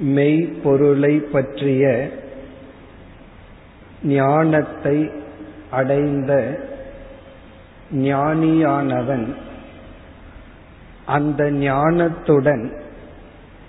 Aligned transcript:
மெய்ப்பொருளை 0.00 1.18
பற்றிய 1.18 2.10
ஞானத்தை 4.02 5.10
அடைந்த 5.70 6.58
ஞானியானவன் 7.92 9.34
அந்த 11.06 11.50
ஞானத்துடன் 11.50 12.72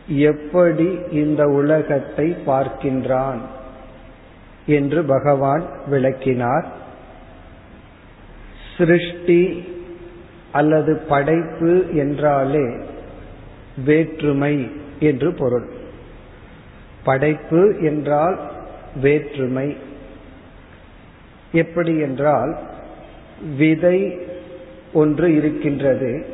எப்படி 0.07 0.97
இந்த 1.11 1.45
உலகத்தை 1.45 2.35
பார்க்கின்றான் 2.47 3.39
என்று 4.65 5.03
பகவான் 5.03 5.69
விளக்கினார். 5.87 6.67
சிருஷ்டி 8.77 9.63
அல்லது 10.51 10.97
படைப்பு 10.97 11.85
என்றாலே 11.93 12.77
வேற்றுமை 13.85 14.71
என்று 14.99 15.33
பொருள். 15.33 15.67
படைப்பு 17.03 17.77
என்றால் 17.81 18.39
வேற்றுமை. 19.01 19.77
எப்படி 21.51 21.97
என்றால் 21.97 22.59
விதை 23.57 24.19
ஒன்று 24.93 25.35
இருக்கின்றது. 25.35 26.25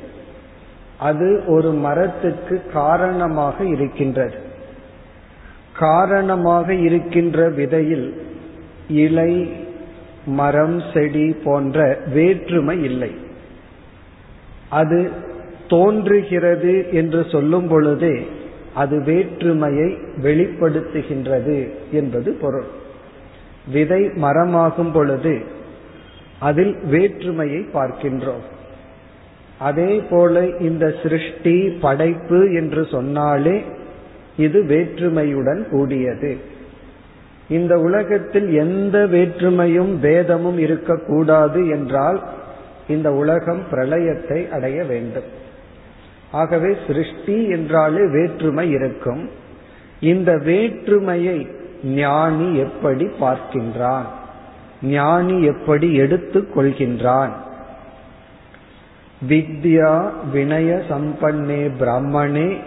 அது 0.97 1.43
ஒரு 1.47 1.71
மரத்துக்கு 1.73 2.63
காரணமாக 2.73 3.63
இருக்கின்றது. 3.63 4.35
காரணமாக 5.73 6.73
இருக்கின்ற 6.73 7.49
விதையில் 7.49 8.21
இலை 8.87 9.51
மரம் 10.25 10.81
செடி 10.93 11.35
போன்ற 11.43 11.99
வேற்றுமை 12.13 12.83
இல்லை. 12.83 13.11
அது 14.69 15.11
தோன்றுகிறது 15.67 16.93
என்று 16.93 17.25
சொல்லும் 17.31 17.67
பொழுதே 17.67 18.27
அது 18.77 18.95
வேற்றுமையை 19.03 19.89
வெளிப்படுத்துகின்றது 20.23 21.57
என்பது 21.91 22.29
பொருள். 22.41 22.67
விதை 23.71 24.01
மரமாகும் 24.23 24.91
பொழுது 24.93 25.33
அதில் 26.39 26.75
வேற்றுமையை 26.85 27.61
பார்க்கின்றோம். 27.73 28.45
அதே 29.59 29.91
போல 30.09 30.43
இந்த 30.59 30.85
சிருஷ்டி 31.03 31.55
படைப்பு 31.81 32.39
என்று 32.53 32.83
சொன்னாலே 32.91 33.55
இது 34.37 34.59
வேற்றுமையுடன் 34.63 35.61
கூடியது. 35.69 36.31
இந்த 37.49 37.73
உலகத்தில் 37.79 38.49
எந்த 38.53 38.97
வேற்றுமையும் 39.11 39.93
பேதமும் 39.99 40.59
இருக்கக்கூடாது 40.65 41.61
என்றால் 41.67 42.19
இந்த 42.87 43.09
உலகம் 43.13 43.63
பிரளயத்தை 43.71 44.39
அடைய 44.49 44.77
வேண்டும். 44.83 45.29
ஆகவே 46.31 46.75
சிருஷ்டி 46.87 47.49
என்றாலே 47.49 48.07
வேற்றுமை 48.07 48.69
இருக்கும். 48.69 49.29
இந்த 49.99 50.37
வேற்றுமையை 50.37 51.47
ஞானி 51.83 52.55
எப்படி 52.55 53.05
பார்க்கின்றான்? 53.05 54.05
ஞானி 54.81 55.43
எப்படி 55.43 55.93
எடுத்துக் 55.93 56.57
கொள்கின்றான்? 56.57 57.29
வித்யா 59.29 60.09
வினய 60.33 60.81
சம்பன்னே 60.89 61.71
பிராமணே 61.79 62.57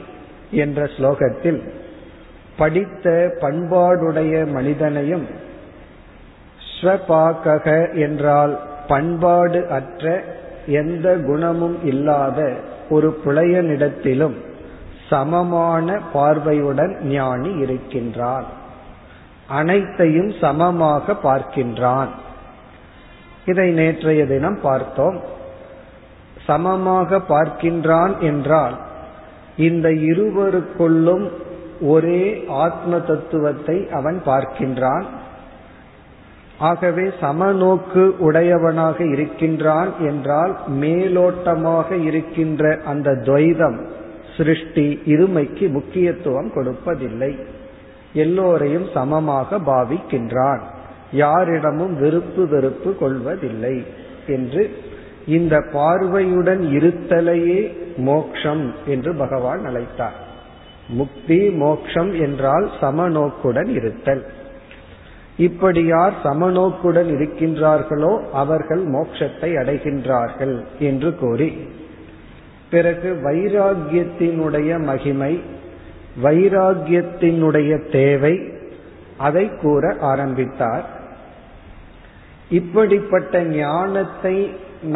என்ற 0.51 0.85
ஸ்லோகத்தில் 0.85 1.69
படித்த 2.57 3.37
பண்பாடுடைய 3.41 4.47
மனிதனையும் 4.47 5.27
ஸ்வபாக்கக 6.81 7.95
என்றால் 7.95 8.61
பண்பாடு 8.89 9.69
அற்ற 9.69 10.25
எந்த 10.67 11.17
குணமும் 11.27 11.79
இல்லாத 11.85 12.53
ஒரு 12.91 13.21
புலையனிடத்திலும் 13.25 14.37
சமமான 15.09 15.99
பார்வையுடன் 16.13 16.95
ஞானி 17.03 17.51
இருக்கின்றான். 17.53 18.45
அனைத்தையும் 19.49 20.31
சமமாக 20.41 21.13
பார்க்கின்றான். 21.23 22.11
இதை 23.45 23.71
நேற்றைய 23.71 24.27
தினம் 24.27 24.61
பார்த்தோம். 24.63 25.19
சமமாக 26.47 27.21
பார்க்கின்றான் 27.29 28.19
என்றால் 28.19 28.77
இந்த 29.57 29.89
இருவருக்குள்ளும் 29.89 31.27
ஒரே 31.81 32.45
ஆத்ம 32.49 32.99
தத்துவத்தை 33.01 33.89
அவன் 33.93 34.23
பார்க்கின்றான். 34.27 35.05
ஆகவே 36.61 37.05
சமநோக்கு 37.21 38.03
உடையவனாக 38.19 39.05
இருக்கின்றான் 39.05 39.91
என்றால் 40.01 40.57
மேலோட்டமாக 40.81 42.05
இருக்கின்ற 42.05 42.79
அந்த 42.87 43.11
துவைதம் 43.11 43.79
சிருஷ்டி 44.37 45.01
இருமைக்கு 45.07 45.71
முக்கியத்துவம் 45.71 46.51
கொடுப்பதில்லை. 46.55 47.33
எல்லோரையும் 48.13 48.87
சமமாக 48.95 49.59
பாவிக்கின்றான். 49.59 50.61
யாரிடமும் 51.13 51.95
வெறுப்பு 51.99 52.49
வெறுப்பு 52.49 52.97
கொள்வதில்லை 52.97 53.85
என்று 54.27 54.71
இந்த 55.27 55.55
பார்வையுடன் 55.73 56.63
இருத்தலையே 56.79 57.61
மோக்ஷம் 57.97 58.75
என்று 58.87 59.15
பகவான் 59.15 59.63
அழைத்தார். 59.67 60.19
முக்தி 60.89 61.41
மோக்ஷம் 61.51 62.13
என்றால் 62.21 62.71
சமநோக்குடன் 62.81 63.69
இருத்தல். 63.69 64.23
இப்படி 65.47 65.83
யார் 65.85 66.15
சமநோக்குடன் 66.25 67.11
இருக்கின்றார்களோ 67.17 68.13
அவர்கள் 68.33 68.83
மோட்சத்தை 68.87 69.51
அடைகின்றார்கள் 69.61 70.57
என்று 70.79 71.11
கூறி 71.15 71.49
பிறகு 72.71 73.11
வைராகியத்தினுடைய 73.25 74.71
மகிமை 74.85 75.33
வைராகியத்தினுடைய 76.25 77.73
தேவை 77.93 78.35
அதை 79.19 79.45
கூற 79.63 79.85
ஆரம்பித்தார். 80.11 80.85
இப்படிப்பட்ட 82.51 83.43
ஞானத்தை 83.55 84.37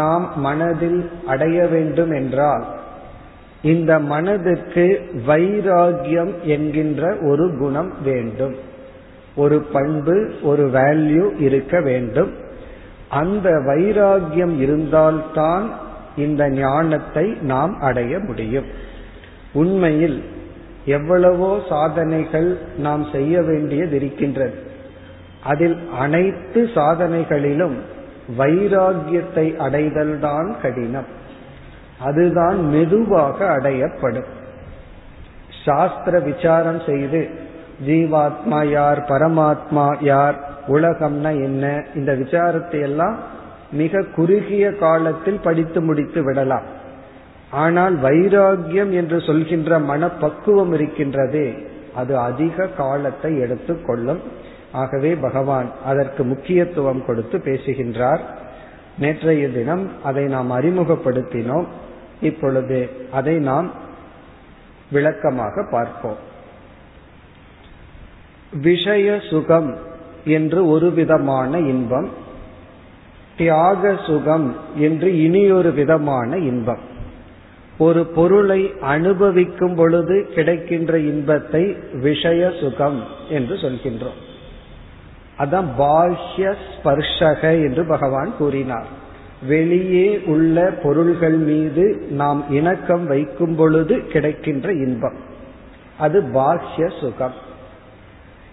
நாம் 0.01 0.27
மனதில் 0.37 1.01
அடைய 1.27 1.59
வேண்டும் 1.67 2.13
என்றால் 2.13 2.65
இந்த 3.73 3.93
மனதிற்கு 4.13 4.87
வைராகியம் 5.27 6.33
என்கின்ற 6.55 7.03
ஒரு 7.31 7.47
குணம் 7.59 7.93
வேண்டும். 8.03 8.57
ஒரு 9.37 9.63
பண்பு 9.63 10.35
ஒரு 10.43 10.67
வேல்யூ 10.67 11.41
இருக்க 11.41 11.81
வேண்டும். 11.81 12.35
அந்த 13.09 13.51
வைராகியம் 13.51 14.59
இருந்தால்தான் 14.59 15.73
இந்த 16.17 16.49
ஞானத்தை 16.49 17.37
நாம் 17.41 17.81
அடைய 17.81 18.19
முடியும். 18.19 18.65
உண்மையில் 19.53 20.25
எவ்வளவோ 20.85 21.61
சாதனைகள் 21.69 22.59
நாம் 22.79 23.07
செய்ய 23.13 23.43
வேண்டியது 23.43 23.97
இருக்கின்றது. 23.97 24.55
அதில் 25.43 25.89
அனைத்து 25.99 26.71
சாதனைகளிலும் 26.75 27.77
வைராகியத்தை 28.39 29.57
அடைதல்தான் 29.57 30.55
கடினம். 30.63 31.07
அதுதான் 32.01 32.69
மெதுவாக 32.69 33.57
அடையப்படும். 33.57 34.27
சாஸ்திர 35.65 36.19
விசாரம் 36.19 36.81
செய்து 36.87 37.44
ஜீவாத்மா 37.87 38.71
யார் 38.71 38.99
பரமாத்மா 38.99 40.05
யார் 40.05 40.37
உலகம்னா 40.69 41.43
என்ன? 41.43 41.85
இந்த 41.95 42.13
விசாரத்தை 42.13 42.81
எல்லாம் 42.81 43.19
மிக 43.71 44.03
குறுகிய 44.03 44.73
காலத்தில் 44.73 45.41
படித்து 45.43 45.81
முடித்து 45.81 46.23
விடலாம். 46.23 46.63
ஆனால் 47.51 48.01
வைராகியம் 48.01 48.91
என்று 48.91 49.21
சொல்கின்ற 49.21 49.79
மனப்பக்குவம் 49.79 50.73
இருக்கின்றதே. 50.73 51.67
அது 51.95 52.19
அதிக 52.19 52.67
காலத்தை 52.67 53.39
எடுத்துக்கொள்ளும். 53.39 54.23
ஆகவே 54.73 55.15
பகவான் 55.15 55.71
அதற்கு 55.85 56.25
முக்கியத்துவம் 56.25 57.05
கொடுத்து 57.07 57.41
பேசுகின்றார். 57.41 58.21
நேற்றைய 58.99 59.49
தினம் 59.49 59.91
அதை 60.03 60.25
நாம் 60.25 60.51
அறிமுகப்படுத்தினோம். 60.51 61.65
இப்பொழுது 62.21 62.91
அதை 63.13 63.39
நாம் 63.39 63.71
விளக்கமாக 64.91 65.69
பார்ப்போம். 65.71 66.33
விஷய 68.63 69.21
சுகம் 69.31 69.77
என்று 70.25 70.69
ஒரு 70.69 70.91
விதமான 70.91 71.59
இன்பம் 71.59 72.09
தியாக 73.37 73.97
சுகம் 74.07 74.55
என்று 74.77 75.23
இனியொரு 75.23 75.73
விதமான 75.73 76.37
இன்பம். 76.37 76.79
ஒரு 77.79 78.07
பொருளை 78.07 78.73
அனுபவிக்கும் 78.81 79.75
பொழுது 79.75 80.29
கிடைக்கின்ற 80.35 80.99
இன்பத்தை 80.99 81.77
விஷய 81.93 82.53
சுகம் 82.61 83.03
என்று 83.29 83.55
சொல்கின்றோம். 83.55 84.21
அதான் 85.39 85.65
பாஹ்ய 85.79 86.55
ஸ்பர்ஷக 86.75 87.43
என்று 87.43 87.85
பகவான் 87.85 88.37
கூறினார். 88.39 88.87
வெளியே 89.47 90.19
உள்ள 90.19 90.75
பொருள்கள் 90.83 91.37
மீது 91.37 92.07
நாம் 92.11 92.45
இணக்கம் 92.51 93.07
வைக்கும் 93.07 93.55
பொழுது 93.55 94.07
கிடைக்கின்ற 94.07 94.73
இன்பம். 94.73 95.17
அது 95.99 96.23
பாஹ்ய 96.23 96.93
சுகம். 97.01 97.53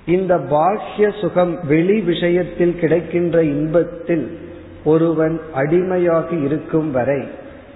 இந்த 0.05 0.37
பாஹ்ய 0.37 1.11
சுகம் 1.21 1.59
வெளி 1.67 2.01
விஷயத்தில் 2.01 2.75
கிடைக்கின்ற 2.75 3.43
இன்பத்தில் 3.43 4.37
ஒருவன் 4.83 5.41
அடிமையாக 5.53 6.35
இருக்கும் 6.35 6.91
வரை 6.91 7.27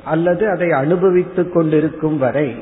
அல்லது 0.03 0.49
அதை 0.49 0.71
அனுபவித்துக் 0.71 1.53
கொண்டிருக்கும் 1.53 2.17
வரை 2.17 2.55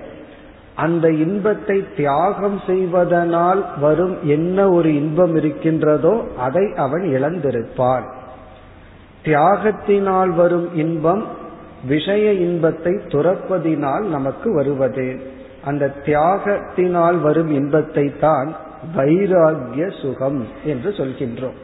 அந்த 0.76 1.12
இன்பத்தை 1.12 1.84
தியாகம் 1.96 2.60
செய்வதனால் 2.66 3.66
வரும் 3.80 4.18
என்ன 4.24 4.70
ஒரு 4.70 4.96
இன்பம் 4.96 5.36
இருக்கின்றதோ 5.36 6.24
அதை 6.38 6.74
அவன் 6.76 7.02
இழந்திருப்பான். 7.02 8.04
தியாகத்தினால் 9.24 10.36
வரும் 10.36 10.76
இன்பம் 10.76 11.24
விஷய 11.88 12.32
இன்பத்தை 12.32 12.92
துறப்பதினால் 12.92 14.02
நமக்கு 14.02 14.54
வருவது. 14.54 15.20
அந்த 15.66 15.94
தியாகத்தினால் 16.06 17.22
வரும் 17.22 17.52
இன்பத்தை 17.52 18.14
தான் 18.20 18.56
வைராகிய 18.96 20.02
சுகம் 20.02 20.48
என்று 20.64 20.90
சொல்கின்றோம். 20.90 21.60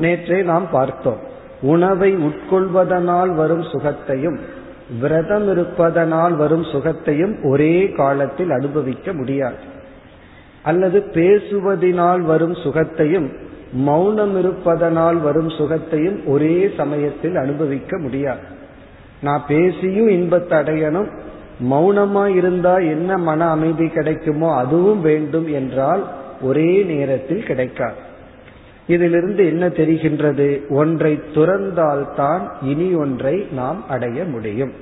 நேற்றே 0.00 0.42
நாம் 0.42 0.70
பார்த்தோம். 0.70 1.20
உணவை 1.60 2.16
உட்கொள்வதனால் 2.16 3.34
வரும் 3.34 3.62
சுகத்தையும் 3.62 4.38
விரதம் 5.00 5.50
இருப்பதனால் 5.50 6.32
வரும் 6.32 6.62
சுகத்தையும் 6.62 7.44
ஒரே 7.44 7.90
காலத்தில் 7.90 8.50
அனுபவிக்க 8.50 9.12
முடியாது. 9.12 9.74
அல்லது 10.62 11.04
பேசுவதினால் 11.12 12.20
வரும் 12.20 12.52
சுகத்தையும் 12.52 13.32
மௌனம் 13.72 14.38
இருப்பதனால் 14.38 15.16
வரும் 15.16 15.48
சுகத்தையும் 15.48 16.24
ஒரே 16.26 16.70
சமயத்தில் 16.76 17.36
அனுபவிக்க 17.36 17.98
முடியாது. 17.98 18.54
நான் 19.20 19.44
பேசியும் 19.48 20.08
இன்பத்தை 20.08 20.58
அடையணும் 20.58 21.10
மௌனமா 21.62 22.26
இருந்தா 22.26 22.78
என்ன 22.78 23.18
மன 23.18 23.48
அமைதி 23.48 23.88
கிடைக்குமோ 23.88 24.56
அதுவும் 24.56 25.00
வேண்டும் 25.00 25.52
என்றால் 25.52 26.06
ஒரே 26.40 26.82
நேரத்தில் 26.82 27.42
கிடைக்காது. 27.42 27.94
இதிலிருந்து 28.86 29.46
என்ன 29.46 29.68
தெரிகின்றது? 29.68 30.68
ஒன்றை 30.68 31.20
துறந்தால்தான் 31.34 32.48
இனி 32.62 32.94
ஒன்றை 32.94 33.46
நாம் 33.52 33.88
அடைய 33.88 34.24
முடியும். 34.24 34.72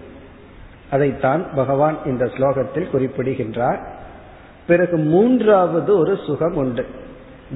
அதைத்தான் 0.90 1.44
பகவான் 1.54 1.96
இந்த 2.06 2.24
ஸ்லோகத்தில் 2.24 2.90
குறிப்பிடுகின்றார். 2.90 3.88
பிறகு 4.66 4.96
மூன்றாவது 4.96 5.98
ஒரு 5.98 6.18
சுகம் 6.26 6.54
உண்டு. 6.54 6.86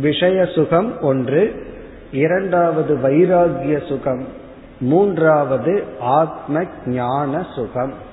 விஷய 0.00 0.44
சுகம் 0.44 1.00
ஒன்று 1.00 1.66
இரண்டாவது 2.12 2.96
வைராகிய 2.96 3.88
சுகம் 3.88 4.24
மூன்றாவது 4.80 5.82
ஆத்ம 6.00 6.62
ஞான 6.86 7.46
சுகம். 7.54 8.06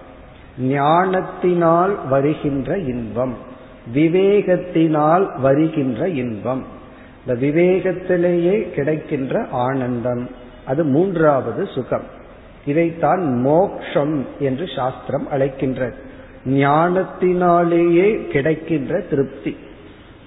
ஞானத்தினால் 0.59 2.07
வருகின்ற 2.09 2.77
இன்பம். 2.77 3.33
விவேகத்தினால் 3.93 5.39
வருகின்ற 5.39 6.09
இன்பம். 6.09 6.65
இந்த 7.25 7.47
விவேகத்திலேயே 7.47 8.71
கிடைக்கின்ற 8.71 9.45
ஆனந்தம். 9.51 10.29
அது 10.65 10.83
மூன்றாவது 10.83 11.67
சுகம். 11.67 12.03
இதைத்தான் 12.65 13.39
மோக்ஷம் 13.39 14.25
என்று 14.39 14.65
சாஸ்திரம் 14.75 15.27
அழைக்கின்றது. 15.31 15.93
ஞானத்தினாலேயே 16.45 18.27
கிடைக்கின்ற 18.27 18.99
திருப்தி. 18.99 19.57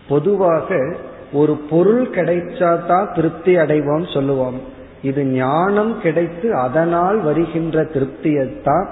பொதுவாக 0.08 0.94
ஒரு 1.32 1.54
பொருள் 1.54 2.08
கிடைச்சாதான் 2.08 3.14
திருப்தி 3.14 3.56
அடைவோம் 3.56 4.12
சொல்லுவோம். 4.12 4.60
இது 5.02 5.24
ஞானம் 5.24 6.00
கிடைத்து 6.00 6.54
அதனால் 6.54 7.20
வருகின்ற 7.20 7.82
திருப்தியைத்தான் 7.82 8.86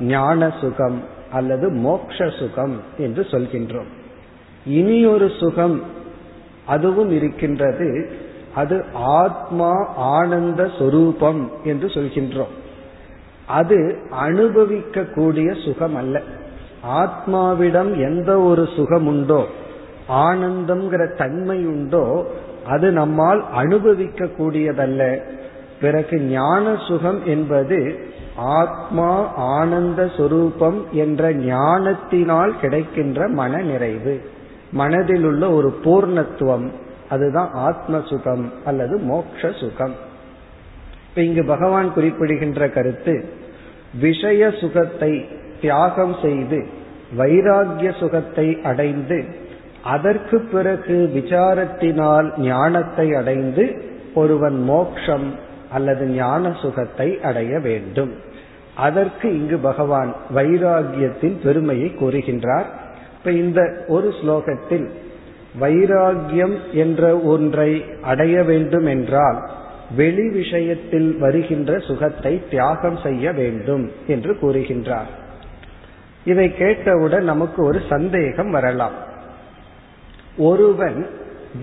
ஞான 0.00 0.52
சுகம் 0.60 1.02
அல்லது 1.32 1.70
மோக்ஷ 1.70 2.30
சுகம் 2.38 2.80
என்று 2.98 3.22
சொல்கின்றோம். 3.22 3.90
இனி 4.66 5.06
ஒரு 5.06 5.30
சுகம் 5.40 5.82
அதுவும் 6.66 7.10
இருக்கின்றது. 7.10 8.10
அது 8.54 8.84
ஆத்மா 8.92 9.72
ஆனந்த 9.96 10.70
சொரூபம் 10.78 11.50
என்று 11.64 11.86
சொல்கின்றோம். 11.86 12.56
அது 13.46 13.98
அனுபவிக்க 14.10 15.04
கூடிய 15.04 15.54
சுகம் 15.54 15.94
அல்ல 15.94 16.22
ஆத்மாவிடம் 16.88 17.96
எந்த 17.96 18.40
ஒரு 18.40 18.68
சுகம் 18.76 19.06
உண்டோ 19.06 19.46
ஆனந்தம்ங்கிற 20.08 21.16
தன்மை 21.16 21.66
உண்டோ 21.66 22.26
அது 22.66 22.90
நம்மால் 22.90 23.44
அனுபவிக்க 23.52 24.24
கூடியதல்ல 24.24 25.22
பிறகு 25.80 26.20
ஞான 26.20 26.76
சுகம் 26.88 27.26
என்பது 27.26 28.07
ஆத்மா 28.38 29.26
ஆனந்த 29.36 30.10
சொரூபம் 30.16 30.86
என்ற 30.92 31.32
ஞானத்தினால் 31.32 32.60
கிடைக்கின்ற 32.60 33.28
மன 33.28 33.62
நிறைவு 33.62 34.20
மனதில் 34.72 35.24
உள்ள 35.24 35.50
ஒரு 35.50 35.78
பூர்ணத்துவம் 35.84 36.70
அதுதான் 37.10 37.50
ஆத்ம 37.50 38.00
சுகம் 38.04 38.52
அல்லது 38.64 38.98
மோக்ஷ 38.98 39.50
சுகம் 39.52 39.94
இப்ப 41.08 41.22
இங்கு 41.22 41.44
பகவான் 41.44 41.94
குறிப்பிடுகின்ற 41.94 42.68
கருத்து 42.68 43.24
விஷய 44.00 44.50
சுகத்தை 44.50 45.26
தியாகம் 45.60 46.16
செய்து 46.22 46.66
வைராகிய 47.18 47.98
சுகத்தை 47.98 48.60
அடைந்து 48.62 49.24
அதற்கு 49.82 50.40
பிறகு 50.40 51.10
விசாரத்தினால் 51.14 52.38
ஞானத்தை 52.38 53.14
அடைந்து 53.14 53.82
ஒருவன் 54.14 54.62
மோக்ஷம் 54.62 55.34
அல்லது 55.72 56.06
ஞான 56.06 56.52
சுகத்தை 56.52 57.20
அடைய 57.20 57.58
வேண்டும். 57.58 58.12
அதற்கு 58.78 59.28
இங்கு 59.38 59.56
பகவான் 59.58 60.10
வைராகியத்தின் 60.34 61.36
பெருமையை 61.42 61.88
கூறுகின்றார். 62.00 62.68
இப்ப 63.18 63.30
இந்த 63.30 63.60
ஒரு 63.88 64.14
ஸ்லோகத்தில் 64.22 64.86
வைராகியம் 65.60 66.56
என்ற 66.72 67.18
ஒன்றை 67.18 67.84
அடைய 68.02 68.42
வேண்டும் 68.42 68.86
என்றால் 68.86 69.38
வெளி 69.96 70.26
விஷயத்தில் 70.30 71.18
வருகின்ற 71.18 71.78
சுகத்தை 71.78 72.42
தியாகம் 72.50 72.98
செய்ய 73.02 73.32
வேண்டும் 73.32 73.90
என்று 74.06 74.32
கூறுகின்றார். 74.42 75.10
இதை 76.24 76.56
கேட்டவுடன் 76.56 77.24
நமக்கு 77.24 77.64
ஒரு 77.64 77.80
சந்தேகம் 77.88 78.50
வரலாம். 78.50 78.96
ஒருவன் 80.36 81.06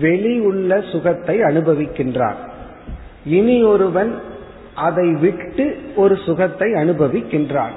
வெளி 0.00 0.34
உள்ள 0.40 0.80
சுகத்தை 0.92 1.36
அனுபவிக்கின்றான். 1.40 2.40
இனி 3.24 3.62
ஒருவன் 3.62 4.12
அதை 4.76 5.12
விட்டு 5.12 5.76
ஒரு 5.96 6.16
சுகத்தை 6.16 6.72
அனுபவிக்கின்றான் 6.72 7.74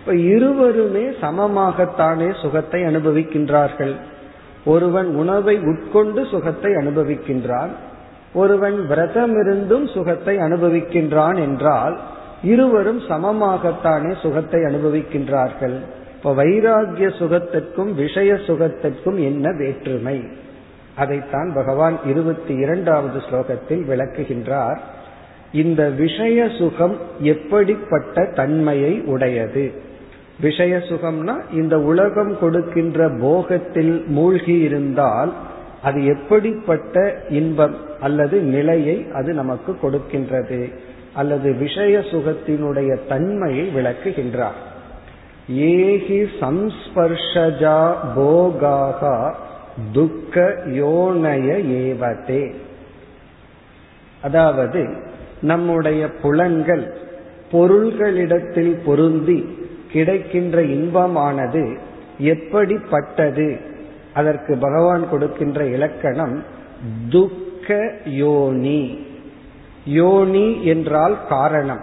இப்ப 0.00 0.14
இருவருமே 0.14 1.04
சமமாகத்தானே 1.20 2.40
சுகத்தை 2.40 2.82
அனுபவிக்கின்றார்கள். 2.82 3.94
ஒருவன் 4.64 5.14
உணவை 5.14 5.58
உட்கொண்டு 5.58 6.26
சுகத்தை 6.26 6.72
அனுபவிக்கின்றான். 6.72 7.68
ஒருவன் 8.32 8.86
விரதம் 8.86 9.40
இருந்தும் 9.40 9.86
சுகத்தை 9.86 10.36
அனுபவிக்கின்றான் 10.36 11.36
என்றால் 11.36 12.00
இருவரும் 12.42 13.00
சமமாகத்தானே 13.00 14.20
சுகத்தை 14.22 14.60
அனுபவிக்கின்றார்கள். 14.60 15.76
இப்ப 16.16 16.34
வைராகிய 16.34 17.08
சுகத்திற்கும் 17.18 17.94
விஷய 17.94 18.34
சுகத்திற்கும் 18.34 19.18
என்ன 19.22 19.52
வேற்றுமை? 19.58 20.24
அதைத்தான் 20.96 21.50
பகவான் 21.54 21.96
இருபத்தி 22.06 22.54
இரண்டாவது 22.54 23.18
ஸ்லோகத்தில் 23.18 23.84
விளக்குகின்றார். 23.88 24.78
இந்த 25.52 25.90
விஷய 25.90 26.48
சுகம் 26.58 26.96
எப்படிப்பட்ட 27.20 28.24
தன்மையை 28.24 29.00
உடையது? 29.00 29.72
விஷய 30.40 30.76
சுகம்னா 30.76 31.34
இந்த 31.52 31.80
உலகம் 31.80 32.38
கொடுக்கின்ற 32.38 33.10
போகத்தில் 33.10 34.06
மூழ்கி 34.06 34.58
இருந்தால் 34.58 35.32
அது 35.82 36.04
எப்படிப்பட்ட 36.04 37.22
இன்பம் 37.28 37.76
அல்லது 38.00 38.40
நிலையை 38.40 39.06
அது 39.14 39.32
நமக்கு 39.32 39.76
கொடுக்கின்றது? 39.82 40.74
அல்லது 41.14 41.52
விஷய 41.52 41.98
சுகத்தினுடைய 41.98 42.98
தன்மையை 43.08 43.70
விளக்குகின்றார். 43.74 44.58
ஏகி 45.52 46.26
சம்ஸ்பர்ஷஜா 46.40 47.94
போகாகா 48.16 49.34
துக்க 49.92 50.56
யோனய 50.66 51.64
ஏவதே. 51.66 52.54
அதாவது 54.22 55.06
நம்முடைய 55.40 56.12
புலன்கள் 56.12 56.96
பொருள்களிடத்தில் 57.52 58.78
பொருந்தி 58.84 59.58
கிடைக்கின்ற 59.92 60.62
இன்பமானது 60.62 61.78
எப்படிப்பட்டது? 62.18 63.56
அதற்கு 64.14 64.56
பகவான் 64.56 65.10
கொடுக்கின்ற 65.10 65.66
இலக்கணம் 65.66 66.44
துக்க 67.08 67.92
யோனி. 68.04 69.06
யோனி 69.84 70.64
என்றால் 70.64 71.26
காரணம். 71.28 71.80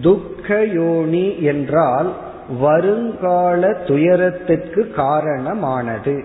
துக்க 0.00 0.64
யோனி 0.64 1.42
என்றால் 1.42 2.12
வருங்கால 2.60 3.72
துயரத்திற்கு 3.86 4.90
காரணமானது. 4.90 6.24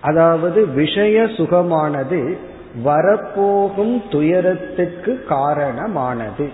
அதாவது 0.00 0.68
விஷய 0.68 1.22
சுகமானது 1.22 2.36
வரப்போகும் 2.82 4.02
துயரத்துக்கு 4.10 5.24
காரணமானது. 5.28 6.48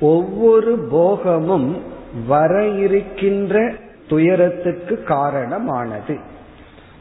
ஒவ்வொரு 0.00 0.78
போகமும் 0.90 1.82
வர 2.26 2.66
இருக்கின்ற 2.66 3.72
துயரத்துக்கு 4.08 5.02
காரணமானது. 5.02 6.18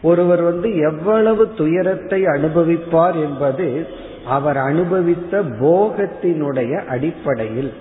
ஒருவர் 0.02 0.42
வந்து 0.42 0.78
எவ்வளவு 0.78 1.54
துயரத்தை 1.54 2.26
அனுபவிப்பார் 2.26 3.16
என்பது 3.16 3.88
அவர் 4.28 4.58
அனுபவித்த 4.58 5.42
போகத்தினுடைய 5.42 6.86
அடிப்படையில். 6.86 7.74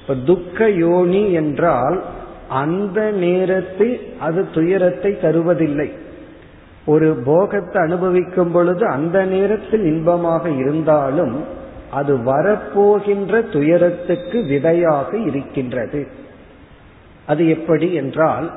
இப்ப 0.00 0.14
துக்க 0.14 0.70
யோனி 0.70 1.32
என்றால் 1.32 2.02
அந்த 2.48 3.10
நேரத்தில் 3.10 4.00
அது 4.20 4.50
துயரத்தை 4.50 5.18
தருவதில்லை. 5.22 5.92
ஒரு 6.86 7.22
போகத்தை 7.24 7.82
அனுபவிக்கும் 7.82 8.50
பொழுது 8.50 8.86
அந்த 8.86 9.24
நேரத்தில் 9.24 9.84
இன்பமாக 9.84 10.48
இருந்தாலும் 10.48 11.44
அது 11.90 12.16
வரப்போகின்ற 12.16 13.50
துயரத்துக்கு 13.50 14.44
விதையாக 14.44 15.18
இருக்கின்றது. 15.18 16.06
அது 17.26 17.48
எப்படி 17.48 17.92
என்றால் 17.92 18.50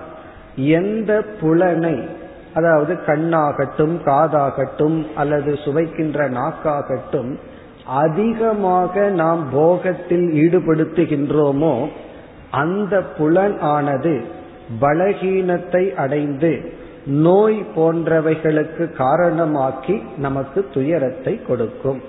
எந்த 0.55 1.23
புலனை 1.39 1.99
அதாவது 2.53 2.93
கண்ணாகட்டும் 2.93 3.95
காதாகட்டும் 4.05 5.05
அல்லது 5.15 5.53
சுவைக்கின்ற 5.53 6.29
நாக்காகட்டும் 6.29 7.39
அதிகமாக 7.85 9.09
நாம் 9.09 9.47
போகத்தில் 9.53 10.27
ஈடுபடுத்துகின்றோமோ 10.33 11.87
அந்த 12.51 13.01
புலன் 13.01 13.59
ஆனது 13.59 14.21
பலகீனத்தை 14.81 15.93
அடைந்து 15.93 16.71
நோய் 17.05 17.65
போன்றவைகளுக்கு 17.75 18.89
காரணமாக்கி 18.97 20.01
நமக்கு 20.17 20.69
துயரத்தை 20.73 21.41
கொடுக்கும். 21.47 22.01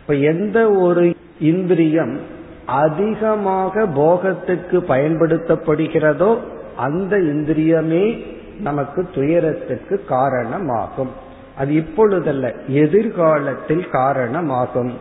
இப்ப 0.00 0.14
எந்த 0.14 0.70
ஒரு 0.70 1.16
இந்திரியம் 1.40 2.20
அதிகமாக 2.66 3.86
போகத்துக்கு 3.86 4.80
பயன்படுத்தப்படுகிறதோ 4.88 6.38
அந்த 6.76 7.16
இந்திரியமே 7.16 8.24
நமக்கு 8.60 9.10
துயரத்துக்கு 9.14 10.04
காரணமாகும். 10.08 11.10
அது 11.56 11.72
இப்பொழுதல்ல 11.74 12.52
எதிர்காலத்தில் 12.66 13.88
காரணமாகும். 13.88 14.92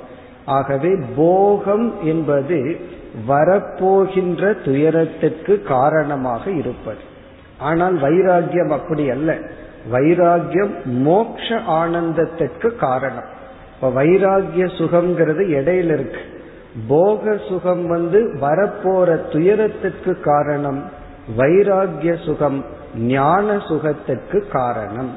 ஆகவே 0.46 0.96
போகம் 1.16 1.94
என்பது 2.04 2.80
வரப்போகின்ற 3.28 4.64
துயரத்துக்கு 4.64 5.64
காரணமாக 5.64 6.52
இருப்பது. 6.52 7.12
ஆனால் 7.64 7.96
வைராகியம் 8.02 8.70
அப்படி 8.70 9.10
அல்ல. 9.10 9.38
வைராகியம் 9.92 10.84
மோக்ஷ 10.84 11.60
ஆனந்தத்திற்கு 11.70 12.76
காரணம். 12.76 13.30
இப்ப 13.76 14.04
வைராகிய 14.04 14.66
சுகம்ங்கிறது 14.78 15.44
இடையில 15.60 15.94
இருக்கு. 15.94 16.22
போக 16.88 17.38
சுகம் 17.50 17.88
வந்து 17.88 18.38
வரப்போற 18.42 19.30
துயரத்திற்கு 19.32 20.20
காரணம் 20.20 20.90
வைராகிய 21.38 22.26
சுகம் 22.26 22.66
ஞான 22.96 23.58
சுகத்திற்கு 23.58 24.48
காரணம். 24.52 25.12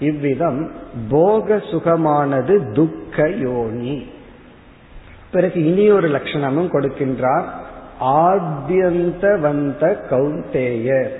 இவ்விதம் 0.00 0.70
போக 1.08 1.56
சுகமானது 1.56 2.72
துக்க 2.72 3.28
யோனி. 3.28 4.06
பிறகு 5.32 5.64
இனி 5.64 5.90
ஒரு 5.90 6.08
லட்சணமும் 6.08 6.72
கொடுக்கின்றார். 6.72 7.46
ஆத்தியந்தவந்த 8.00 9.96
கௌந்தேயர் 10.10 11.10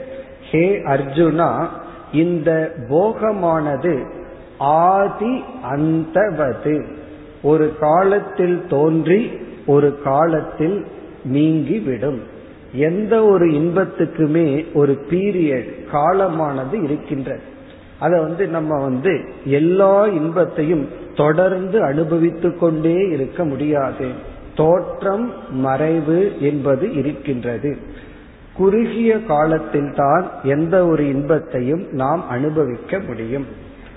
ஹே 0.50 0.76
அர்ஜுனா 0.76 1.66
இந்த 2.12 2.74
போகமானது 2.88 4.06
ஆதி 4.58 5.44
அந்தவது 5.72 6.84
ஒரு 7.42 7.72
காலத்தில் 7.80 8.66
தோன்றி 8.68 9.30
ஒரு 9.66 10.02
காலத்தில் 10.02 10.86
நீங்கிவிடும். 11.24 12.20
எந்த 12.72 13.24
ஒரு 13.24 13.46
இன்பத்துக்குமே 13.46 14.72
ஒரு 14.74 15.06
பீரியட் 15.10 15.70
காலமானது 15.92 16.82
இருக்கின்றது 16.82 17.40
அதை 18.00 18.20
வந்து 18.20 18.46
நம்ம 18.46 18.82
வந்து 18.82 19.20
எல்லா 19.44 20.06
இன்பத்தையும் 20.06 20.88
தொடர்ந்து 21.14 21.82
அனுபவித்து 21.82 22.58
கொண்டே 22.58 23.08
இருக்க 23.08 23.44
முடியாது. 23.44 24.06
தோற்றம் 24.54 25.32
மறைவு 25.50 26.32
என்பது 26.40 26.94
இருக்கின்றது. 26.94 27.76
குறுகிய 28.56 29.22
காலத்தில் 29.22 29.92
தான் 29.96 30.30
எந்த 30.42 30.86
ஒரு 30.86 31.08
இன்பத்தையும் 31.08 31.86
நாம் 31.92 32.28
அனுபவிக்க 32.28 32.98
முடியும். 32.98 33.46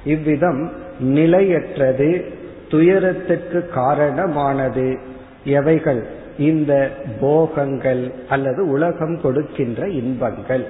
இவ்விதம் 0.04 0.72
நிலையற்றது 1.00 2.26
துயரத்திற்கு 2.70 3.68
காரணமானது. 3.68 5.00
எவைகள்? 5.44 6.06
இந்த 6.38 6.92
போகங்கள் 7.20 8.12
அல்லது 8.30 8.70
உலகம் 8.70 9.22
கொடுக்கின்ற 9.22 9.88
இன்பங்கள். 9.88 10.68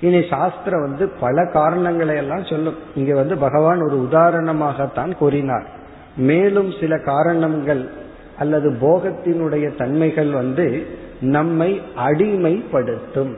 இனி 0.00 0.26
சாஸ்திரம் 0.30 0.80
வந்து 0.80 1.08
பல 1.08 1.46
காரணங்களை 1.46 2.16
எல்லாம் 2.16 2.44
சொல்லும். 2.44 2.74
இங்க 2.94 3.14
வந்து 3.14 3.36
பகவான் 3.36 3.80
ஒரு 3.80 4.08
உதாரணமாகத்தான் 4.10 5.12
கூறினார். 5.12 5.66
மேலும் 6.16 6.72
சில 6.80 6.98
காரணங்கள் 6.98 7.88
அல்லது 8.38 8.70
போகத்தினுடைய 8.70 9.76
தன்மைகள் 9.76 10.30
வந்து 10.30 10.86
நம்மை 11.20 11.82
அடிமைப்படுத்தும். 12.06 13.34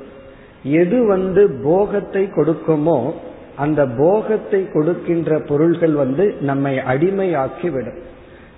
எது 0.63 1.07
வந்து 1.07 1.51
போகத்தை 1.65 2.29
கொடுக்குமோ 2.37 3.13
அந்த 3.57 3.87
போகத்தை 3.87 4.69
கொடுக்கின்ற 4.73 5.39
பொருள்கள் 5.39 5.93
வந்து 5.93 6.37
நம்மை 6.41 6.77
அடிமையாக்கிவிடும். 6.77 7.99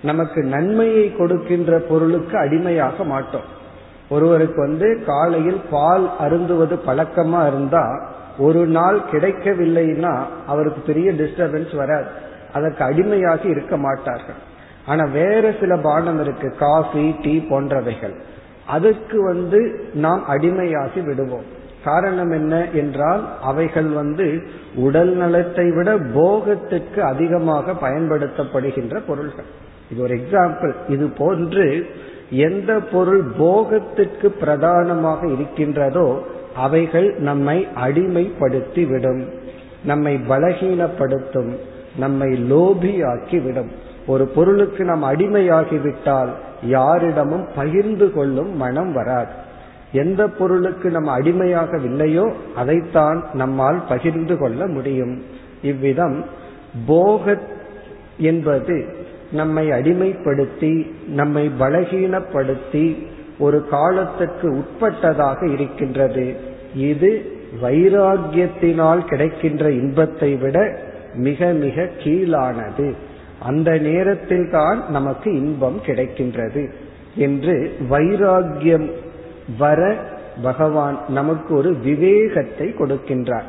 நமக்கு 0.01 0.43
நன்மையை 0.43 1.15
கொடுக்கின்ற 1.15 1.79
பொருளுக்கு 1.79 2.37
அடிமையாக 2.37 3.03
மாட்டோம். 3.03 3.59
ஒருவருக்கு 4.09 4.61
வந்து 4.61 5.03
காலையில் 5.05 5.61
பால் 5.69 6.09
அருந்துவது 6.19 6.79
பழக்கமா 6.87 7.47
இருந்தா 7.47 8.11
ஒரு 8.37 8.65
நாள் 8.65 8.99
கிடைக்கவில்லைன்னா 9.11 10.23
அவருக்கு 10.47 10.81
பெரிய 10.81 11.11
டிஸ்டர்பன்ஸ் 11.11 11.75
வராது. 11.75 12.05
அதற்கு 12.53 12.83
அடிமையாகி 12.83 13.45
இருக்க 13.45 13.77
மாட்டார்கள். 13.77 14.35
ஆனா 14.85 15.03
வேற 15.03 15.53
சில 15.59 15.77
பானம் 15.77 16.21
இருக்கு. 16.21 16.55
காஃபி 16.59 17.15
டீ 17.21 17.45
போன்றவைகள். 17.49 18.15
அதற்கு 18.65 19.23
வந்து 19.23 19.89
நாம் 19.93 20.23
அடிமையாகி 20.29 21.05
விடுவோம். 21.05 21.47
காரணம் 21.83 22.31
என்ன 22.31 22.67
என்றால் 22.73 23.23
அவைகள் 23.41 23.85
வந்து 23.85 24.41
உடல் 24.75 25.15
நலத்தை 25.15 25.71
விட 25.71 25.97
போகத்துக்கு 25.97 26.99
அதிகமாக 26.99 27.71
பயன்படுத்தப்படுகின்ற 27.71 29.01
பொருள்கள். 29.07 29.49
இது 29.91 30.01
ஒரு 30.01 30.19
எக்ஸாம்பிள் 30.19 30.73
இது 30.89 31.09
போன்று 31.09 31.85
எந்த 32.29 32.79
பொருள் 32.79 33.23
போகத்திற்கு 33.37 34.29
பிரதானமாக 34.31 35.27
இருக்கின்றதோ 35.27 36.21
அவைகள் 36.55 37.15
நம்மை 37.19 37.67
அடிமைப்படுத்தி 37.75 38.87
விடும் 38.87 39.29
நம்மை 39.85 40.19
பலகீனப்படுத்தும் 40.29 41.51
நம்மை 41.97 42.51
லோபியாக்கி 42.51 43.43
விடும். 43.43 43.71
ஒரு 44.07 44.27
பொருளுக்கு 44.27 44.83
நாம் 44.83 45.03
அடிமையாகிவிட்டால் 45.03 46.29
யாரிடமும் 46.63 47.47
பகிர்ந்து 47.55 48.13
கொள்ளும் 48.13 48.55
மனம் 48.55 48.93
வராது. 48.93 49.31
எந்த 49.91 50.27
பொருளுக்கு 50.27 50.89
நம்ம 50.89 51.19
அடிமையாகவில்லையோ 51.19 52.33
அதைத்தான் 52.55 53.25
நம்மால் 53.33 53.83
பகிர்ந்து 53.89 54.37
கொள்ள 54.37 54.67
முடியும். 54.67 55.23
இவ்விதம் 55.61 56.25
போக 56.85 57.37
என்பது 58.17 58.95
நம்மை 59.31 59.69
அடிமைப்படுத்தி 59.69 60.91
நம்மை 61.07 61.51
பலகீனப்படுத்தி 61.59 63.05
ஒரு 63.39 63.67
காலத்துக்கு 63.67 64.63
உட்பட்டதாக 64.63 65.51
இருக்கின்றது. 65.51 66.35
இது 66.75 67.39
வைராகியத்தினால் 67.61 69.05
கிடைக்கின்ற 69.05 69.71
இன்பத்தை 69.71 70.35
விட 70.35 70.77
மிக 71.15 71.45
மிக 71.45 71.89
கீழானது. 72.03 72.93
அந்த 73.41 73.69
நேரத்தில் 73.77 74.49
தான் 74.49 74.79
நமக்கு 74.89 75.29
இன்பம் 75.33 75.79
கிடைக்கின்றது 75.85 76.63
என்று 77.15 77.55
வைராகியம் 77.89 78.87
வர 79.57 79.95
பகவான் 80.43 80.97
நமக்கு 81.07 81.55
ஒரு 81.55 81.71
விவேகத்தை 81.73 82.67
கொடுக்கின்றார். 82.79 83.47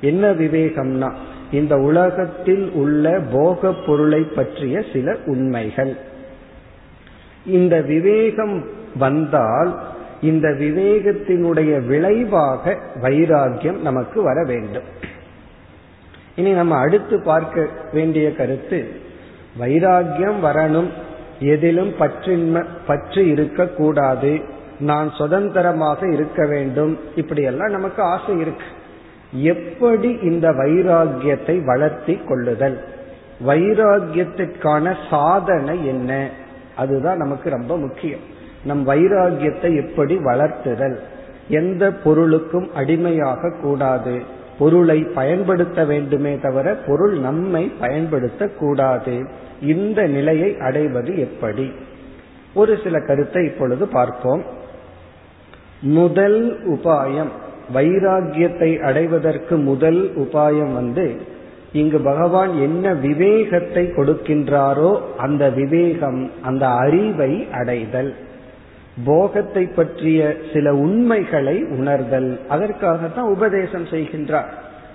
என்ன 0.00 0.32
விவேகம்னா 0.32 1.10
இந்த 1.50 1.74
உலகத்தில் 1.76 2.64
உள்ள 2.70 3.20
போக 3.32 3.72
பொருளை 3.86 4.20
பற்றிய 4.20 4.82
சில 4.92 5.16
உண்மைகள். 5.26 5.96
இந்த 7.46 7.74
விவேகம் 7.80 8.56
வந்தால் 8.98 9.70
இந்த 10.20 10.48
விவேகத்தினுடைய 10.48 11.72
விளைவாக 11.86 12.74
வைராகியம் 13.02 13.80
நமக்கு 13.80 14.22
வர 14.22 14.38
வேண்டும். 14.44 14.88
இனி 16.36 16.50
நம்ம 16.50 16.76
அடுத்து 16.76 17.16
பார்க்க 17.22 17.68
வேண்டிய 17.92 18.26
கருத்து 18.34 18.78
வைராகியம் 19.60 20.44
வரணும். 20.44 20.88
எதிலும் 21.38 21.92
பற்றின்மை 21.98 22.64
பற்று 22.86 23.30
இருக்கக்கூடாது. 23.30 24.40
நான் 24.78 25.10
சுதந்திரமாக 25.10 26.08
இருக்க 26.08 26.46
வேண்டும். 26.46 26.98
இப்படியெல்லாம் 27.16 27.70
நமக்கு 27.70 28.02
ஆசை 28.02 28.38
இருக்கு. 28.38 28.64
எப்படி 29.32 30.18
இந்த 30.22 30.50
வைராகியத்தை 30.50 31.64
வளர்த்தி 31.64 32.20
கொள்ளுதல்? 32.28 32.84
வைராகியத்திற்கான 33.46 34.96
சாதனை 35.10 35.86
என்ன? 35.86 36.28
அதுதான் 36.76 37.16
நமக்கு 37.16 37.50
ரொம்ப 37.50 37.76
முக்கியம். 37.76 38.20
நம் 38.64 38.88
வைராகியத்தை 38.88 39.86
எப்படி 39.86 40.16
வளர்த்துதல்? 40.16 40.96
எந்த 41.48 41.92
பொருளுக்கும் 41.92 42.74
அடிமையாக 42.74 43.52
கூடாது. 43.62 44.22
பொருளை 44.58 44.98
பயன்படுத்த 45.14 45.84
வேண்டுமே 45.84 46.40
தவிர 46.40 46.74
பொருள் 46.86 47.18
நம்மை 47.18 47.72
பயன்படுத்த 47.80 48.48
கூடாது 48.48 49.28
இந்த 49.60 50.06
நிலையை 50.06 50.56
அடைவது 50.58 51.18
எப்படி? 51.18 51.72
ஒரு 52.54 52.78
சில 52.84 53.00
கருத்தை 53.00 53.44
இப்பொழுது 53.44 53.88
பார்ப்போம். 53.88 54.42
முதல் 55.80 56.58
உபாயம் 56.68 57.32
வைராகியத்தை 57.74 58.80
அடைவதற்கு 58.80 59.56
முதல் 59.56 60.12
உபாயம் 60.16 60.72
வந்து 60.72 61.32
இங்கு 61.72 61.98
பகவான் 61.98 62.60
என்ன 62.60 62.94
விவேகத்தை 62.94 63.86
கொடுக்கின்றாரோ 63.86 65.00
அந்த 65.16 65.50
விவேகம் 65.50 66.30
அந்த 66.42 66.68
அறிவை 66.68 67.46
அடைதல். 67.52 68.14
போகத்தை 69.04 69.66
பற்றிய 69.66 70.36
சில 70.52 70.74
உண்மைகளை 70.74 71.64
உணர்தல். 71.64 72.40
அதற்காகத்தான் 72.48 73.28
உபதேசம் 73.28 73.84
செய்கின்றார். 73.84 74.48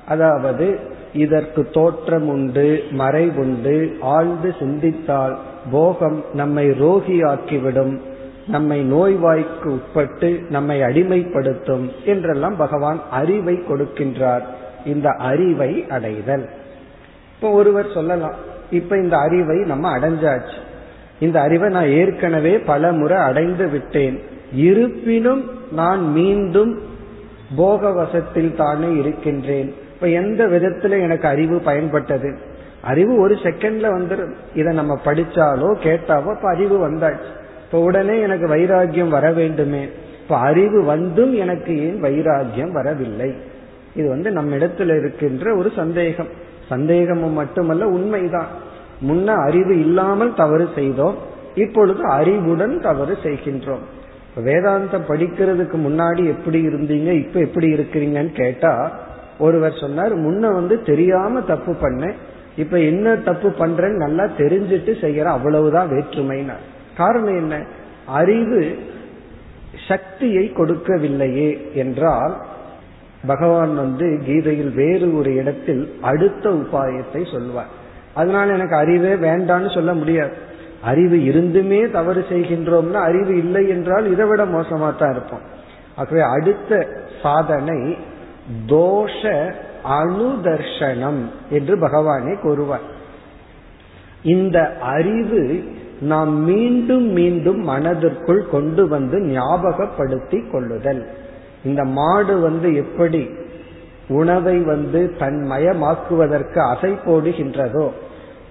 அதாவது 0.08 0.80
இதற்கு 1.14 1.70
தோற்றம் 1.70 2.28
உண்டு 2.28 2.84
மறைவுண்டு 2.98 3.92
ஆழ்ந்து 4.02 4.56
சிந்தித்தால் 4.60 5.40
போகம் 5.72 6.24
நம்மை 6.34 6.70
ரோகியாக்கிவிடும் 6.70 8.00
நம்மை 8.48 8.92
நோய்வாய்க்கு 8.94 9.66
உட்பட்டு 9.66 10.42
நம்மை 10.50 10.82
அடிமைப்படுத்தும் 10.82 11.92
என்றெல்லாம் 12.06 12.56
பகவான் 12.56 13.02
அறிவை 13.12 13.56
கொடுக்கின்றார். 13.56 14.42
இந்த 14.86 15.10
அறிவை 15.10 15.86
அடைதல். 15.90 16.50
இப்போ 17.36 17.50
ஒருவர் 17.50 17.92
சொல்லலாம் 17.94 18.36
இப்ப 18.72 18.98
இந்த 18.98 19.18
அறிவை 19.18 19.58
நம்ம 19.58 19.98
அடைஞ்சாச்சு. 19.98 20.58
இந்த 21.20 21.42
அறிவை 21.42 21.70
நான் 21.70 21.88
ஏற்கனவே 21.88 22.60
பல 22.60 22.92
முறை 22.92 23.18
அடைந்து 23.18 23.70
விட்டேன். 23.70 24.22
இருப்பினும் 24.54 25.50
நான் 25.72 26.12
மீண்டும் 26.12 26.80
போக 27.56 27.92
வசத்தில் 27.92 28.56
தானே 28.56 28.96
இருக்கின்றேன். 28.96 29.74
இப்ப 29.94 30.08
எந்த 30.08 30.48
விதத்துல 30.48 31.02
எனக்கு 31.02 31.28
அறிவு 31.28 31.62
பயன்பட்டது? 31.66 32.38
அறிவு 32.82 33.20
ஒரு 33.20 33.36
செகண்ட்ல 33.36 34.00
வந்துடும் 34.00 34.34
இதை 34.56 34.74
நம்ம 34.74 35.00
படிச்சாலோ 35.06 35.76
கேட்டாவோ 35.84 36.36
இப்ப 36.36 36.50
அறிவு 36.50 36.90
வந்தாச்சு. 36.90 37.38
இப்ப 37.66 37.80
உடனே 37.80 38.20
எனக்கு 38.20 38.48
வைராகியம் 38.48 39.08
வர 39.08 39.32
வேண்டுமே. 39.32 39.90
இப்ப 40.22 40.38
அறிவு 40.38 40.84
வந்தும் 40.84 41.34
எனக்கு 41.34 41.80
ஏன் 41.80 42.02
வைராகியம் 42.04 42.72
வரவில்லை? 42.72 43.34
இது 43.96 44.10
வந்து 44.10 44.32
நம்ம 44.32 44.56
இடத்துல 44.56 45.00
இருக்கின்ற 45.00 45.56
ஒரு 45.56 45.72
சந்தேகம். 45.76 46.28
சந்தேகமும் 46.68 47.34
மட்டுமல்ல 47.34 47.88
உண்மைதான். 47.88 48.68
முன்ன 49.02 49.26
அறிவு 49.26 49.80
இல்லாமல் 49.80 50.34
தவறு 50.34 50.70
செய்தோம் 50.76 51.16
இப்பொழுது 51.56 52.04
அறிவுடன் 52.04 52.82
தவறு 52.82 53.18
செய்கின்றோம். 53.24 53.86
வேதாந்தம் 54.46 55.08
படிக்கிறதுக்கு 55.08 55.78
முன்னாடி 55.88 56.26
எப்படி 56.26 56.68
இருந்தீங்க 56.68 57.12
இப்ப 57.12 57.40
எப்படி 57.40 57.74
இருக்கிறீங்கன்னு 57.74 58.32
கேட்டா 58.32 58.92
ஒருவர் 59.40 59.80
சொன்னார் 59.82 60.18
முன்ன 60.18 60.54
வந்து 60.54 60.84
தெரியாம 60.84 61.42
தப்பு 61.42 61.72
பண்ணேன் 61.72 62.14
இப்ப 62.58 62.80
என்ன 62.80 63.16
தப்பு 63.16 63.50
பண்றேன்னு 63.50 63.96
நல்லா 63.96 64.24
தெரிஞ்சிட்டு 64.24 64.94
செய்யற 65.02 65.24
அவ்வளவுதான் 65.24 65.90
வேற்றுமைனார். 65.90 66.66
காரணம் 66.98 67.36
என்ன? 67.36 67.66
அறிவு 68.06 68.78
சக்தியை 69.88 70.52
கொடுக்கவில்லையே 70.56 71.74
என்றால் 71.74 72.38
பகவான் 73.28 73.76
வந்து 73.76 74.22
கீதையில் 74.26 74.74
வேறு 74.74 75.18
ஒரு 75.18 75.36
இடத்தில் 75.36 75.94
அடுத்த 76.02 76.50
உபாயத்தை 76.50 77.32
சொல்வார். 77.32 77.78
அதனால 78.14 78.54
எனக்கு 78.54 78.76
அறிவே 78.76 79.14
வேண்டான்னு 79.14 79.74
சொல்ல 79.74 79.94
முடியாது. 79.94 80.32
அறிவு 80.84 81.16
இருந்துமே 81.16 81.92
தவறு 81.92 82.26
செய்கின்றோம்னா 82.30 82.94
அறிவு 82.94 83.38
இல்லை 83.38 83.70
என்றால் 83.70 84.12
இதை 84.12 84.28
விட 84.28 84.46
மோசமா 84.46 84.98
தான் 84.98 85.12
இருப்போம். 85.12 85.42
ஆகவே 85.96 86.22
அடுத்த 86.22 86.88
சாதனை 87.22 87.98
தோஷ 88.68 89.52
அணுதர்ஷனம் 89.84 91.22
என்று 91.50 91.78
பகவானே 91.78 92.40
கூறுவார். 92.42 92.82
இந்த 94.24 94.78
அறிவு 94.80 95.64
நாம் 96.02 96.44
மீண்டும் 96.44 97.08
மீண்டும் 97.12 97.64
மனதிற்குள் 97.64 98.50
கொண்டு 98.50 98.88
வந்து 98.88 99.20
ஞாபகப்படுத்தி 99.20 100.44
கொள்ளுதல். 100.52 101.08
இந்த 101.64 101.84
மாடு 101.84 102.40
வந்து 102.40 102.76
எப்படி 102.76 103.30
உணவை 104.10 104.58
வந்து 104.60 105.16
தன் 105.20 105.40
மயமாக்குவதற்கு 105.52 106.60
அசை 106.74 106.92
போடுகின்றதோ 107.06 107.86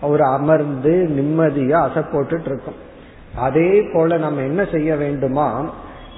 ஒரு 0.03 0.25
அமர்ந்து 0.25 0.95
நிம்மதியா 1.17 1.79
அசை 1.87 2.03
போட்டுட்டு 2.13 2.49
இருக்கும் 2.51 2.79
அதே 3.37 3.71
போல 3.93 4.17
நம்ம 4.17 4.43
என்ன 4.43 4.65
செய்ய 4.73 4.97
வேண்டுமா 4.97 5.49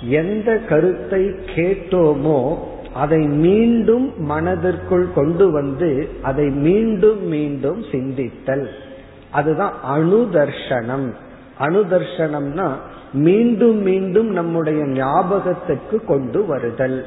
எந்த 0.02 0.50
கருத்தை 0.68 1.22
கேட்டோமோ 1.56 2.40
அதை 2.94 3.18
மீண்டும் 3.26 4.06
மனதிற்குள் 4.18 5.08
கொண்டு 5.14 5.50
வந்து 5.50 6.08
அதை 6.22 6.46
மீண்டும் 6.48 7.22
மீண்டும் 7.26 7.80
சிந்தித்தல். 7.92 8.66
அதுதான் 9.30 9.74
அணுதர்ஷனம் 9.90 11.08
அணுதர்ஷனம்னா 11.60 12.68
மீண்டும் 13.12 13.80
மீண்டும் 13.82 14.30
நம்முடைய 14.30 14.80
ஞாபகத்துக்கு 14.86 16.04
கொண்டு 16.04 16.46
வருதல். 16.46 16.98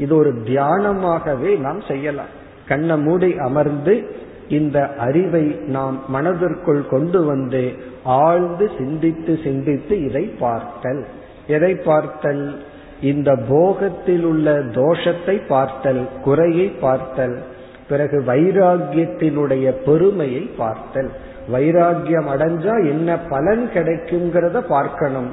இது 0.00 0.16
ஒரு 0.16 0.32
தியானமாகவே 0.46 1.52
நாம் 1.58 1.80
செய்யலாம். 1.88 2.32
கண்ண 2.68 2.96
மூடி 2.96 3.30
அமர்ந்து 3.38 3.94
இந்த 4.48 4.78
அறிவை 4.98 5.44
நாம் 5.66 5.96
மனதிற்குள் 6.08 6.88
கொண்டு 6.90 7.24
வந்து 7.24 7.62
ஆழ்ந்து 8.04 8.70
சிந்தித்து 8.78 9.38
சிந்தித்து 9.44 9.94
இதை 10.04 10.24
பார்த்தல். 10.24 11.02
எதை 11.46 11.72
பார்த்தல்? 11.74 12.44
இந்த 13.02 13.30
போகத்தில் 13.48 14.24
உள்ள 14.24 14.58
தோஷத்தை 14.58 15.36
பார்த்தல் 15.48 16.02
குறையை 16.24 16.66
பார்த்தல் 16.68 17.36
பிறகு 17.88 18.18
வைராகியத்தினுடைய 18.26 19.70
பெருமையை 19.86 20.44
பார்த்தல். 20.56 21.10
வைராகியம் 21.52 22.28
அடைஞ்சா 22.34 22.74
என்ன 22.88 23.18
பலன் 23.18 23.64
கிடைக்குங்கிறத 23.74 24.58
பார்க்கணும். 24.68 25.30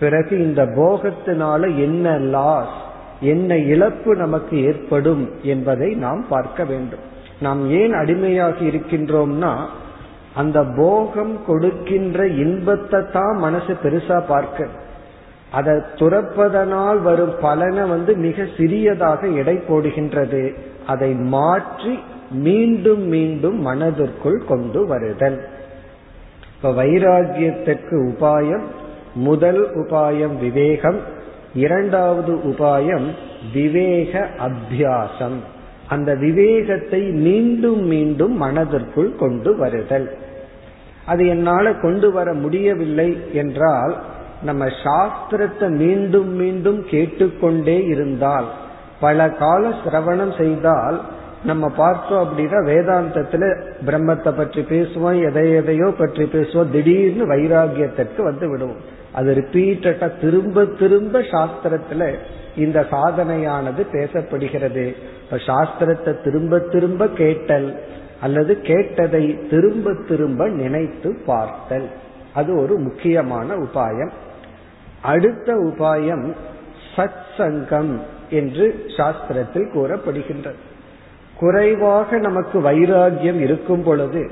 பிறகு 0.00 0.34
இந்த 0.44 0.62
போகத்தினால 0.78 1.62
என்ன 1.76 2.18
லாஸ்? 2.18 2.78
என்ன 3.20 3.56
இழப்பு 3.56 4.16
நமக்கு 4.16 4.64
ஏற்படும் 4.64 5.30
என்பதை 5.42 5.94
நாம் 5.94 6.24
பார்க்க 6.28 6.64
வேண்டும். 6.64 7.04
நாம் 7.40 7.70
ஏன் 7.70 7.92
அடிமையாகி 7.92 8.64
இருக்கின்றோம்னா 8.70 9.52
அந்த 10.34 10.64
போகம் 10.64 11.44
கொடுக்கின்ற 11.46 12.26
இன்பத்தை 12.26 13.00
தான் 13.12 13.36
மனசு 13.36 13.76
பெருசா 13.82 14.18
பார்க்க. 14.26 14.68
அதை 15.50 15.74
துறப்பதனால் 15.96 17.02
வரும் 17.02 17.34
பலனை 17.40 17.84
வந்து 17.84 18.16
மிக 18.16 18.46
சிறியதாக 18.56 19.26
எடை 19.26 19.56
போடுகின்றது. 19.68 20.54
அதை 20.86 21.14
மாற்றி 21.14 21.98
மீண்டும் 22.30 23.04
மீண்டும் 23.08 23.60
மனதிற்குள் 23.60 24.44
கொண்டு 24.44 24.86
வருதல். 24.86 25.38
இப்ப 26.54 26.70
வைராகியத்துக்கு 26.70 27.96
உபாயம் 28.10 28.66
முதல் 29.14 29.62
உபாயம் 29.74 30.36
விவேகம் 30.38 30.98
இரண்டாவது 31.58 32.32
உபாயம் 32.50 33.06
விவேக 33.52 34.12
அபியாசம். 34.46 35.38
அந்த 35.88 36.10
விவேகத்தை 36.14 37.02
மீண்டும் 37.26 37.82
மீண்டும் 37.86 38.34
மனதிற்குள் 38.36 39.12
கொண்டு 39.16 39.50
வருதல். 39.56 40.08
அது 41.06 41.22
என்னால 41.26 41.66
கொண்டு 41.84 42.08
வர 42.12 42.28
முடியவில்லை 42.34 43.10
என்றால் 43.32 43.94
நம்ம 44.42 44.64
சாஸ்திரத்தை 44.84 45.68
மீண்டும் 45.82 46.32
மீண்டும் 46.34 46.80
கேட்டுக்கொண்டே 46.90 47.78
இருந்தால் 47.86 48.48
பல 49.00 49.28
கால 49.40 49.62
சிரவணம் 49.82 50.34
செய்தால் 50.38 50.98
நம்ம 51.44 51.64
பார்த்தோம் 51.76 52.22
அப்படின்னா 52.24 52.60
வேதாந்தத்துல 52.70 53.44
பிரம்மத்தை 53.86 54.30
பற்றி 54.36 54.62
பேசுவோம் 54.70 55.18
எதை 55.28 55.44
எதையோ 55.54 55.88
பற்றி 55.98 56.24
பேசுவோம் 56.32 56.72
திடீர்னு 56.72 57.24
வைராகியத்திற்கு 57.32 58.22
வந்து 58.28 58.46
விடுவோம். 58.50 58.80
அது 59.18 59.34
ரிப்பீட்டடா 59.34 60.20
திரும்ப 60.20 60.64
திரும்ப 60.64 61.18
சாஸ்திரத்துல 61.18 62.14
இந்த 62.56 62.86
சாதனையானது 62.90 63.86
பேசப்படுகிறது. 63.92 64.84
இப்ப 65.24 65.36
சாஸ்திரத்தை 65.36 66.22
திரும்ப 66.22 66.58
திரும்ப 66.58 67.08
கேட்டல் 67.08 67.68
அல்லது 68.20 68.60
கேட்டதை 68.60 69.48
திரும்ப 69.50 69.94
திரும்ப 70.08 70.48
நினைத்து 70.48 71.18
பார்த்தல். 71.26 71.88
அது 72.34 72.60
ஒரு 72.60 72.78
முக்கியமான 72.78 73.56
உபாயம். 73.56 74.10
அடுத்த 75.02 75.54
உபாயம் 75.54 76.32
சத் 76.96 77.26
சங்கம் 77.36 78.00
என்று 78.30 78.84
சாஸ்திரத்தில் 78.96 79.72
கூறப்படுகின்றது. 79.74 80.60
குறைவாக 81.38 82.18
நமக்கு 82.18 82.60
வைராகியம் 82.60 83.40
இருக்கும் 83.40 83.82
பொழுது 83.82 84.30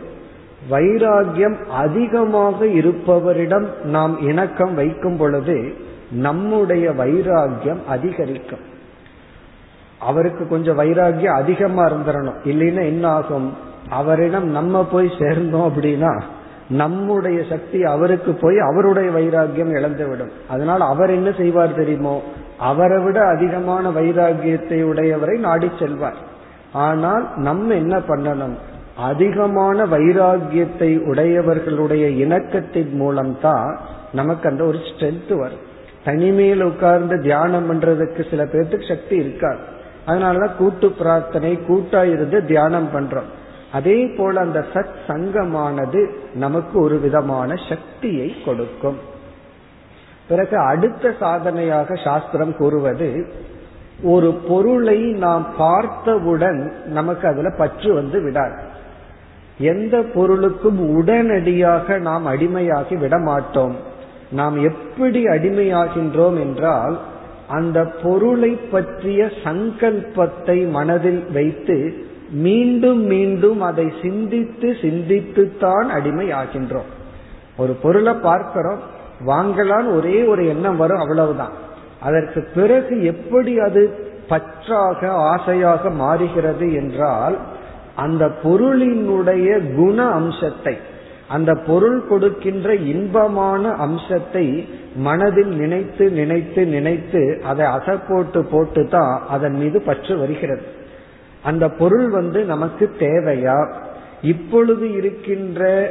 வைராகியம் 0.71 1.67
அதிகமாக 1.67 2.65
இருப்பவரிடம் 2.65 3.85
நாம் 3.85 4.21
இணக்கம் 4.21 4.75
வைக்கும் 4.75 5.17
பொழுது 5.17 5.75
நம்முடைய 6.11 6.91
வைராகியம் 6.91 7.85
அதிகரிக்கும். 7.89 8.65
அவருக்கு 10.01 10.49
கொஞ்சம் 10.49 10.79
வைராகியம் 10.79 11.37
அதிகமா 11.41 11.85
இருந்துடணும் 11.87 12.39
இல்லைன்னா 12.45 12.85
என்ன 12.85 13.09
ஆகும்? 13.09 13.55
அவரிடம் 13.89 14.49
நம்ம 14.51 14.85
போய் 14.85 15.13
சேர்ந்தோம் 15.19 15.73
அப்படின்னா 15.73 16.21
நம்முடைய 16.69 17.43
சக்தி 17.49 17.85
அவருக்கு 17.85 18.33
போய் 18.35 18.59
அவருடைய 18.59 19.11
வைராகியம் 19.11 19.71
இழந்துவிடும். 19.71 20.31
அதனால் 20.49 20.81
அவர் 20.81 21.11
என்ன 21.11 21.33
செய்வார் 21.33 21.75
தெரியுமோ? 21.75 22.23
அவரை 22.59 23.03
விட 23.03 23.27
அதிகமான 23.27 23.91
வைராகியத்தை 23.91 24.83
உடையவரை 24.83 25.39
நாடி 25.39 25.71
செல்வார். 25.79 26.17
ஆனால் 26.73 27.29
நம்ம 27.37 27.75
என்ன 27.75 27.99
பண்ணணும்? 27.99 28.57
அதிகமான 28.97 29.85
வைராகியத்தை 29.85 30.99
உடையவர்களுடைய 30.99 32.09
இணக்கத்தின் 32.09 32.93
மூலம்தான் 32.93 33.79
நமக்கு 34.13 34.49
அந்த 34.49 34.65
ஒரு 34.65 34.79
ஸ்ட்ரென்த் 34.79 35.39
வரும். 35.39 35.65
தனிமையில் 36.05 36.63
உட்கார்ந்து 36.63 37.21
தியானம் 37.21 37.73
பண்றதுக்கு 37.73 38.31
சில 38.31 38.45
பேர்த்துக்கு 38.45 38.89
சக்தி 38.89 39.17
இருக்காது. 39.17 39.59
அதனாலதான் 40.07 40.57
கூட்டு 40.57 40.91
பிரார்த்தனை 40.91 41.59
கூட்டா 41.69 42.05
இருந்து 42.05 42.45
தியானம் 42.45 42.89
பண்றோம். 42.95 43.29
அதே 43.73 44.07
போல 44.07 44.41
அந்த 44.41 44.65
சத் 44.75 44.95
சங்கமானது 45.07 46.09
நமக்கு 46.35 46.81
ஒரு 46.81 46.99
விதமான 46.99 47.55
சக்தியை 47.69 48.35
கொடுக்கும். 48.45 48.99
பிறகு 50.29 50.59
அடுத்த 50.59 51.15
சாதனையாக 51.21 51.95
சாஸ்திரம் 51.95 52.57
கூறுவது 52.57 53.33
ஒரு 54.03 54.33
பொருளை 54.49 54.99
நாம் 54.99 55.47
பார்த்தவுடன் 55.57 56.73
நமக்கு 56.87 57.29
அதுல 57.29 57.51
பற்று 57.59 57.95
வந்து 57.95 58.23
விடாது. 58.23 58.75
எந்த 59.59 60.03
பொருளுக்கும் 60.03 60.97
உடனடியாக 60.97 61.99
நாம் 61.99 62.27
அடிமையாகி 62.27 62.99
விட 62.99 63.19
மாட்டோம் 63.19 63.77
நாம் 64.31 64.63
எப்படி 64.63 65.25
அடிமையாகின்றோம் 65.25 66.39
என்றால் 66.39 66.99
அந்த 67.49 67.85
பொருளை 68.03 68.51
பற்றிய 68.51 69.31
சங்கல்பத்தை 69.45 70.71
மனதில் 70.71 71.31
வைத்து 71.33 71.95
மீண்டும் 72.31 73.01
மீண்டும் 73.01 73.61
அதை 73.61 73.93
சிந்தித்து 74.03 74.77
சிந்தித்துத்தான் 74.81 75.87
அடிமை 75.87 76.33
ஆகின்றோம் 76.33 76.91
ஒரு 77.57 77.73
பொருளை 77.73 78.13
பார்க்கிறோம் 78.13 78.79
வாங்கலான்னு 79.27 79.97
ஒரே 79.97 80.23
ஒரு 80.23 80.49
எண்ணம் 80.49 80.77
வரும் 80.77 80.99
அவ்வளவுதான். 80.99 81.53
அதற்கு 82.01 82.49
பிறகு 82.55 83.05
எப்படி 83.05 83.59
அது 83.59 84.11
பற்றாக 84.29 85.11
ஆசையாக 85.11 85.91
மாறுகிறது 85.91 86.75
என்றால் 86.75 87.39
அந்த 87.97 88.31
பொருளினுடைய 88.43 89.75
குண 89.75 90.05
அம்சத்தை 90.05 90.77
அந்த 91.29 91.55
பொருள் 91.55 92.07
கொடுக்கின்ற 92.09 92.75
இன்பமான 92.75 93.69
அம்சத்தை 93.71 94.69
மனதில் 94.97 95.47
நினைத்து 95.47 96.11
நினைத்து 96.11 96.67
நினைத்து 96.67 97.41
அதை 97.45 97.67
அசப்போட்டு 97.67 98.05
போட்டு 98.09 98.45
போட்டு 98.45 98.89
தான் 98.89 99.23
அதன் 99.29 99.53
மீது 99.53 99.81
பற்று 99.81 100.19
வருகிறது. 100.19 100.63
அந்த 101.43 101.69
பொருள் 101.69 102.09
வந்து 102.09 102.45
நமக்கு 102.45 102.91
தேவையா? 102.99 103.75
இப்பொழுது 104.23 104.93
இருக்கின்ற 104.93 105.91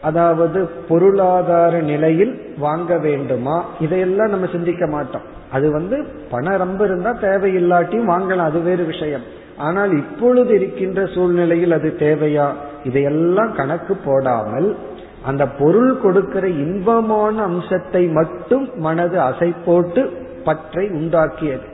அதாவது 0.00 0.70
பொருளாதார 0.88 1.80
நிலையில் 1.80 2.54
வாங்க 2.58 2.98
வேண்டுமா? 2.98 3.64
இதையெல்லாம் 3.80 4.30
நம்ம 4.30 4.46
சிந்திக்க 4.46 4.86
மாட்டோம். 4.86 5.22
அது 5.52 5.70
வந்து 5.70 6.06
பணம் 6.30 6.56
ரொம்ப 6.56 6.84
இருந்தா 6.84 7.10
தேவையில்லாட்டியும் 7.10 8.10
வாங்கலாம். 8.10 8.48
அது 8.50 8.60
வேறு 8.60 8.84
விஷயம். 8.84 9.22
ஆனால் 9.58 9.92
இப்பொழுது 9.96 10.54
இருக்கின்ற 10.54 11.06
சூழ்நிலையில் 11.06 11.72
அது 11.72 11.96
தேவையா? 11.98 12.48
இதையெல்லாம் 12.84 13.54
கணக்கு 13.54 13.96
போடாமல் 13.96 14.76
அந்த 15.24 15.46
பொருள் 15.48 16.00
கொடுக்கிற 16.00 16.48
இன்பமான 16.48 17.42
அம்சத்தை 17.42 18.08
மட்டும் 18.08 18.70
மனது 18.76 19.18
அசை 19.20 19.54
போட்டு 19.64 20.12
பற்றை 20.44 20.88
உண்டாக்கியது. 20.88 21.66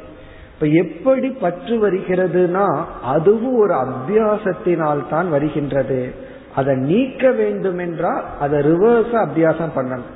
இப்ப 0.55 0.67
எப்படி 0.67 1.29
பற்று 1.29 1.89
வருகிறதுனா 1.89 2.67
அதுவும் 3.03 3.59
ஒரு 3.59 3.75
அபியாசத்தினால் 3.75 5.09
தான் 5.09 5.31
வருகின்றது. 5.31 6.13
அதை 6.55 6.77
நீக்க 6.77 7.31
வேண்டும் 7.31 7.79
என்றால் 7.79 8.25
அதை 8.41 8.61
ரிவர்ஸ் 8.61 9.15
அபியாசம் 9.27 9.75
பண்ணணும். 9.77 10.13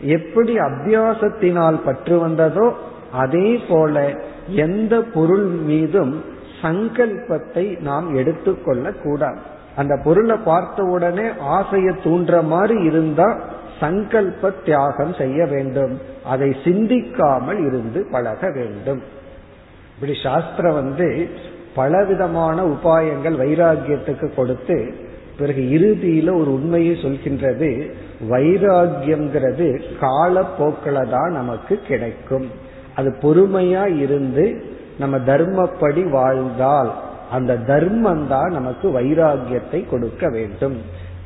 எப்படி 0.00 0.56
அபியாசத்தினால் 0.58 1.78
பற்று 1.84 2.18
வந்ததோ 2.18 2.72
அதே 3.12 3.60
போல 3.68 4.14
எந்த 4.46 5.00
பொருள் 5.14 5.44
மீதும் 5.44 6.22
சங்கல்பத்தை 6.62 7.64
நாம் 7.80 8.08
எடுத்துக்கொள்ள 8.14 8.92
கூடாது. 9.04 9.38
அந்த 9.76 9.94
பொருளை 10.04 10.36
பார்த்த 10.44 10.82
உடனே 10.82 11.26
ஆசையை 11.38 11.92
தூண்டுற 12.04 12.36
மாதிரி 12.44 12.76
இருந்தா 12.82 13.28
சங்கல்ப 13.80 14.52
தியாகம் 14.64 15.14
செய்ய 15.14 15.46
வேண்டும். 15.46 15.92
அதை 16.24 16.56
சிந்திக்காமல் 16.64 17.60
இருந்து 17.66 18.00
பழக 18.10 18.50
வேண்டும். 18.50 19.02
இப்படி 19.94 20.14
சாஸ்திரம் 20.22 20.74
வந்து 20.74 21.28
பலவிதமான 21.74 22.62
உபாயங்கள் 22.64 23.36
வைராகியத்துக்கு 23.42 24.34
கொடுத்து 24.34 24.78
பிறகு 25.38 25.62
இறுதியில 25.76 26.28
ஒரு 26.40 26.50
உண்மையை 26.52 26.94
சொல்கின்றது 27.02 27.68
வைராகியம்ங்கிறது 28.30 29.68
காலப்போக்கில 30.00 31.04
தான் 31.10 31.32
நமக்கு 31.32 31.74
கிடைக்கும். 31.88 32.48
அது 32.94 33.10
பொறுமையா 33.22 33.84
இருந்து 34.04 34.44
நம்ம 34.98 35.16
தர்மப்படி 35.16 36.02
வாழ்ந்தால் 36.10 36.90
அந்த 37.30 37.56
தர்மம் 37.56 38.26
தான் 38.28 38.52
நமக்கு 38.52 38.86
வைராகியத்தை 39.00 39.80
கொடுக்க 39.90 40.28
வேண்டும். 40.28 40.76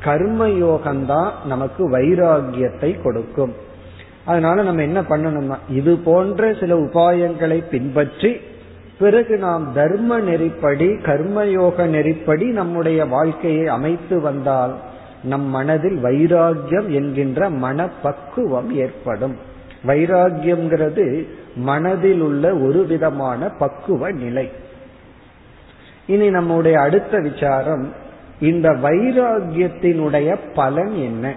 கர்ம 0.03 0.47
யோகம்தான் 0.47 1.31
நமக்கு 1.45 1.83
வைராகியத்தை 1.91 3.01
கொடுக்கும். 3.01 3.53
அதனால 4.25 4.63
நம்ம 4.63 4.81
என்ன 4.81 5.01
பண்ணணும்னா 5.01 5.57
இது 5.69 5.97
போன்ற 5.97 6.53
சில 6.59 6.75
உபாயங்களை 6.75 7.63
பின்பற்றி 7.69 8.31
பிறகு 8.99 9.37
நாம் 9.37 9.63
தர்ம 9.73 10.19
நெறிப்படி 10.19 10.89
கர்மயோக 11.05 11.85
நெறிப்படி 11.95 12.47
நம்முடைய 12.51 13.05
வாழ்க்கையை 13.05 13.67
அமைத்து 13.67 14.21
வந்தால் 14.21 14.73
நம் 15.23 15.47
மனதில் 15.47 15.97
வைராகியம் 16.03 16.89
என்கின்ற 16.89 17.49
மனப்பக்குவம் 17.49 18.69
ஏற்படும். 18.75 19.35
வைராகியம்ங்கிறது 19.87 21.05
மனதில் 21.55 22.19
உள்ள 22.19 22.55
ஒரு 22.55 22.85
விதமான 22.85 23.49
பக்குவ 23.49 24.11
நிலை. 24.11 24.49
இனி 26.07 26.29
நம்முடைய 26.29 26.79
அடுத்த 26.79 27.17
விசாரம் 27.19 27.93
இந்த 28.39 28.69
வைராகியத்தினுடைய 28.69 30.37
பலன் 30.53 30.93
என்ன? 30.93 31.35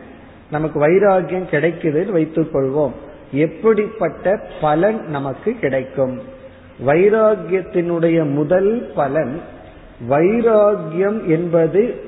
நமக்கு 0.51 0.87
வைராகியம் 0.87 1.49
கிடைக்குதுன்னு 1.51 2.11
வைத்துக் 2.11 2.55
கொள்வோம். 2.55 2.93
எப்படிப்பட்ட 3.33 4.49
பலன் 4.61 5.01
நமக்கு 5.07 5.53
கிடைக்கும்? 5.53 6.21
வைராகியத்தினுடைய 6.87 8.31
முதல் 8.31 8.93
பலன் 8.95 9.41
வைராகியம் 10.09 11.25
என்பது 11.25 12.05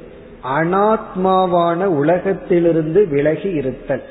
அனாத்மாவான 0.59 1.85
உலகத்திலிருந்து 1.85 3.09
விலகி 3.09 3.49
இருத்தல். 3.49 4.03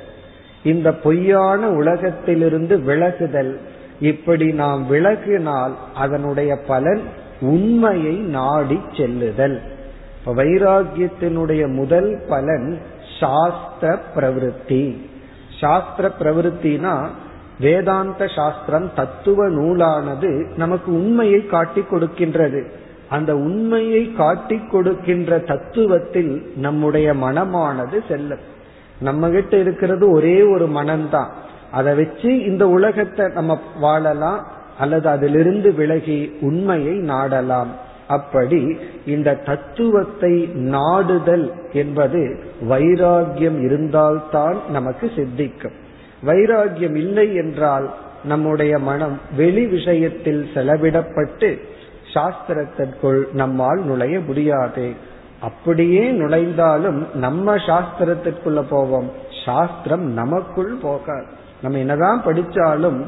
இந்த 0.63 0.93
பொய்யான 0.93 1.69
உலகத்திலிருந்து 1.69 2.77
விலகுதல். 2.77 3.59
இப்படி 3.99 4.51
நாம் 4.51 4.91
விலகினால் 4.91 5.73
அதனுடைய 5.95 6.57
பலன் 6.67 7.01
உண்மையை 7.41 8.15
நாடி 8.15 8.79
செல்லுதல். 8.97 9.61
வைராகியத்தினுடைய 10.25 11.73
முதல் 11.73 12.21
பலன் 12.29 12.79
சாஸ்திர 13.19 13.99
பிரவருத்தி. 14.15 14.97
சாஸ்திர 15.59 16.11
பிரவருத்தினா 16.19 17.07
வேதாந்த 17.59 18.27
சாஸ்திரம் 18.27 18.91
தத்துவ 18.95 19.49
நூலானது 19.49 20.55
நமக்கு 20.57 20.93
உண்மையை 20.93 21.45
காட்டி 21.45 21.81
கொடுக்கின்றது. 21.81 22.65
அந்த 23.09 23.35
உண்மையை 23.35 24.13
காட்டி 24.13 24.59
கொடுக்கின்ற 24.71 25.39
தத்துவத்தில் 25.39 26.57
நம்முடைய 26.57 27.13
மனமானது 27.13 28.07
செல்லும். 28.07 28.55
நம்ம 28.99 29.29
கிட்ட 29.29 29.57
இருக்கிறது 29.57 30.09
ஒரே 30.09 30.41
ஒரு 30.41 30.67
மனம்தான். 30.67 31.29
அதை 31.71 31.95
வச்சு 31.95 32.45
இந்த 32.45 32.67
உலகத்தை 32.67 33.27
நம்ம 33.27 33.61
வாழலாம் 33.79 34.45
அல்லது 34.79 35.09
அதிலிருந்து 35.09 35.73
விலகி 35.73 36.37
உண்மையை 36.41 36.93
நாடலாம். 36.97 37.67
அப்படி 38.07 38.77
இந்த 39.05 39.35
தத்துவத்தை 39.35 40.49
நாடுதல் 40.53 41.53
என்பது 41.73 42.39
வைராகியம் 42.69 43.63
இருந்தால்தான் 43.63 44.57
நமக்கு 44.69 45.11
சித்திக்கும். 45.15 45.73
வைராகியம் 46.25 46.95
இல்லை 46.95 47.35
என்றால் 47.35 47.93
நம்முடைய 48.23 48.79
மனம் 48.79 49.19
வெளி 49.35 49.65
விஷயத்தில் 49.65 50.49
செலவிடப்பட்டு 50.53 51.59
சாஸ்திரத்திற்குள் 52.13 53.33
நம்மால் 53.33 53.83
நுழைய 53.83 54.19
முடியாது. 54.19 54.93
அப்படியே 55.41 56.11
நுழைந்தாலும் 56.11 57.13
நம்ம 57.13 57.55
சாஸ்திரத்திற்குள்ள 57.55 58.61
போவோம். 58.69 59.11
சாஸ்திரம் 59.45 60.13
நமக்குள் 60.13 60.73
போகாது. 60.81 61.25
நம்ம 61.61 61.77
என்னதான் 61.77 62.23
படிச்சாலும் 62.25 62.99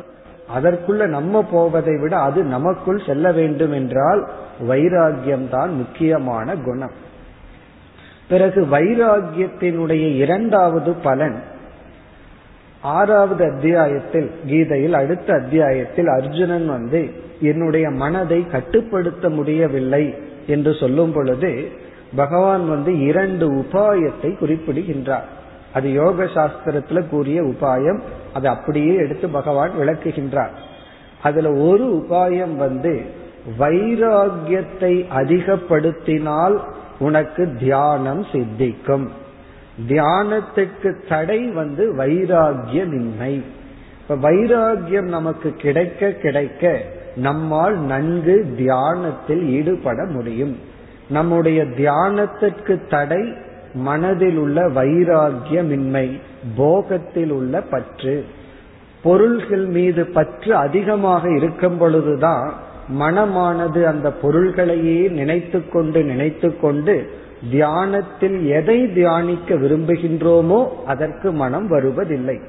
அதற்குள்ள 0.57 1.07
நம்ம 1.07 1.43
போவதை 1.43 1.97
விட 1.97 2.17
அது 2.17 2.43
நமக்குள் 2.43 3.03
செல்ல 3.05 3.31
வேண்டும் 3.31 3.71
என்றால் 3.71 4.29
வைராகியம் 4.69 5.49
தான் 5.49 5.75
முக்கியமான 5.75 6.55
குணம். 6.55 6.91
பிறகு 8.29 8.67
வைராகியத்தினுடைய 8.71 10.15
இரண்டாவது 10.15 10.93
பலன் 10.93 11.43
ஆறாவது 12.81 13.51
அத்தியாயத்தில் 13.51 14.31
கீதையில் 14.45 14.93
அடுத்த 14.93 15.33
அத்தியாயத்தில் 15.33 16.07
அர்ஜுனன் 16.07 16.67
வந்து 16.67 17.09
என்னுடைய 17.41 17.89
மனதை 17.89 18.47
கட்டுப்படுத்த 18.47 19.29
முடியவில்லை 19.29 20.15
என்று 20.47 20.73
சொல்லும் 20.73 21.11
பொழுது 21.11 21.71
பகவான் 22.15 22.69
வந்து 22.69 22.99
இரண்டு 22.99 23.51
உபாயத்தை 23.53 24.37
குறிப்பிடுகின்றார். 24.37 25.27
அது 25.73 25.91
யோக 25.91 26.23
சாஸ்திரத்துல 26.23 27.09
கூறிய 27.09 27.43
உபாயம் 27.43 27.99
அதை 28.33 28.51
அப்படியே 28.51 28.95
எடுத்து 28.95 29.29
பகவான் 29.29 29.71
விளக்குகின்றார். 29.79 30.55
அதுல 31.23 31.51
ஒரு 31.51 31.85
உபாயம் 31.95 32.55
வந்து 32.55 33.01
வைராகியத்தை 33.59 34.93
அதிகப்படுத்தினால் 35.15 36.57
உனக்கு 36.99 37.55
தியானம் 37.59 38.25
சித்திக்கும். 38.31 39.07
தியானத்துக்கு 39.87 41.07
தடை 41.07 41.47
வந்து 41.47 41.95
வைராகியமின்மை 41.95 43.41
இப்ப 44.01 44.29
வைராகியம் 44.29 45.09
நமக்கு 45.17 45.53
கிடைக்க 45.53 46.11
கிடைக்க 46.11 46.81
நம்மால் 47.15 47.77
நன்கு 47.77 48.53
தியானத்தில் 48.57 49.49
ஈடுபட 49.49 50.05
முடியும். 50.05 50.57
நம்முடைய 51.09 51.63
தியானத்திற்கு 51.63 52.87
தடை 52.87 53.33
மனதில் 53.73 54.37
உள்ள 54.37 54.67
வைராகியமின்மை 54.67 56.19
போகத்தில் 56.57 57.29
உள்ள 57.29 57.61
பற்று. 57.61 58.25
பொருள்கள் 59.03 59.65
மீது 59.65 60.05
பற்று 60.05 60.55
அதிகமாக 60.55 61.31
இருக்கும் 61.31 61.77
பொழுதுதான் 61.77 62.53
மனமானது 62.99 63.83
அந்த 63.83 64.13
பொருள்களையே 64.21 65.09
நினைத்து 65.11 65.69
கொண்டு 65.69 66.03
நினைத்து 66.03 66.59
கொண்டு 66.59 67.09
தியானத்தில் 67.51 68.45
எதை 68.47 68.93
தியானிக்க 68.93 69.55
விரும்புகின்றோமோ 69.55 70.67
அதற்கு 70.85 71.31
மனம் 71.31 71.67
வருவதில்லை. 71.67 72.39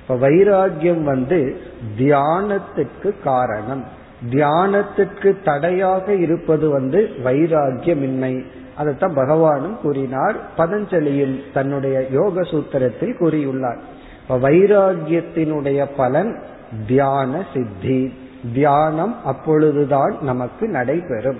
இப்ப 0.00 0.28
வைராகியம் 0.28 1.02
வந்து 1.02 1.56
தியானத்திற்கு 1.98 3.14
காரணம். 3.24 3.84
தியானத்திற்கு 4.30 5.36
தடையாக 5.44 6.14
இருப்பது 6.14 6.68
வந்து 6.68 7.10
வைராகியமின்மை 7.24 8.44
அதைத்தான் 8.80 9.16
பகவானும் 9.16 9.76
கூறினார். 9.76 10.36
பதஞ்சலியில் 10.58 11.42
தன்னுடைய 11.54 12.06
யோக 12.12 12.42
சூத்திரத்தில் 12.42 13.16
கூறியுள்ளார். 13.20 13.80
வைராகியத்தினுடைய 14.28 15.86
பலன் 15.96 16.42
தியான 16.86 17.46
சித்தி. 17.54 18.14
தியானம் 18.54 19.24
அப்பொழுதுதான் 19.24 20.16
நமக்கு 20.22 20.68
நடைபெறும். 20.68 21.38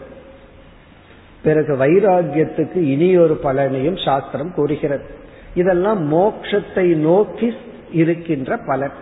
பிறகு 1.43 1.77
வைராகியத்துக்கு 1.77 2.77
இனியொரு 2.77 3.41
பலனையும் 3.45 4.05
சாஸ்திரம் 4.05 4.55
கூறுகிறது. 4.55 5.05
இதெல்லாம் 5.55 6.13
மோக்ஷத்தை 6.13 6.95
நோக்கி 6.97 7.55
இருக்கின்ற 7.93 8.59
பலன். 8.67 8.97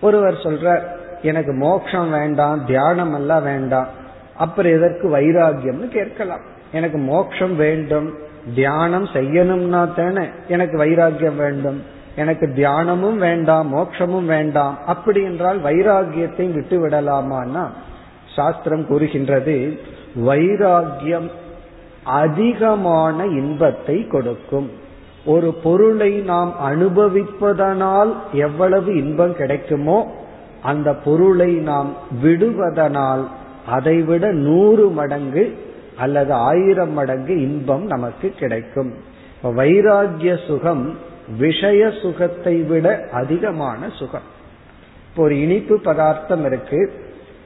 ஒருவர் 0.00 0.34
சொல்றார் 0.34 0.82
எனக்கு 1.22 1.52
மோக்ஷம் 1.52 2.10
வேண்டாம் 2.10 2.66
தியானம் 2.66 3.14
எல்லாம் 3.14 3.42
வேண்டாம். 3.42 3.88
அப்புறம் 4.36 4.72
எதற்கு 4.72 5.08
வைராகியம்னு 5.08 5.88
கேட்கலாம். 5.88 6.58
எனக்கு 6.72 6.98
மோட்சம் 6.98 7.56
வேண்டும். 7.56 8.08
தியானம் 8.54 9.06
செய்யணும்னா 9.12 9.80
தானே 9.94 10.24
எனக்கு 10.48 10.76
வைராகியம் 10.84 11.36
வேண்டும். 11.36 11.82
எனக்கு 12.16 12.46
தியானமும் 12.54 13.18
வேண்டாம் 13.18 13.68
மோட்சமும் 13.74 14.24
வேண்டாம். 14.24 14.76
அப்படி 14.86 15.22
என்றால் 15.22 15.58
வைராகியத்தை 15.62 16.46
விட்டு 16.52 16.76
விடலாமான்னா 16.86 17.64
சாஸ்திரம் 18.36 18.86
கூறுகின்றது 18.86 19.56
வைராகியம் 20.26 21.28
அதிகமான 22.04 23.26
இன்பத்தை 23.40 24.06
கொடுக்கும். 24.06 24.68
ஒரு 25.24 25.48
பொருளை 25.54 26.12
நாம் 26.30 26.52
அனுபவிப்பதனால் 26.70 28.12
எவ்வளவு 28.32 28.90
இன்பம் 28.96 29.34
கிடைக்குமோ 29.36 29.98
அந்த 30.62 30.88
பொருளை 30.94 31.50
நாம் 31.52 31.90
விடுவதனால் 32.22 33.24
அதைவிட 33.68 34.32
நூறு 34.32 34.86
மடங்கு 34.88 35.44
அல்லது 36.00 36.32
ஆயிரம் 36.32 36.92
மடங்கு 36.92 37.40
இன்பம் 37.40 37.86
நமக்கு 37.86 38.28
கிடைக்கும். 38.30 38.92
வைராகிய 39.42 40.46
சுகம் 40.46 40.98
விஷய 41.38 41.90
சுகத்தை 42.02 42.56
விட 42.56 43.08
அதிகமான 43.12 43.88
சுகம். 43.98 44.28
இப்போ 45.10 45.22
ஒரு 45.22 45.40
இனிப்பு 45.40 45.80
பதார்த்தம் 45.80 46.44
இருக்கு. 46.44 46.92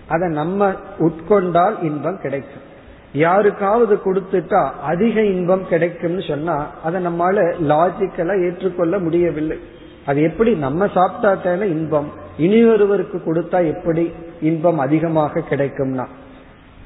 அதை 0.08 0.28
நம்ம 0.28 0.72
உட்கொண்டால் 0.98 1.82
இன்பம் 1.82 2.20
கிடைக்கும். 2.20 2.72
யாருக்காவது 3.12 3.94
கொடுத்துட்டா 4.04 4.70
அதிக 4.82 5.22
இன்பம் 5.22 5.68
கிடைக்கும்னு 5.68 6.22
சொன்னா 6.22 6.70
அதை 6.84 7.06
நம்மால 7.06 7.54
லாஜிக்கலா 7.68 8.34
ஏற்றுக்கொள்ள 8.44 8.98
முடியவில்லை. 8.98 9.58
அது 10.06 10.22
எப்படி? 10.22 10.54
நம்ம 10.54 10.86
சாப்பிட்டா 10.94 11.34
தானே 11.34 11.68
இன்பம். 11.68 12.10
இனி 12.38 12.64
ஒருவருக்கு 12.64 13.18
கொடுத்தா 13.18 13.66
எப்படி 13.66 14.12
இன்பம் 14.40 14.78
அதிகமாக 14.78 15.42
கிடைக்கும்னா? 15.50 16.06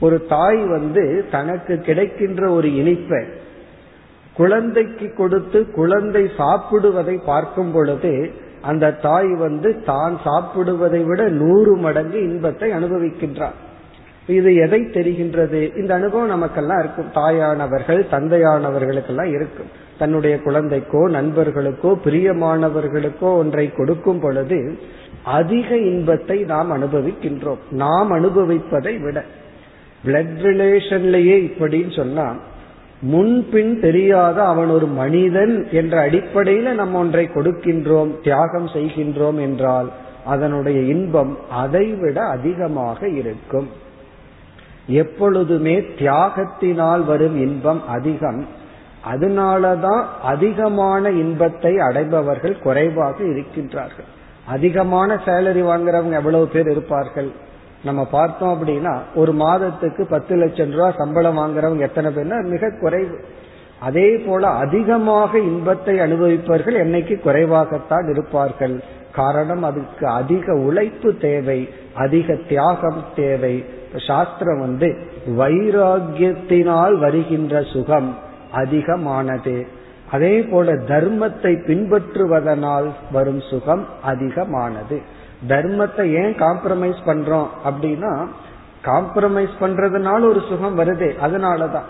ஒரு 0.00 0.26
தாய் 0.26 0.62
வந்து 0.66 1.24
தனக்கு 1.30 1.78
கிடைக்கின்ற 1.78 2.50
ஒரு 2.50 2.68
இனிப்பை 2.68 3.22
குழந்தைக்கு 4.34 5.14
கொடுத்து 5.14 5.70
குழந்தை 5.70 6.30
சாப்பிடுவதை 6.36 7.18
பார்க்கும் 7.24 7.72
பொழுது 7.72 8.30
அந்த 8.62 8.92
தாய் 8.92 9.34
வந்து 9.34 9.82
தான் 9.84 10.18
சாப்பிடுவதை 10.24 11.04
விட 11.04 11.28
நூறு 11.28 11.76
மடங்கு 11.76 12.22
இன்பத்தை 12.22 12.72
அனுபவிக்கின்றார். 12.72 13.56
இது 14.26 14.54
எதை 14.54 14.80
தெரிகின்றது? 14.80 15.76
இந்த 15.76 15.94
அனுபவம் 15.94 16.26
நமக்கெல்லாம் 16.26 16.78
இருக்கும். 16.78 17.10
தாயானவர்கள் 17.14 18.00
தந்தையானவர்களுக்கெல்லாம் 18.10 19.30
இருக்கும். 19.34 19.70
தன்னுடைய 19.98 20.36
குழந்தைக்கோ 20.44 21.02
நண்பர்களுக்கோ 21.08 21.90
பிரியமானவர்களுக்கோ 22.04 23.30
ஒன்றை 23.36 23.72
கொடுக்கும் 23.72 24.20
பொழுது 24.20 24.78
அதிக 25.22 25.76
இன்பத்தை 25.76 26.38
நாம் 26.42 26.70
அனுபவிக்கின்றோம். 26.72 27.62
நாம் 27.70 28.10
அனுபவிப்பதை 28.12 29.00
விட. 29.02 29.24
பிளட் 30.04 30.36
ரிலேஷன்லயே 30.42 31.36
இப்படின்னு 31.48 31.96
சொன்னா 31.96 32.34
முன்பின் 33.00 33.80
தெரியாத 33.80 34.44
அவன் 34.44 34.68
ஒரு 34.68 34.86
மனிதன் 34.86 35.68
என்ற 35.72 36.10
அடிப்படையில 36.10 36.72
நம்ம 36.72 36.98
ஒன்றை 36.98 37.28
கொடுக்கின்றோம் 37.34 38.20
தியாகம் 38.22 38.66
செய்கின்றோம் 38.66 39.40
என்றால் 39.40 39.92
அதனுடைய 40.24 40.80
இன்பம் 40.80 41.38
அதைவிட 41.50 42.20
அதிகமாக 42.20 43.08
இருக்கும். 43.08 43.68
எப்பொழுதுமே 44.86 45.80
தியாகத்தினால் 45.80 47.04
வரும் 47.04 47.36
இன்பம் 47.40 47.88
அதிகம். 47.88 48.46
அதனாலதான் 49.12 50.04
அதிகமான 50.22 51.10
இன்பத்தை 51.10 51.76
அடைபவர்கள் 51.76 52.58
குறைவாக 52.58 53.24
இருக்கின்றார்கள். 53.24 54.08
அதிகமான 54.46 55.14
சேலரி 55.14 55.62
வாங்குறவங்க 55.62 56.12
எவ்வளவு 56.12 56.46
பேர் 56.46 56.70
இருப்பார்கள்? 56.70 57.30
நம்ம 57.84 58.04
பார்த்தோம் 58.04 58.52
அப்படின்னா 58.58 58.98
ஒரு 59.14 59.32
மாதத்துக்கு 59.32 60.06
பத்து 60.06 60.36
லட்சம் 60.36 60.70
ரூபாய் 60.70 60.94
சம்பளம் 60.98 61.38
வாங்குறவங்க 61.38 61.78
எத்தனை 61.78 62.14
பேர்னா 62.14 62.44
மிக 62.44 62.70
குறைவு. 62.80 63.24
அதே 63.80 64.16
போல 64.16 64.48
அதிகமாக 64.48 65.38
இன்பத்தை 65.38 65.98
அனுபவிப்பவர்கள் 65.98 66.76
என்னைக்கு 66.84 67.14
குறைவாகத்தான் 67.24 68.10
இருப்பார்கள். 68.10 68.82
காரணம் 69.12 69.62
அதுக்கு 69.62 70.06
அதிக 70.06 70.54
உழைப்பு 70.54 71.16
தேவை 71.16 71.68
அதிக 71.94 72.34
தியாகம் 72.34 73.04
தேவை. 73.16 73.64
சாஸ்திரம் 74.06 74.58
வந்து 74.58 74.96
வைராகியத்தினால் 75.38 76.98
வருகின்ற 76.98 77.62
சுகம் 77.62 78.16
அதிகமானது. 78.52 79.66
அதே 80.10 80.42
போல 80.42 80.72
தர்மத்தை 80.72 81.52
பின்பற்றுவதனால் 81.68 82.90
வரும் 83.12 83.40
சுகம் 83.40 83.86
அதிகமானது. 84.02 85.16
தர்மத்தை 85.46 86.12
ஏன் 86.12 86.34
காம்ப்ரமைஸ் 86.34 87.00
பண்றோம் 87.06 87.46
அப்படின்னா 87.64 88.26
காம்ப்ரமைஸ் 88.84 89.54
பண்றதுனால 89.60 90.28
ஒரு 90.28 90.42
சுகம் 90.48 90.78
வருது 90.78 91.14
அதனாலதான். 91.26 91.88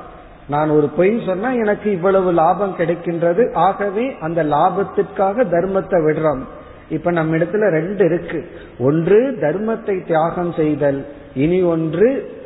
நான் 0.49 0.71
ஒரு 0.71 0.89
பொய் 0.89 1.23
சொன்னா 1.27 1.53
எனக்கு 1.53 1.93
இவ்வளவு 1.93 2.33
லாபம் 2.33 2.75
கிடைக்கின்றது 2.79 3.55
ஆகவே 3.55 4.17
அந்த 4.21 4.45
லாபத்திற்காக 4.45 5.45
தர்மத்தை 5.45 6.05
விடுறோம். 6.07 6.41
இப்ப 6.89 7.11
நம்ம 7.11 7.37
இடத்துல 7.37 7.71
ரெண்டு 7.71 8.05
இருக்கு. 8.05 8.51
ஒன்று 8.79 9.39
தர்மத்தை 9.41 10.07
தியாகம் 10.07 10.53
செய்தல். 10.53 11.07
இனி 11.35 11.63
ஒன்று 11.63 12.37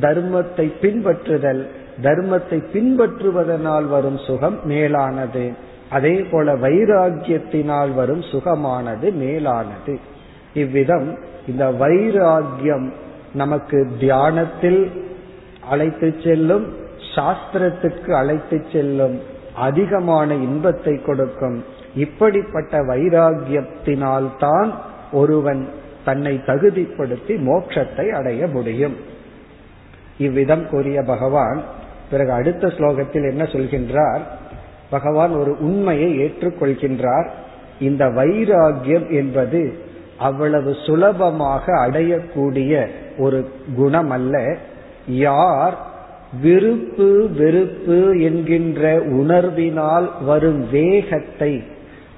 தர்மத்தை 0.00 0.72
பின்பற்றுதல். 0.82 1.66
தர்மத்தை 2.02 2.64
பின்பற்றுவதனால் 2.74 3.86
வரும் 3.86 4.18
சுகம் 4.18 4.58
மேலானது. 4.64 5.52
அதே 5.90 6.26
போல 6.30 6.54
வைராகியத்தினால் 6.54 7.94
வரும் 7.94 8.20
சுகமானது 8.20 9.12
மேலானது. 9.12 10.16
இவ்விதம் 10.54 11.18
இந்த 11.46 11.70
வைராகியம் 11.70 12.92
நமக்கு 13.34 13.88
தியானத்தில் 13.98 14.90
அழைத்து 15.68 16.14
செல்லும் 16.24 16.66
சாஸ்திரத்துக்கு 17.14 18.10
அழைத்து 18.10 18.64
செல்லும் 18.72 19.20
அதிகமான 19.54 20.34
இன்பத்தை 20.34 21.02
கொடுக்கும். 21.02 21.64
இப்படிப்பட்ட 21.94 22.82
வைராகியத்தினால் 22.82 24.36
தான் 24.38 24.74
ஒருவன் 25.12 25.68
தன்னை 26.04 26.40
தகுதிப்படுத்தி 26.46 27.28
மோட்சத்தை 27.28 28.10
அடைய 28.10 28.46
முடியும். 28.46 28.96
இவ்விதம் 30.18 30.68
கூறிய 30.68 31.02
பகவான் 31.02 31.62
பிறகு 32.10 32.32
அடுத்த 32.32 32.66
ஸ்லோகத்தில் 32.66 33.30
என்ன 33.30 33.44
சொல்கின்றார்? 33.44 34.20
பகவான் 34.90 35.30
ஒரு 35.30 35.56
உண்மையை 35.60 36.18
ஏற்றுக்கொள்கின்றார். 36.18 37.28
இந்த 37.80 38.06
வைராகியம் 38.06 39.10
என்பது 39.10 39.86
அவ்வளவு 40.18 40.76
சுலபமாக 40.86 41.72
அடையக்கூடிய 41.86 42.86
ஒரு 43.18 43.50
குணம் 43.76 44.10
அல்ல 44.10 44.56
யார் 45.08 45.86
விருப்பு 46.42 47.28
வெறுப்பு 47.36 48.20
என்கின்ற 48.20 48.96
உணர்வினால் 48.96 50.08
வரும் 50.26 50.70
வேகத்தை 50.70 51.62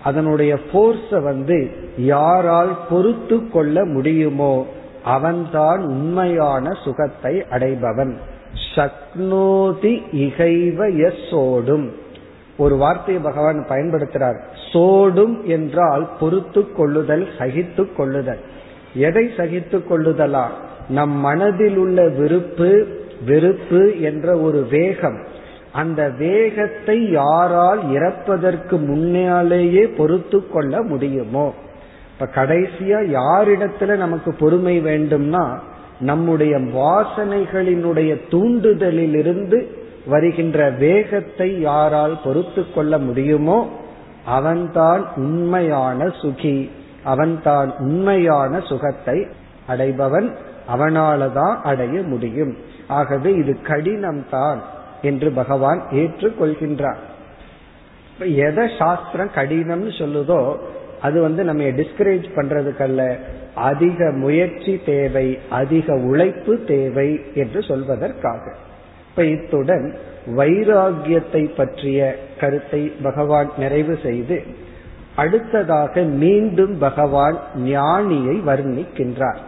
அதனுடைய 0.04 0.58
போர்ஸ 0.72 1.22
வந்து 1.22 1.70
யாரால் 1.96 2.76
பொறுத்து 2.90 3.50
கொள்ள 3.50 3.84
முடியுமோ 3.84 4.66
அவன்தான் 5.04 5.84
உண்மையான 5.84 6.70
சுகத்தை 6.84 7.44
அடைபவன். 7.50 8.12
சக்னோதி 8.76 10.02
இகைவ 10.12 10.86
எஸ்ஸோடும் 10.86 11.88
ஒரு 12.60 12.76
வார்த்தையை 12.76 13.22
பகவான் 13.22 13.66
பயன்படுத்துறார். 13.68 14.38
சோடும் 14.72 15.44
என்றால் 15.44 16.08
பொறுத்து 16.20 16.72
கொள்ளுதல் 16.72 17.28
சகித்து 17.38 17.94
கொள்ளுதல். 17.96 18.40
எதை 18.94 19.30
சகித்து 19.36 19.78
கொள்ளுதலா? 19.78 20.46
நம் 20.88 21.16
மனதில் 21.16 21.76
உள்ள 21.76 22.08
விருப்பு 22.08 22.70
வெறுப்பு 23.26 24.00
என்ற 24.00 24.36
ஒரு 24.36 24.66
வேகம். 24.70 25.18
அந்த 25.72 26.08
வேகத்தை 26.18 27.10
யாரால் 27.10 27.82
இறப்பதற்கு 27.92 28.76
முன்னாலேயே 28.86 29.86
பொறுத்து 29.86 30.48
கொள்ள 30.48 30.82
முடியுமோ? 30.82 31.54
இப்ப 32.12 32.44
கடைசியா 32.44 33.00
யாரிடத்துல 33.18 33.96
நமக்கு 33.96 34.34
பொறுமை 34.34 34.80
வேண்டும்னா 34.80 35.58
நம்முடைய 36.00 36.56
வாசனைகளினுடைய 36.56 38.20
தூண்டுதலிலிருந்து 38.30 39.58
வருகின்ற 40.06 40.70
வேகத்தை 40.70 41.60
யாரால் 41.60 42.20
பொறுத்து 42.24 42.72
கொள்ள 42.72 42.98
முடியுமோ 42.98 43.68
அவன்தான் 44.24 45.08
உண்மையான 45.16 46.04
சுகி 46.04 46.70
அவன்தான் 47.04 47.76
உண்மையான 47.78 48.60
சுகத்தை 48.60 49.26
அடைபவன் 49.68 50.34
அவனாலதான் 50.72 51.60
அடைய 51.62 52.02
முடியும். 52.02 52.56
ஆகவே 52.86 53.32
இது 53.32 53.56
கடினம்தான் 53.62 54.58
என்று 55.02 55.30
பகவான் 55.30 55.82
ஏற்றுக்கொள்கின்றார். 55.90 56.96
எதை 58.18 58.70
சாஸ்திரம் 58.78 59.30
கடினம்னு 59.34 59.92
சொல்லுதோ 59.98 60.56
அது 61.00 61.20
வந்து 61.20 61.44
நம்ம 61.44 61.62
டிஸ்கரேஜ் 61.62 62.26
பண்றதுக்கல்ல. 62.36 63.18
அதிக 63.54 64.10
முயற்சி 64.10 64.80
தேவை 64.86 65.38
அதிக 65.50 65.94
உழைப்பு 65.94 66.64
தேவை 66.66 67.20
என்று 67.34 67.60
சொல்வதற்காக. 67.60 68.54
இப்ப 69.10 69.24
இத்துடன் 69.24 69.86
வைராகியத்தை 70.36 71.54
பற்றிய 71.56 72.16
கருத்தை 72.40 72.82
பகவான் 73.02 73.48
நிறைவு 73.58 73.98
செய்து 74.02 74.42
அடுத்ததாக 75.14 76.02
மீண்டும் 76.02 76.78
பகவான் 76.78 77.38
ஞானியை 77.64 78.36
வர்ணிக்கின்றார். 78.46 79.40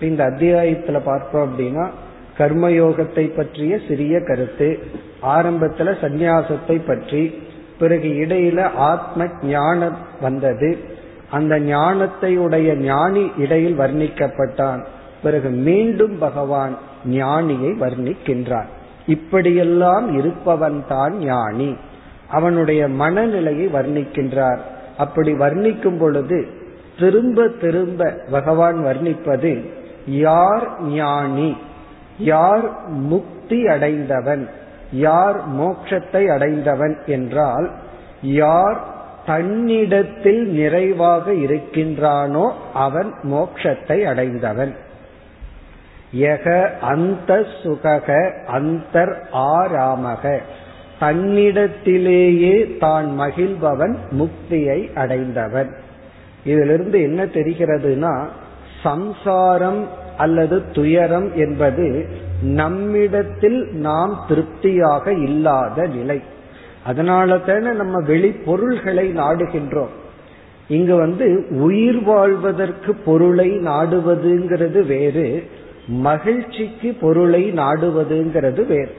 இந்த 0.00 0.20
அத்தியாயத்துல 0.26 1.00
பார்த்தோம் 1.04 1.44
அப்படின்னா 1.48 1.84
கர்மயோகத்தை 2.38 3.24
பற்றிய 3.36 3.78
சிறிய 3.88 4.20
கருத்து 4.20 4.68
ஆரம்பத்துல 5.22 5.94
சந்நியாசத்தை 6.02 6.76
பற்றி 6.86 7.22
பிறகு 7.78 8.08
இடையில 8.08 8.60
ஆத்ம 8.60 9.28
ஞானம் 9.42 9.98
வந்தது. 10.20 10.78
அந்த 11.30 11.54
ஞானத்தை 11.60 12.36
உடைய 12.36 12.74
ஞானி 12.74 13.30
இடையில் 13.38 13.78
வர்ணிக்கப்பட்டான். 13.78 14.82
பிறகு 15.22 15.48
மீண்டும் 15.48 16.18
பகவான் 16.18 16.74
ஞானியை 17.10 17.70
வர்ணிக்கின்றான் 17.84 18.68
இப்படியெல்லாம் 19.08 20.06
இருப்பவன் 20.18 20.84
தான் 20.88 21.14
ஞானி. 21.18 21.70
அவனுடைய 22.28 22.88
மனநிலையை 22.88 23.66
வர்ணிக்கின்றார். 23.68 24.58
அப்படி 24.98 25.32
வர்ணிக்கும் 25.32 25.98
பொழுது 25.98 26.38
திரும்ப 26.98 27.48
திரும்ப 27.60 28.10
பகவான் 28.30 28.78
வர்ணிப்பது 28.84 29.52
யார் 30.06 30.66
ஞானி? 30.82 31.56
யார் 32.18 32.66
முக்தி 32.88 33.66
அடைந்தவன்? 33.66 34.44
யார் 34.92 35.38
மோட்சத்தை 35.60 36.22
அடைந்தவன்? 36.32 36.96
என்றால் 37.06 37.66
யார் 38.22 38.78
தன்னிடத்தில் 39.26 40.42
நிறைவாக 40.50 41.32
இருக்கின்றானோ 41.32 42.46
அவன் 42.74 43.10
மோட்சத்தை 43.22 43.98
அடைந்தவன். 44.04 44.74
யக 46.16 46.78
அந்த 46.80 47.44
சுகக 47.62 48.32
அந்தர் 48.52 49.14
ஆராமக. 49.32 50.38
தன்னிடத்திலேயே 51.00 52.78
தான் 52.78 53.20
மகிழ்பவன் 53.20 53.96
முக்தியை 54.10 54.94
அடைந்தவன். 54.94 55.70
இதிலிருந்து 56.44 57.02
என்ன 57.02 57.24
தெரிகிறதுனா 57.24 58.26
சம்சாரம் 58.82 59.88
அல்லது 60.16 60.62
துயரம் 60.72 61.36
என்பது 61.36 62.06
நம்மிடத்தில் 62.42 63.66
நாம் 63.72 64.24
திருப்தியாக 64.28 65.12
இல்லாத 65.12 65.86
நிலை. 65.86 66.22
அதனால 66.84 67.38
தானே 67.38 67.72
நம்ம 67.72 68.00
வெளி 68.00 68.30
பொருள்களை 68.30 69.12
நாடுகின்றோம். 69.16 69.94
இங்கு 70.68 70.96
வந்து 70.96 71.46
உயிர் 71.50 72.02
வாழ்வதற்கு 72.02 72.94
பொருளை 72.94 73.50
நாடுவதுங்கிறது 73.50 74.86
வேறு 74.86 75.48
மகிழ்ச்சிக்கு 75.88 76.96
பொருளை 77.00 77.52
நாடுவதுங்கிறது 77.52 78.66
வேறு. 78.66 78.94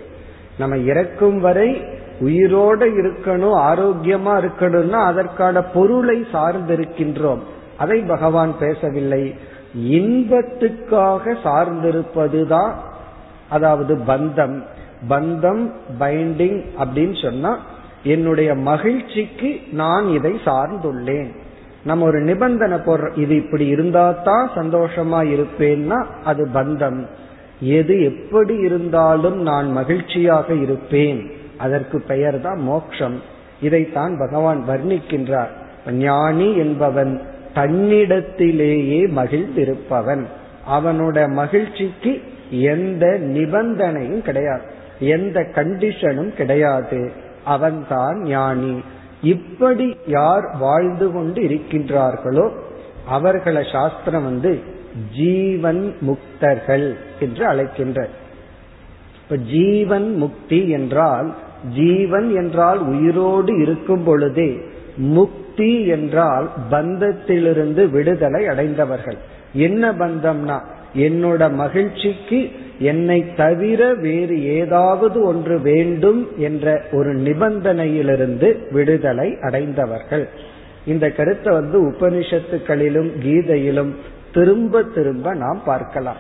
நம்ம 0.58 0.78
இறக்கும் 0.78 1.40
வரை 1.40 1.84
உயிரோடு 2.20 3.02
இருக்கணும் 3.02 3.58
ஆரோக்கியமா 3.58 4.42
இருக்கணும்னா 4.42 5.06
அதற்கான 5.06 5.62
பொருளை 5.62 6.26
சார்ந்திருக்கின்றோம். 6.34 7.40
அதை 7.78 8.02
பகவான் 8.02 8.58
பேசவில்லை. 8.60 9.36
இன்பத்துக்காக 9.78 11.36
சார்ந்திருப்பதுதான் 11.44 12.72
அதாவது 13.50 13.96
பந்தம். 13.96 14.64
பந்தம் 15.10 15.72
பைண்டிங் 16.00 16.66
அப்படின்னு 16.80 17.22
சொன்னா 17.22 17.60
என்னுடைய 18.04 18.56
மகிழ்ச்சிக்கு 18.56 19.60
நான் 19.72 20.08
இதை 20.08 20.32
சார்ந்துள்ளேன். 20.46 21.36
நம்ம 21.90 22.06
ஒரு 22.06 22.20
நிபந்தனை 22.22 22.78
போடுறோம் 22.78 23.18
இது 23.18 23.36
இப்படி 23.36 23.66
இருந்தா 23.66 24.12
தான் 24.12 24.52
சந்தோஷமா 24.56 25.22
இருப்பேன்னா 25.28 26.06
அது 26.24 26.48
பந்தம். 26.54 27.06
எது 27.60 28.04
எப்படி 28.04 28.56
இருந்தாலும் 28.56 29.42
நான் 29.42 29.72
மகிழ்ச்சியாக 29.72 30.54
இருப்பேன். 30.54 31.32
அதற்கு 31.58 32.02
பெயர் 32.02 32.42
தான் 32.42 32.60
மோக்ஷம். 32.60 33.22
இதைத்தான் 33.62 34.18
பகவான் 34.18 34.64
வர்ணிக்கின்றார். 34.70 35.48
ஞானி 35.92 36.56
என்பவன் 36.56 37.22
தன்னிடத்திலேயே 37.56 39.02
மகிழ்ந்திருப்பவன். 39.16 40.24
அவனோட 40.72 41.32
மகிழ்ச்சிக்கு 41.32 42.22
எந்த 42.50 43.18
நிபந்தனையும் 43.22 44.22
கிடையாது. 44.22 44.62
எந்த 45.00 45.40
கண்டிஷனும் 45.56 46.34
கிடையாது. 46.34 47.12
அவன்தான் 47.46 48.22
ஞானி. 48.22 48.82
இப்படி 49.22 49.96
யார் 50.08 50.56
வாழ்ந்து 50.60 51.12
கொண்டு 51.12 51.42
இருக்கின்றார்களோ 51.42 52.52
அவர்களை 53.08 53.66
சாஸ்திரம் 53.72 54.24
வந்து 54.24 54.60
ஜீவன் 55.16 55.96
முக்தர்கள் 56.08 56.96
என்று 57.20 57.48
அழைக்கின்ற 57.48 58.08
இப்ப 59.24 59.36
ஜீவன் 59.36 60.16
முக்தி 60.16 60.70
என்றால் 60.70 61.34
ஜீவன் 61.74 62.36
என்றால் 62.36 62.80
உயிரோடு 62.80 63.62
இருக்கும் 63.62 64.04
பொழுதே 64.04 64.62
முக்தி 64.98 65.86
என்றால் 65.86 66.50
பந்தத்திலிருந்து 66.72 67.90
விடுதலை 67.90 68.48
அடைந்தவர்கள். 68.48 69.18
என்ன 69.54 69.92
பந்தம்னா 69.92 70.62
என்னோட 70.94 71.54
மகிழ்ச்சிக்கு 71.54 72.50
என்னை 72.80 73.36
தவிர 73.36 73.94
வேறு 73.94 74.46
ஏதாவது 74.46 75.24
ஒன்று 75.24 75.60
வேண்டும் 75.60 76.28
என்ற 76.38 76.82
ஒரு 76.92 77.16
நிபந்தனையிலிருந்து 77.16 78.72
விடுதலை 78.72 79.38
அடைந்தவர்கள். 79.42 80.30
இந்த 80.86 81.10
கருத்தை 81.10 81.54
வந்து 81.54 81.90
உபனிஷத்துக்களிலும் 81.90 83.12
கீதையிலும் 83.24 83.96
திரும்ப 84.34 84.84
திரும்ப 84.84 85.34
நாம் 85.34 85.62
பார்க்கலாம். 85.66 86.18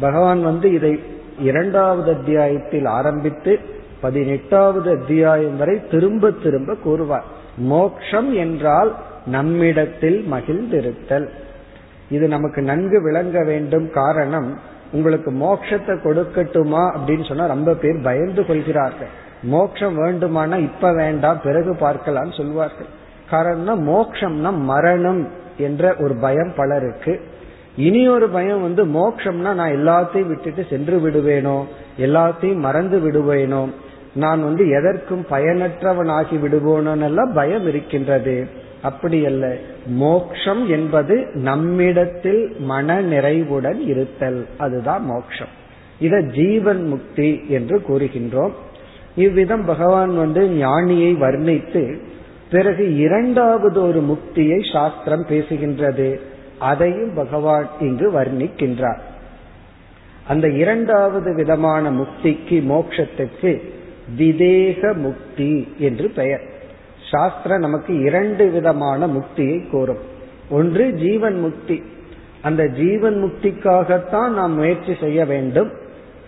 பகவான் 0.00 0.42
வந்து 0.42 0.72
இதை 0.72 1.00
இரண்டாவது 1.40 2.12
அத்தியாயத்தில் 2.12 2.84
ஆரம்பித்து 2.84 3.58
பதினெட்டாவது 4.00 4.90
அத்தியாயம் 4.90 5.56
வரை 5.56 5.88
திரும்ப 5.90 6.30
திரும்ப 6.30 6.74
கூறுவார். 6.74 7.24
மோக்ஷம் 7.56 8.34
என்றால் 8.34 8.94
நம்மிடத்தில் 9.26 10.26
மகிழ்ந்திருத்தல். 10.32 11.28
இது 12.14 12.26
நமக்கு 12.34 12.60
நன்கு 12.70 12.98
விளங்க 13.02 13.38
வேண்டும் 13.50 13.86
காரணம் 14.00 14.48
உங்களுக்கு 14.96 15.30
மோட்சத்தை 15.42 15.94
கொடுக்கட்டுமா 16.06 16.82
அப்படின்னு 16.96 17.24
சொன்னா 17.28 17.46
ரொம்ப 17.52 17.70
பேர் 17.74 18.04
பயந்து 18.08 18.42
கொள்கிறார்கள். 18.46 19.12
மோட்சம் 19.52 19.96
வேண்டுமானா 20.02 20.56
இப்ப 20.68 20.92
வேண்டாம் 21.00 21.40
பிறகு 21.46 21.72
பார்க்கலாம்னு 21.80 22.36
சொல்வார்கள். 22.40 22.90
காரணம் 23.30 23.82
மோக்ஷம்னா 23.88 24.50
மரணம் 24.72 25.22
என்ற 25.58 25.94
ஒரு 26.02 26.14
பயம் 26.24 26.52
பலருக்கு. 26.56 27.14
இனி 27.86 28.02
ஒரு 28.08 28.26
பயம் 28.36 28.64
வந்து 28.66 28.82
மோக்ஷம்னா 28.98 29.52
நான் 29.60 29.76
எல்லாத்தையும் 29.78 30.30
விட்டுட்டு 30.32 30.62
சென்று 30.72 30.96
விடுவேனோ 31.04 31.56
எல்லாத்தையும் 31.98 32.64
மறந்து 32.66 32.98
விடுவேனோ 33.04 33.62
நான் 34.14 34.40
வந்து 34.44 34.64
எதற்கும் 34.78 35.24
பயனற்றவனாகி 35.30 36.36
விடுவோனெல்லாம் 36.42 37.32
பயம் 37.34 37.66
இருக்கின்றது. 37.66 38.36
அப்படி 38.84 39.26
அல்ல 39.26 39.56
மோக்ஷம் 39.86 40.68
என்பது 40.68 41.26
நம்மிடத்தில் 41.34 42.56
மன 42.58 43.00
நிறைவுடன் 43.00 43.80
இருத்தல். 43.80 44.46
அதுதான் 44.58 45.04
மோக்ஷம். 45.04 45.52
இத 45.98 46.20
ஜீவன் 46.20 46.82
முக்தி 46.86 47.40
என்று 47.48 47.82
கூறுகின்றோம். 47.88 48.52
இவ்விதம் 49.16 49.64
பகவான் 49.64 50.16
வந்து 50.16 50.42
ஞானியை 50.46 51.10
வர்ணித்து 51.18 51.98
பிறகு 52.50 52.96
இரண்டாவது 52.96 53.82
ஒரு 53.82 54.00
முக்தியை 54.00 54.72
சாஸ்திரம் 54.72 55.26
பேசுகின்றது. 55.26 56.20
அதையும் 56.58 57.14
பகவான் 57.14 57.68
இங்கு 57.80 58.12
வர்ணிக்கின்றார். 58.12 59.02
அந்த 60.28 60.48
இரண்டாவது 60.48 61.34
விதமான 61.34 61.90
முக்திக்கு 61.90 62.62
மோட்சத்துக்கு 62.64 63.52
விதேக 64.18 64.94
முக்தி 64.96 65.52
என்று 65.78 66.10
பெயர். 66.10 66.52
சாஸ்திரம் 67.14 67.64
நமக்கு 67.66 67.92
இரண்டு 68.00 68.44
விதமான 68.50 69.06
முக்தியை 69.06 69.58
கூறும். 69.70 70.02
ஒன்று 70.50 70.84
ஜீவன் 70.94 71.38
முக்தி. 71.40 71.76
அந்த 72.42 72.62
ஜீவன் 72.66 73.16
முக்திக்காகத்தான் 73.24 74.28
நாம் 74.28 74.54
முயற்சி 74.54 74.94
செய்ய 75.00 75.20
வேண்டும். 75.24 75.70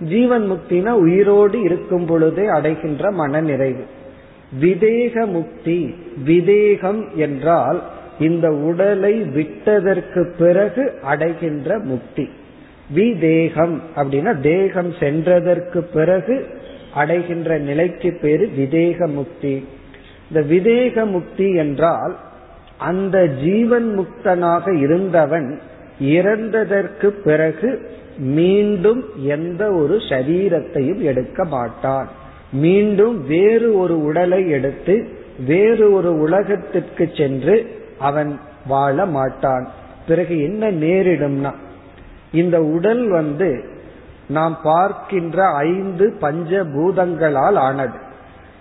ஜீவன் 0.00 0.44
முக்தினா 0.50 0.92
உயிரோடு 1.04 1.58
இருக்கும் 1.60 2.06
பொழுதே 2.06 2.46
அடைகின்ற 2.46 3.10
மன 3.10 3.40
நிறைவு 3.40 3.84
விதேக 4.60 5.26
முக்தி 5.26 5.78
விதேகம் 6.26 7.02
என்றால் 7.14 7.78
இந்த 8.18 8.46
உடலை 8.68 9.14
விட்டதற்கு 9.36 10.22
பிறகு 10.38 10.84
அடைகின்ற 11.02 11.78
முக்தி. 11.92 12.26
விதேகம் 12.94 13.76
அப்படின்னா 13.96 14.32
தேகம் 14.40 14.92
சென்றதற்கு 15.00 15.78
பிறகு 15.94 16.36
அடைகின்ற 16.94 17.58
நிலைக்கு 17.58 18.10
பேரு 18.22 18.44
விதேக 18.58 18.98
முக்தி. 19.12 19.54
இந்த 20.28 20.40
விதேக 20.54 21.04
முக்தி 21.10 21.48
என்றால் 21.54 22.14
அந்த 22.78 23.26
ஜீவன் 23.26 23.88
முக்தனாக 23.98 24.74
இருந்தவன் 24.80 25.60
இறந்ததற்கு 26.00 27.06
பிறகு 27.06 27.70
மீண்டும் 28.18 29.04
எந்த 29.16 29.62
ஒரு 29.72 29.96
சரீரத்தையும் 29.96 31.02
எடுக்க 31.10 31.44
மாட்டான். 31.44 32.08
மீண்டும் 32.52 33.26
வேறு 33.26 33.78
ஒரு 33.78 34.02
உடலை 34.02 34.48
எடுத்து 34.48 35.08
வேறு 35.46 35.92
ஒரு 35.92 36.10
உலகத்திற்கு 36.18 37.10
சென்று 37.16 37.56
அவன் 37.98 38.38
வாழ 38.66 39.06
மாட்டான். 39.06 39.68
பிறகு 40.08 40.34
என்ன 40.42 40.70
நேரிடும்னா 40.70 41.52
இந்த 42.32 42.62
உடல் 42.62 43.08
வந்து 43.08 43.50
நாம் 44.28 44.58
பார்க்கின்ற 44.62 45.44
ஐந்து 45.44 46.16
பஞ்ச 46.20 46.64
பூதங்களால் 46.64 47.54
ஆனது. 47.54 47.98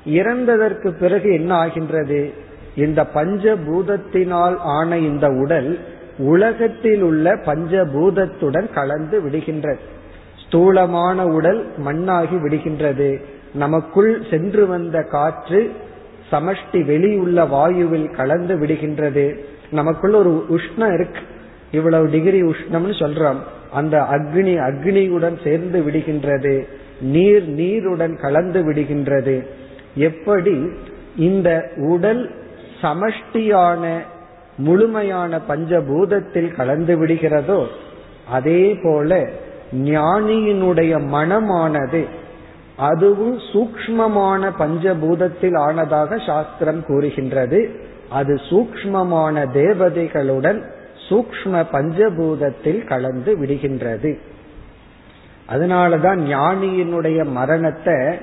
இறந்ததற்கு 0.07 0.89
பிறகு 0.89 1.33
என்ன 1.33 1.55
ஆகின்றது? 1.55 2.31
இந்த 2.75 3.05
பஞ்ச 3.05 3.55
பூதத்தினால் 3.55 4.57
ஆன 4.57 4.97
இந்த 4.97 5.27
உடல் 5.27 5.79
உலகத்தில் 6.17 7.01
உள்ள 7.01 7.35
பஞ்சபூதத்துடன் 7.35 8.73
கலந்து 8.73 9.21
விடுகின்றது 9.21 9.79
ஸ்தூலமான 10.47 11.25
உடல் 11.25 11.67
மண்ணாகி 11.85 12.35
விடுகின்றது. 12.35 13.21
நமக்குள் 13.53 14.21
சென்று 14.29 14.67
வந்த 14.67 15.01
காற்று 15.01 15.71
சமஷ்டி 16.31 16.85
வெளியுள்ள 16.85 17.43
வாயுவில் 17.43 18.15
கலந்து 18.15 18.55
விடுகின்றது. 18.55 19.39
நமக்குள்ள 19.71 20.17
ஒரு 20.17 20.45
உஷ்ணம் 20.49 20.93
இருக்கு. 20.93 21.19
இவ்வளவு 21.71 22.09
டிகிரி 22.09 22.41
உஷ்ணம்னு 22.41 22.93
சொல்றோம். 22.93 23.35
அந்த 23.71 23.97
அக்னி 23.97 24.57
அக்னியுடன் 24.57 25.43
சேர்ந்து 25.43 25.81
விடுகின்றது. 25.81 26.67
நீர் 27.01 27.47
நீருடன் 27.47 28.17
கலந்து 28.21 28.71
விடுகின்றது. 28.71 29.45
எப்படி 29.95 30.69
இந்த 31.15 31.71
உடல் 31.77 32.31
சமஷ்டியான 32.81 33.97
முழுமையான 34.57 35.39
பஞ்சபூதத்தில் 35.49 36.55
கலந்து 36.55 37.05
விடுகிறதோ 37.05 37.65
அதே 38.29 38.79
போல 38.83 39.29
ஞானியினுடைய 39.73 40.99
மனமானது 41.11 42.05
அதுவும் 42.77 43.39
சூக்மமான 43.39 44.51
பஞ்சபூதத்தில் 44.59 45.57
ஆனதாக 45.57 46.25
சாஸ்திரம் 46.25 46.85
கூறுகின்றது. 46.85 47.69
அது 48.09 48.33
சூக்மமான 48.49 49.45
தேவதைகளுடன் 49.53 50.63
சூக்ம 51.09 51.65
பஞ்சபூதத்தில் 51.71 52.87
கலந்து 52.87 53.37
விடுகின்றது. 53.37 54.17
அதனாலதான் 55.49 56.19
ஞானியினுடைய 56.19 57.25
மரணத்தை 57.25 58.17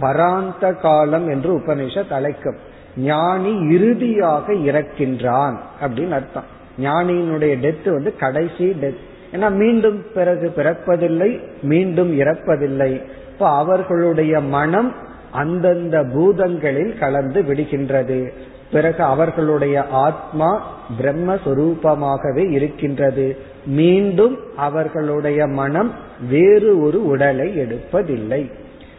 பராந்த 0.00 0.80
காலம் 0.80 1.28
என்று 1.28 1.58
உபனிஷத் 1.58 2.12
அழைக்கும். 2.12 2.56
ஞானி 2.96 3.74
இறுதியாக 3.74 4.52
இறக்கின்றான் 4.52 5.56
அப்படின்னு 5.82 6.10
அர்த்தம். 6.10 6.54
ஞானியினுடைய 6.82 7.54
டெத் 7.62 7.90
வந்து 7.90 8.16
கடைசி 8.16 8.76
டெத் 8.80 8.96
ஏன்னா 9.32 9.50
மீண்டும் 9.50 10.04
பிறகு 10.14 10.52
பிறப்பதில்லை 10.56 11.40
மீண்டும் 11.62 12.20
இறப்பதில்லை. 12.20 13.02
இப்ப 13.32 13.48
அவர்களுடைய 13.48 14.40
மனம் 14.40 14.92
அந்தந்த 15.30 16.02
பூதங்களில் 16.02 16.98
கலந்து 16.98 17.42
விடுகின்றது. 17.42 18.28
பிறகு 18.72 19.02
அவர்களுடைய 19.02 19.84
ஆத்மா 19.90 20.76
பிரம்மஸ்வரூபமாகவே 21.00 22.50
இருக்கின்றது. 22.50 23.36
மீண்டும் 23.66 24.38
அவர்களுடைய 24.56 25.46
மனம் 25.46 25.92
வேறு 26.28 26.82
ஒரு 26.82 27.06
உடலை 27.06 27.58
எடுப்பதில்லை. 27.58 28.50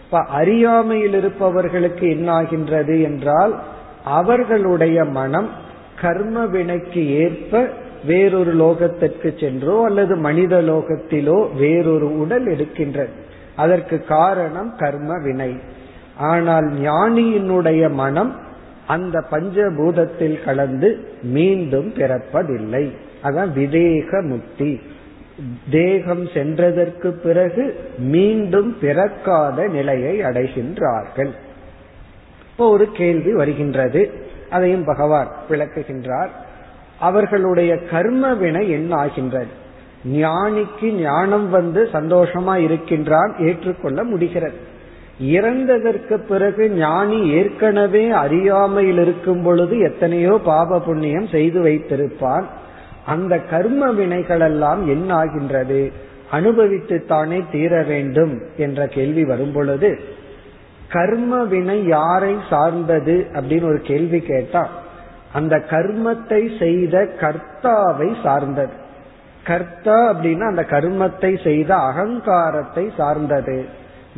இப்ப 0.08 0.20
அறியாமையில் 0.20 1.14
இருப்பவர்களுக்கு 1.14 2.10
என்ன 2.10 2.32
ஆகின்றது 2.32 3.02
என்றால் 3.02 3.54
அவர்களுடைய 4.04 5.06
மனம் 5.06 5.50
கர்ம 6.02 6.46
வினைக்கு 6.46 7.10
ஏற்ப 7.10 7.70
வேறொரு 8.06 8.54
லோகத்திற்கு 8.56 9.40
சென்றோ 9.40 9.84
அல்லது 9.84 10.16
மனித 10.16 10.62
லோகத்திலோ 10.62 11.56
வேறொரு 11.56 12.20
உடல் 12.20 12.48
எடுக்கின்றது. 12.48 13.14
அதற்கு 13.56 14.04
காரணம் 14.04 14.76
கர்ம 14.76 15.18
வினை. 15.24 15.56
ஆனால் 16.18 16.66
ஞானியினுடைய 16.66 17.92
மனம் 17.94 18.36
அந்த 18.88 19.24
பஞ்சபூதத்தில் 19.32 20.44
கலந்து 20.44 21.06
மீண்டும் 21.24 21.94
பிறப்பதில்லை. 21.96 22.86
அதான் 23.24 23.52
விதேக 23.56 24.22
முக்தி 24.28 24.82
தேகம் 25.70 26.26
சென்றதற்கு 26.26 27.08
பிறகு 27.08 27.80
மீண்டும் 27.98 28.78
பிறக்காத 28.82 29.68
நிலையை 29.68 30.22
அடைகின்றார்கள். 30.22 31.32
இப்போ 32.52 32.70
ஒரு 32.70 32.92
கேள்வி 32.92 33.34
வருகின்றது. 33.34 34.12
அதையும் 34.50 34.84
பகவான் 34.84 35.28
விளக்குகின்றார். 35.50 36.28
அவர்களுடைய 37.00 37.78
கர்ம 37.78 38.34
வினை 38.34 38.70
என்ன 38.70 38.96
ஆகின்றது? 38.96 39.66
ஞானிக்கு 40.14 40.92
ஞானம் 40.92 41.50
வந்து 41.50 41.90
சந்தோஷமா 41.94 42.56
இருக்கின்றான் 42.56 43.36
ஏற்றுக்கொள்ள 43.40 44.04
முடிகிறது. 44.04 44.76
இறந்ததற்கு 45.24 46.18
பிறகு 46.18 46.70
ஞானி 46.70 47.30
ஏற்கனவே 47.30 48.10
அறியாமையில் 48.10 48.98
இருக்கும் 48.98 49.44
பொழுது 49.44 49.80
எத்தனையோ 49.80 50.40
பாப 50.46 50.80
புண்ணியம் 50.80 51.28
செய்து 51.28 51.64
வைத்திருப்பான். 51.64 52.46
அந்த 53.08 53.34
கர்ம 53.50 53.90
வினைகளெல்லாம் 53.92 54.82
என்ன 54.88 55.10
ஆகின்றது 55.16 55.82
அனுபவித்துத்தானே 56.32 57.40
தீர 57.52 57.74
வேண்டும் 57.84 58.34
என்ற 58.58 58.88
கேள்வி 58.88 59.24
வரும் 59.26 59.54
பொழுது 59.54 59.90
கர்ம 60.90 61.40
வினை 61.44 61.78
யாரை 61.88 62.34
சார்ந்தது 62.50 63.16
அப்படின்னு 63.34 63.68
ஒரு 63.68 63.82
கேள்வி 63.82 64.20
கேட்டா 64.22 64.64
அந்த 65.34 65.56
கர்மத்தை 65.70 66.42
செய்த 66.60 66.96
கர்த்தாவை 67.22 68.10
சார்ந்தது. 68.24 68.76
கர்த்தா 69.44 69.98
அப்படின்னா 70.12 70.46
அந்த 70.48 70.64
கர்மத்தை 70.70 71.32
செய்த 71.44 71.72
அகங்காரத்தை 71.90 72.86
சார்ந்தது. 72.98 73.58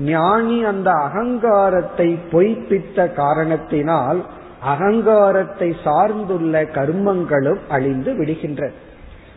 ஞானி 0.05 0.57
அந்த 0.63 0.89
அகங்காரத்தை 1.05 2.09
பொய்ப்பித்த 2.31 3.07
காரணத்தினால் 3.13 4.19
அகங்காரத்தை 4.62 5.76
சார்ந்துள்ள 5.84 6.64
கர்மங்களும் 6.64 7.60
அழிந்து 7.70 8.14
விடுகின்றது 8.14 8.72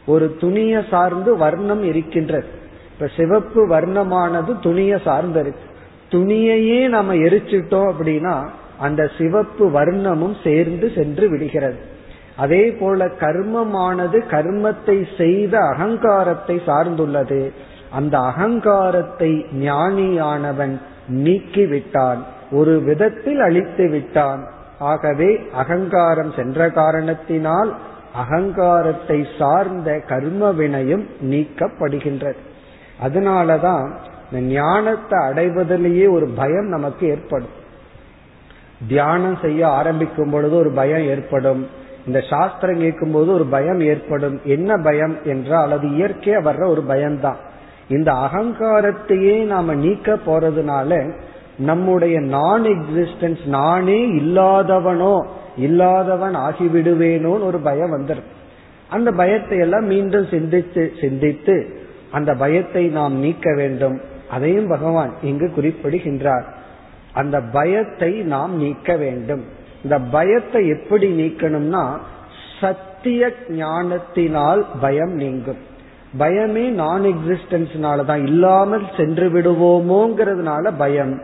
ஒரு 0.07 0.37
துணியை 0.41 0.85
சார்ந்து 0.91 1.37
வர்ணம் 1.37 1.85
இருக்கின்றது. 1.85 2.47
இப்ப 2.93 3.11
சிவப்பு 3.17 3.69
வர்ணமானது 3.69 4.61
துணியை 4.61 4.99
சார்ந்திருக்கு. 5.05 5.69
துணியையே 6.11 6.89
நாம 6.89 7.15
எரிச்சிட்டோம் 7.15 7.93
அப்படின்னா 7.93 8.49
அந்த 8.79 9.11
சிவப்பு 9.19 9.71
வர்ணமும் 9.71 10.35
சேர்ந்து 10.45 10.91
சென்று 10.95 11.29
விடுகிறது. 11.29 11.77
அதே 12.37 12.73
போல 12.73 13.07
கர்மமானது 13.07 14.19
கர்மத்தை 14.31 15.07
செய்த 15.17 15.59
அகங்காரத்தை 15.59 16.63
சார்ந்துள்ளது. 16.67 17.51
அந்த 17.91 18.19
அகங்காரத்தை 18.19 19.47
ஞானியானவன் 19.61 20.81
நீக்கிவிட்டான். 21.09 22.19
ஒரு 22.51 22.81
விதத்தில் 22.81 23.41
அழித்து 23.41 23.89
விட்டான் 23.89 24.49
ஆகவே 24.83 25.31
அகங்காரம் 25.53 26.33
சென்ற 26.33 26.71
காரணத்தினால் 26.71 27.77
அகங்காரத்தை 28.15 29.27
சார்ந்த 29.39 29.99
கர்ம 30.09 30.53
வினையும் 30.53 31.05
நீக்கப்படுகின்றது. 31.23 32.41
அதனாலதான் 33.05 33.87
இந்த 34.31 34.53
ஞானத்தை 34.53 35.19
அடைவதிலேயே 35.29 36.07
ஒரு 36.13 36.27
பயம் 36.29 36.69
நமக்கு 36.69 37.09
ஏற்படும். 37.09 37.61
தியானம் 38.89 39.39
செய்ய 39.43 39.69
ஆரம்பிக்கும் 39.69 40.31
பொழுது 40.31 40.55
ஒரு 40.57 40.71
பயம் 40.71 41.05
ஏற்படும். 41.05 41.69
இந்த 42.07 42.21
சாஸ்திரம் 42.21 42.79
கேட்கும் 42.79 43.11
போது 43.11 43.33
ஒரு 43.33 43.45
பயம் 43.45 43.81
ஏற்படும். 43.81 44.41
என்ன 44.45 44.77
பயம் 44.77 45.17
என்றால் 45.25 45.73
அது 45.73 45.89
இயற்கையா 45.89 46.39
வர்ற 46.49 46.69
ஒரு 46.69 46.83
பயம்தான். 46.83 47.41
இந்த 47.89 48.13
அகங்காரத்தையே 48.13 49.45
நாம 49.45 49.75
நீக்க 49.75 50.19
போறதுனால 50.27 50.91
நம்முடைய 51.59 52.21
நான் 52.21 52.65
எக்ஸிஸ்டன்ஸ் 52.65 53.47
நானே 53.47 54.07
இல்லாதவனோ 54.07 55.27
இல்லாதவன் 55.57 56.35
ஆகிவிடுவேனோன்னு 56.35 57.45
ஒரு 57.45 57.59
பயம் 57.59 57.95
வந்துடும் 57.97 58.31
அந்த 58.91 59.11
பயத்தை 59.11 59.59
எல்லாம் 59.59 59.85
மீண்டும் 59.85 60.27
சிந்தித்து 60.31 60.93
சிந்தித்து 61.01 61.81
அந்த 62.11 62.35
பயத்தை 62.35 62.87
நாம் 62.87 63.15
நீக்க 63.15 63.55
வேண்டும். 63.55 64.01
அதையும் 64.31 64.67
பகவான் 64.67 65.13
இங்கு 65.23 65.53
குறிப்பிடுகின்றார். 65.55 66.55
அந்த 67.13 67.41
பயத்தை 67.41 68.11
நாம் 68.11 68.57
நீக்க 68.57 68.97
வேண்டும். 68.97 69.43
இந்த 69.83 69.99
பயத்தை 69.99 70.69
எப்படி 70.69 71.11
நீக்கணும்னா 71.11 71.97
சத்திய 72.61 73.33
ஞானத்தினால் 73.49 74.67
பயம் 74.81 75.15
நீங்கும். 75.15 75.57
பயமே 76.19 76.69
நான் 76.69 77.03
எக்ஸிஸ்டன்ஸ்னால 77.03 78.05
தான் 78.05 78.27
இல்லாமல் 78.27 78.87
சென்று 78.97 79.29
விடுவோமோங்கிறதுனால 79.29 80.73
பயம். 80.79 81.21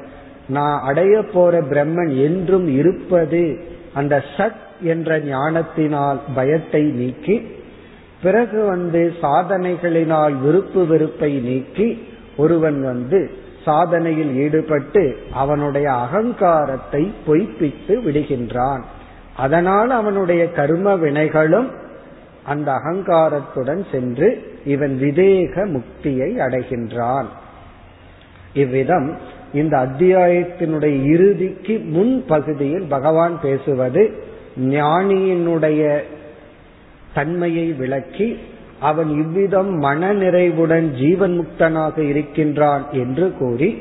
நான் 0.48 0.80
அடைய 0.80 1.22
போற 1.22 1.60
பிரம்மன் 1.60 2.12
என்றும் 2.24 2.68
இருப்பது 2.76 3.42
அந்த 3.94 4.24
சத் 4.36 4.64
என்ற 4.82 5.18
ஞானத்தினால் 5.18 6.20
பயத்தை 6.34 6.82
நீக்கி 6.82 7.36
பிறகு 8.22 8.64
வந்து 8.64 9.14
சாதனைகளினால் 9.22 10.34
விருப்பு 10.40 10.86
வெறுப்பை 10.86 11.32
நீக்கி 11.38 11.88
ஒருவன் 12.36 12.82
வந்து 12.82 13.30
சாதனையில் 13.64 14.32
ஈடுபட்டு 14.34 15.02
அவனுடைய 15.32 15.92
அகங்காரத்தை 15.92 17.12
பொய்ப்பித்து 17.26 17.94
விடுகின்றான். 18.02 18.82
அதனால் 19.36 19.90
அவனுடைய 19.90 20.52
கர்ம 20.52 20.94
வினைகளும் 20.96 21.68
அந்த 22.46 22.68
அகங்காரத்துடன் 22.72 23.82
சென்று 23.90 24.28
இவன் 24.64 24.98
விதேக 25.02 25.64
முக்தியை 25.66 26.30
அடைகின்றான். 26.38 27.28
இவ்விதம் 28.52 29.08
இந்த 29.52 29.76
அத்தியாயத்தினுடைய 29.78 31.04
இறுதிக்கு 31.04 31.78
முன் 31.78 32.24
பகுதியில் 32.26 32.86
பகவான் 32.88 33.40
பேசுவது 33.42 34.10
ஞானியினுடைய 34.68 36.00
தன்மையை 37.14 37.72
விளக்கி 37.72 38.38
அவன் 38.80 39.26
இவ்விதம் 39.26 39.78
மன 39.78 40.12
நிறைவுடன் 40.12 40.94
ஜீவன் 40.94 41.40
முக்தனாக 41.40 41.98
இருக்கின்றான் 41.98 42.84
என்று 42.92 43.32
கூறி 43.38 43.78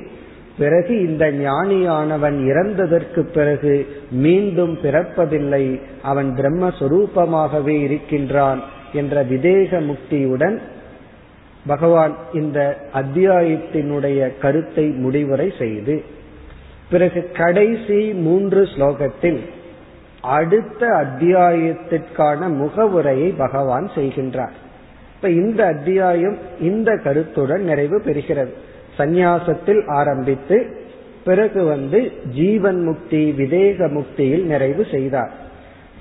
பிறகு 0.57 1.05
இந்த 1.07 1.32
ஞானியானவன் 1.32 2.38
இறந்ததற்கு 2.43 3.22
பிறகு 3.34 3.86
மீண்டும் 4.11 4.78
பிறப்பதில்லை 4.84 5.80
அவன் 6.01 6.34
பிரம்மஸ்வரூபமாகவே 6.34 7.76
இருக்கின்றான் 7.84 8.61
என்ற 8.93 9.24
விதேக 9.24 9.82
முக்தியுடன் 9.82 10.59
பகவான் 11.68 12.15
இந்த 12.34 12.78
அத்தியாயத்தினுடைய 12.93 14.32
கருத்தை 14.41 14.88
முடிவுரை 14.88 15.53
செய்து 15.59 16.03
பிறகு 16.89 17.30
கடைசி 17.34 18.13
மூன்று 18.13 18.63
ஸ்லோகத்தில் 18.63 19.39
அடுத்த 20.22 20.88
அத்தியாயத்திற்கான 20.88 22.47
முகவுரையை 22.47 23.30
பகவான் 23.30 23.89
செய்கின்றார். 23.95 24.55
இப்ப 25.15 25.30
இந்த 25.30 25.65
அத்தியாயம் 25.65 26.38
இந்த 26.59 26.97
கருத்துடன் 27.03 27.63
நிறைவு 27.63 28.01
பெறுகிறது. 28.05 28.53
சந்நியாசத்தில் 28.97 29.82
ஆரம்பித்து 29.88 30.78
பிறகு 31.24 31.63
வந்து 31.63 32.11
ஜீவன் 32.34 32.84
முக்தி 32.84 33.34
விதேக 33.38 33.89
முக்தியில் 33.91 34.43
நிறைவு 34.43 34.86
செய்தார். 34.91 35.32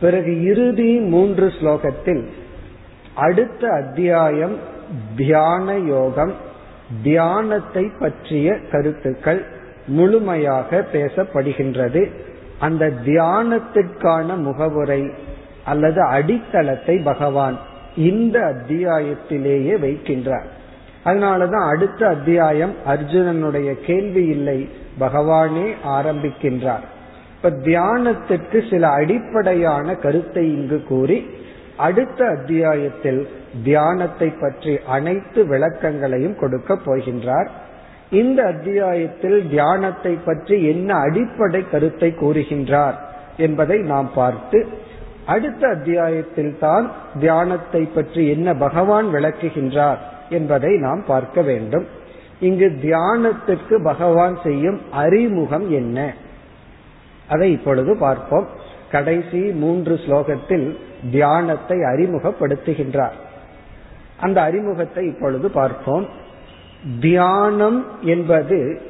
பிறகு 0.00 0.42
இறுதி 0.42 0.98
மூன்று 0.98 1.46
ஸ்லோகத்தில் 1.46 2.26
அடுத்த 3.14 3.68
அத்தியாயம் 3.68 4.74
தியான 5.16 5.78
யோகம் 5.78 6.32
தியானத்தை 7.02 7.90
பற்றிய 7.98 8.58
கருத்துக்கள் 8.72 9.46
முழுமையாக 9.86 10.84
பேசப்படுகின்றது. 10.92 12.10
அந்த 12.58 12.92
தியானத்திற்கான 13.04 14.36
முகவுரை 14.36 15.10
அல்லது 15.64 16.02
அடித்தளத்தை 16.02 16.98
பகவான் 16.98 17.58
இந்த 17.96 18.38
அத்தியாயத்திலேயே 18.38 19.74
வைக்கின்றார். 19.80 20.46
அதனாலதான் 21.04 21.68
அடுத்த 21.68 22.06
அத்தியாயம் 22.06 22.74
அர்ஜுனனுடைய 22.86 23.72
கேள்வி 23.86 24.24
இல்லை 24.24 24.68
பகவானே 25.00 25.74
ஆரம்பிக்கின்றார். 25.84 26.84
இப்ப 27.36 27.50
தியானத்திற்கு 27.50 28.70
சில 28.70 28.88
அடிப்படையான 28.88 29.94
கருத்தை 29.94 30.52
இங்கு 30.52 30.82
கூறி 30.82 31.30
அடுத்த 31.76 32.24
அத்தியாயத்தில் 32.24 33.28
தியானத்தை 33.64 34.28
பற்றி 34.40 34.78
அனைத்து 34.86 35.44
விளக்கங்களையும் 35.44 36.36
கொடுக்க 36.38 36.74
போகின்றார். 36.74 37.48
இந்த 38.10 38.44
அத்தியாயத்தில் 38.44 39.48
தியானத்தை 39.48 40.18
பற்றி 40.24 40.64
என்ன 40.64 40.94
அடிப்படை 40.94 41.68
கருத்தை 41.70 42.14
கூறுகின்றார் 42.20 42.94
என்பதை 43.36 43.78
நாம் 43.80 44.10
பார்த்து 44.14 44.66
அடுத்த 45.26 45.68
அத்தியாயத்தில் 45.68 46.58
தான் 46.58 46.90
தியானத்தை 47.18 47.82
பற்றி 47.94 48.28
என்ன 48.28 48.54
பகவான் 48.54 49.14
விளக்குகின்றார் 49.14 49.96
என்பதை 50.30 50.78
நாம் 50.78 51.04
பார்க்க 51.06 51.42
வேண்டும். 51.42 51.86
இங்கு 52.40 52.78
தியானத்திற்கு 52.82 53.82
பகவான் 53.82 54.38
செய்யும் 54.42 54.80
அறிமுகம் 54.90 55.70
என்ன? 55.70 56.14
அதை 57.28 57.52
இப்பொழுது 57.52 57.96
பார்ப்போம். 57.96 58.46
கடைசி 58.96 59.38
மூன்று 59.38 59.94
ஸ்லோகத்தில் 59.94 60.66
தியானத்தை 61.10 61.78
அறிமுகப்படுத்துகின்றார். 61.78 63.16
அந்த 64.20 64.42
அறிமுகத்தை 64.42 65.06
இப்பொழுது 65.06 65.50
பார்ப்போம். 65.50 66.06
தியானம் 67.00 67.86
என்பது 68.02 68.80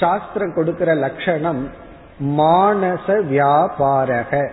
சாஸ்திரம் 0.00 0.54
கொடுக்கிற 0.54 0.94
லட்சணம் 0.94 1.68
மானச 2.20 3.06
வியாபாரக. 3.06 4.50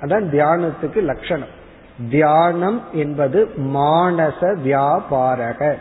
அதான் 0.00 0.26
தியானத்துக்கு 0.34 1.02
லட்சணம். 1.02 1.52
தியானம் 2.10 2.82
என்பது 2.92 3.50
மானச 3.56 4.54
வியாபாரக. 4.64 5.74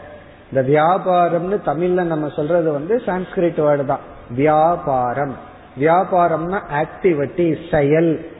இந்த 0.51 0.61
வியாபாரம்னு 0.61 1.57
தமிழ்ல 1.65 2.03
நம்ம 2.03 2.29
சொல்றது 2.29 2.71
வந்து 2.71 3.01
சான்ஸ்கிரிட் 3.05 3.59
வேர்டு 3.61 3.85
தான். 3.85 4.05
வியாபாரம். 4.29 5.35
வியாபாரம்னா 5.79 6.59
ஆக்டிவிட்டி 6.81 7.47
செயல். 7.71 8.33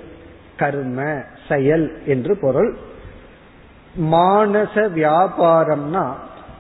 கர்ம 0.58 1.24
செயல் 1.48 1.92
என்று 2.06 2.38
பொருள். 2.38 2.76
மானச 4.12 4.76
வியாபாரம்னா 4.76 6.06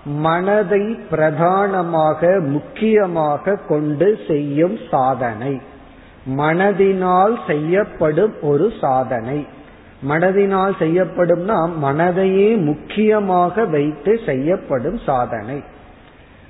மனதை 0.05 0.83
பிரதானமாக 1.09 2.39
முக்கியமாக 2.39 3.55
கொண்டு 3.67 4.19
செய்யும் 4.27 4.79
சாதனை. 4.91 5.61
மனதினால் 6.37 7.35
செய்யப்படும் 7.47 8.33
ஒரு 8.41 8.71
சாதனை. 8.81 9.47
மனதினால் 10.07 10.73
செய்யப்படும்னா 10.79 11.69
மனதையே 11.83 12.57
முக்கியமாக 12.63 13.65
வைத்து 13.65 14.19
செய்யப்படும் 14.25 14.99
சாதனை. 15.05 15.63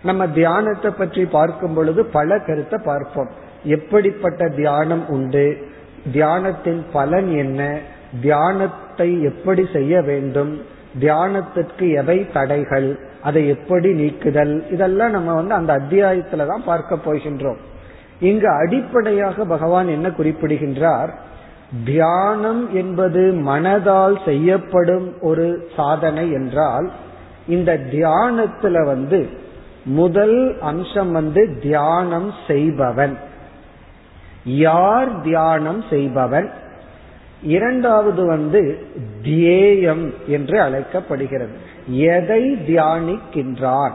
நம்ம 0.03 0.27
தியானத்தை 0.27 0.91
பற்றி 0.91 1.25
பார்க்கும் 1.25 1.73
பொழுது 1.73 2.05
பல 2.05 2.39
கருத்தை 2.39 2.79
பார்ப்போம். 2.85 3.29
எப்படிப்பட்ட 3.63 4.47
தியானம் 4.47 5.09
உண்டு? 5.09 5.73
தியானத்தின் 6.13 6.83
பலன் 6.93 7.37
என்ன? 7.37 7.79
தியானத்தை 8.21 9.21
எப்படி 9.21 9.67
செய்ய 9.73 10.01
வேண்டும்? 10.01 10.61
தியானத்திற்கு 10.99 11.93
எவை 11.93 12.31
தடைகள்? 12.31 12.99
அதை 13.21 13.47
எப்படி 13.47 13.93
நீக்குதல்? 13.93 14.71
இதெல்லாம் 14.71 15.11
நம்ம 15.11 15.33
வந்து 15.33 15.53
அந்த 15.53 15.73
அத்தியாயத்துல 15.73 16.45
தான் 16.47 16.63
பார்க்க 16.65 16.95
போகின்றோம். 16.95 17.57
இங்கு 18.19 18.49
அடிப்படையாக 18.49 19.45
பகவான் 19.45 19.87
என்ன 19.87 20.11
குறிப்பிடுகின்றார்? 20.11 21.13
தியானம் 21.85 22.75
என்பது 22.75 23.31
மனதால் 23.33 24.25
செய்யப்படும் 24.25 25.21
ஒரு 25.21 25.69
சாதனை 25.75 26.31
என்றால் 26.31 26.91
இந்த 27.47 27.77
தியானத்துல 27.91 28.85
வந்து 28.85 29.29
முதல் 29.85 30.59
அம்சம் 30.61 31.11
வந்து 31.11 31.57
தியானம் 31.61 32.31
செய்பவன். 32.47 33.17
யார் 34.45 35.21
தியானம் 35.21 35.83
செய்பவன்? 35.89 36.51
இரண்டாவது 37.43 38.25
வந்து 38.25 38.87
தியேயம் 39.23 40.13
என்று 40.27 40.61
அழைக்கப்படுகிறது. 40.61 41.51
எதை 41.87 42.55
தியானிக்கின்றான்? 42.55 43.91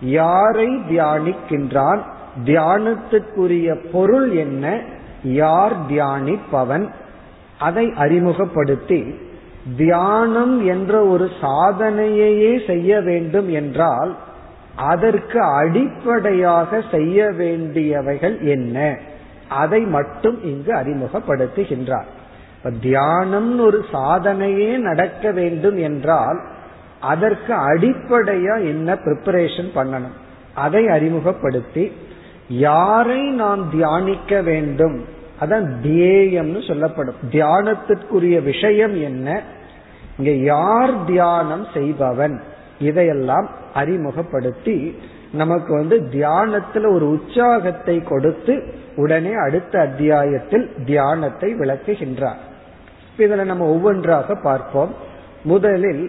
யாரை 0.00 0.68
தியானிக்கின்றான்? 0.68 2.00
தியானத்துக்குரிய 2.44 3.90
பொருள் 3.92 4.30
என்ன? 4.30 4.80
யார் 5.24 5.72
தியானிப்பவன்? 5.90 6.88
அதை 7.58 7.92
அறிமுகப்படுத்தி 7.96 9.14
தியானம் 9.76 10.66
என்ற 10.66 11.04
ஒரு 11.04 11.30
சாதனையையே 11.42 12.66
செய்ய 12.66 13.00
வேண்டும் 13.00 13.50
என்றால் 13.50 14.16
அதற்கு 14.76 15.40
அடிப்படையாக 15.40 16.82
செய்ய 16.90 17.24
வேண்டியவைகள் 17.24 18.40
என்ன? 18.40 18.98
அதை 19.48 19.80
மட்டும் 19.80 20.44
இங்கு 20.44 20.74
அறிமுகப்படுத்துகின்றார். 20.74 22.04
தியானம் 22.80 23.60
ஒரு 23.60 23.84
சாதனையே 23.92 24.76
நடக்க 24.76 25.30
வேண்டும் 25.30 25.78
என்றால் 25.78 26.40
அதற்கு 27.00 27.54
அடிப்படையா 27.54 28.58
என்ன 28.58 28.94
ப்ரிப்பரேஷன் 28.94 29.68
பண்ணணும்? 29.74 30.16
அதை 30.54 30.88
அறிமுகப்படுத்தி 30.88 31.92
யாரை 32.48 33.30
நாம் 33.30 33.70
தியானிக்க 33.70 34.42
வேண்டும்? 34.42 35.04
அதான் 35.40 35.72
தியேயம்னு 35.82 36.66
சொல்லப்படும். 36.66 37.14
தியானத்திற்குரிய 37.30 38.42
விஷயம் 38.42 39.02
என்ன? 39.02 39.42
இங்க 40.18 40.30
யார் 40.30 41.04
தியானம் 41.04 41.66
செய்பவன்? 41.74 42.42
இதையெல்லாம் 42.78 43.48
அறிமுகப்படுத்தி 43.74 44.98
நமக்கு 45.34 45.72
வந்து 45.74 45.96
தியானத்துல 46.12 46.90
ஒரு 46.94 47.06
உற்சாகத்தை 47.10 47.96
கொடுத்து 48.02 48.54
உடனே 48.96 49.32
அடுத்த 49.46 49.80
அத்தியாயத்தில் 49.80 50.66
தியானத்தை 50.84 51.48
விளக்குகின்றார். 51.54 52.40
இதுல 53.18 53.44
நம்ம 53.44 53.66
ஒவ்வொன்றாக 53.66 54.36
பார்ப்போம். 54.42 54.92
முதலில் 55.44 56.04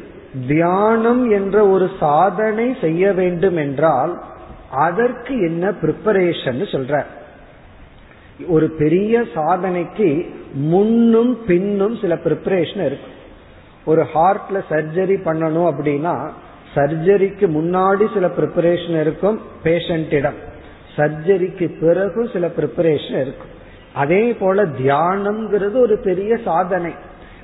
தியானம் 0.47 1.23
என்ற 1.31 1.57
ஒரு 1.67 1.87
சாதனை 1.99 2.67
செய்ய 2.81 3.13
வேண்டும் 3.13 3.57
என்றால் 3.57 4.13
அதற்கு 4.85 5.33
என்ன 5.39 5.65
பிரிப்பரேஷன் 5.81 6.61
சொல்ற 6.73 7.03
ஒரு 8.47 8.67
பெரிய 8.77 9.21
சாதனைக்கு 9.35 10.09
முன்னும் 10.53 11.33
பின்னும் 11.45 11.95
சில 11.95 12.13
ப்ரிப்பரேஷன் 12.15 12.85
இருக்கு. 12.85 13.11
ஒரு 13.85 14.03
ஹார்ட்ல 14.13 14.59
சர்ஜரி 14.69 15.17
பண்ணணும் 15.27 15.69
அப்படின்னா 15.71 16.15
சர்ஜரிக்கு 16.75 17.45
முன்னாடி 17.49 18.13
சில 18.13 18.27
ப்ரிப்பரேஷன் 18.27 18.99
இருக்கும் 18.99 19.41
பேஷண்டிடம் 19.63 20.39
சர்ஜரிக்கு 20.95 21.79
பிறகு 21.79 22.29
சில 22.33 22.47
ப்ரிப்பரேஷன் 22.47 23.21
இருக்கும். 23.21 23.53
அதே 23.93 24.33
போல 24.33 24.65
தியானம்ங்கிறது 24.65 25.73
ஒரு 25.73 25.97
பெரிய 26.03 26.37
சாதனை. 26.37 26.91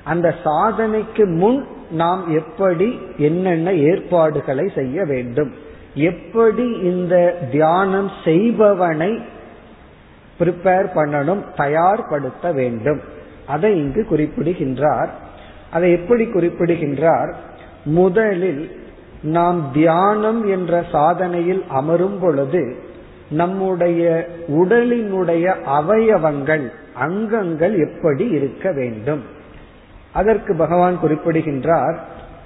அந்த 0.04 0.34
சாதனைக்கு 0.44 1.26
முன் 1.26 1.66
நாம் 1.90 2.24
எப்படி 2.28 3.00
என்னென்ன 3.18 3.72
ஏற்பாடுகளை 3.72 4.70
செய்ய 4.74 5.04
வேண்டும்? 5.04 5.54
எப்படி 5.94 6.70
இந்த 6.70 7.38
தியானம் 7.50 8.10
செய்பவனை 8.24 9.10
ப்ரிப்பேர் 10.40 10.86
பண்ணணும் 10.94 11.42
தயார்படுத்த 11.56 12.54
வேண்டும்? 12.54 13.00
அதை 13.46 13.76
இங்கு 13.76 14.04
குறிப்பிடுகின்றார். 14.04 15.10
அதை 15.70 15.92
எப்படி 15.92 16.26
குறிப்பிடுகின்றார்? 16.26 17.36
முதலில் 17.84 18.81
நாம் 19.22 19.72
தியானம் 19.72 20.48
என்ற 20.48 20.84
சாதனையில் 20.92 21.66
அமரும் 21.68 22.18
பொழுது 22.18 22.76
நம்முடைய 23.30 24.28
உடலினுடைய 24.48 25.56
அவயவங்கள் 25.64 26.72
அங்கங்கள் 26.94 27.74
எப்படி 27.74 28.28
இருக்க 28.28 28.72
வேண்டும்? 28.72 29.22
அதற்கு 30.12 30.56
பகவான் 30.56 31.00
குறிப்பிடுகின்றார் 31.00 32.00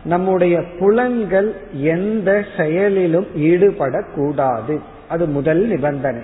நம்முடைய 0.05 0.63
புலன்கள் 0.79 1.55
எந்த 1.73 2.45
செயலிலும் 2.57 3.27
ஈடுபடக்கூடாது. 3.37 4.79
அது 5.09 5.27
முதல் 5.27 5.67
நிபந்தனை. 5.67 6.23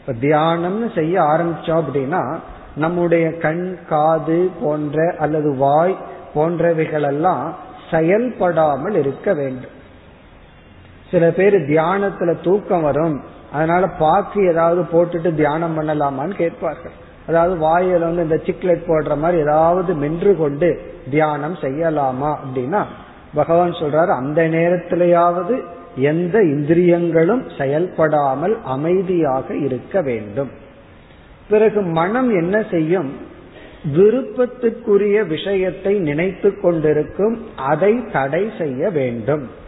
இப்ப 0.00 0.26
தியானம்னு 0.26 0.94
செய்ய 0.94 1.20
ஆரம்பிச்சோம் 1.20 1.82
அப்படின்னா 1.82 2.38
நம்முடைய 2.76 3.36
கண் 3.36 3.78
காது 3.88 4.50
போன்ற 4.60 5.14
அல்லது 5.18 5.54
வாய் 5.56 5.96
போன்றவைகளெல்லாம் 6.34 7.50
செயல்படாமல் 7.90 8.94
இருக்க 8.94 9.34
வேண்டும். 9.34 9.82
சில 11.10 11.30
பேர் 11.30 11.54
தியானத்துல 11.54 12.40
தூக்கம் 12.42 12.82
வரும். 12.82 13.20
அதனால 13.52 13.88
பாக்கு 13.88 14.46
ஏதாவது 14.46 14.82
போட்டுட்டு 14.82 15.34
தியானம் 15.34 15.76
பண்ணலாமான்னு 15.78 16.34
கேட்பார்கள். 16.34 16.92
அதாவது 17.26 17.54
வாயில 17.54 17.98
வந்து 17.98 18.22
இந்த 18.22 18.36
சிக்லெட் 18.36 18.88
போடுற 18.88 19.18
மாதிரி 19.18 19.42
ஏதாவது 19.42 19.94
மென்று 19.94 20.36
கொண்டு 20.36 20.80
தியானம் 21.10 21.54
செய்யலாமா 21.54 22.36
அப்படின்னா 22.36 22.82
பகவான் 23.34 23.70
சொல்றாரு 23.70 24.06
அந்த 24.06 24.48
நேரத்திலேயாவது 24.48 25.62
எந்த 25.96 26.42
இந்திரியங்களும் 26.42 27.48
செயல்படாமல் 27.58 28.58
அமைதியாக 28.64 29.56
இருக்க 29.56 30.00
வேண்டும். 30.00 30.50
பிறகு 31.48 31.80
மனம் 31.82 32.34
என்ன 32.34 32.64
செய்யும்? 32.70 33.12
விருப்பத்துக்குரிய 33.96 35.26
விஷயத்தை 35.26 35.98
நினைத்து 35.98 36.60
கொண்டிருக்கும் 36.60 37.46
அதை 37.56 38.04
தடை 38.12 38.50
செய்ய 38.58 38.90
வேண்டும். 38.90 39.62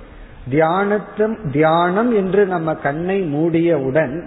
தியானத்தும் 0.50 1.36
தியானம் 1.52 2.10
என்று 2.14 2.46
நம்ம 2.46 2.74
கண்ணை 2.74 3.18
மூடியவுடன் 3.34 4.22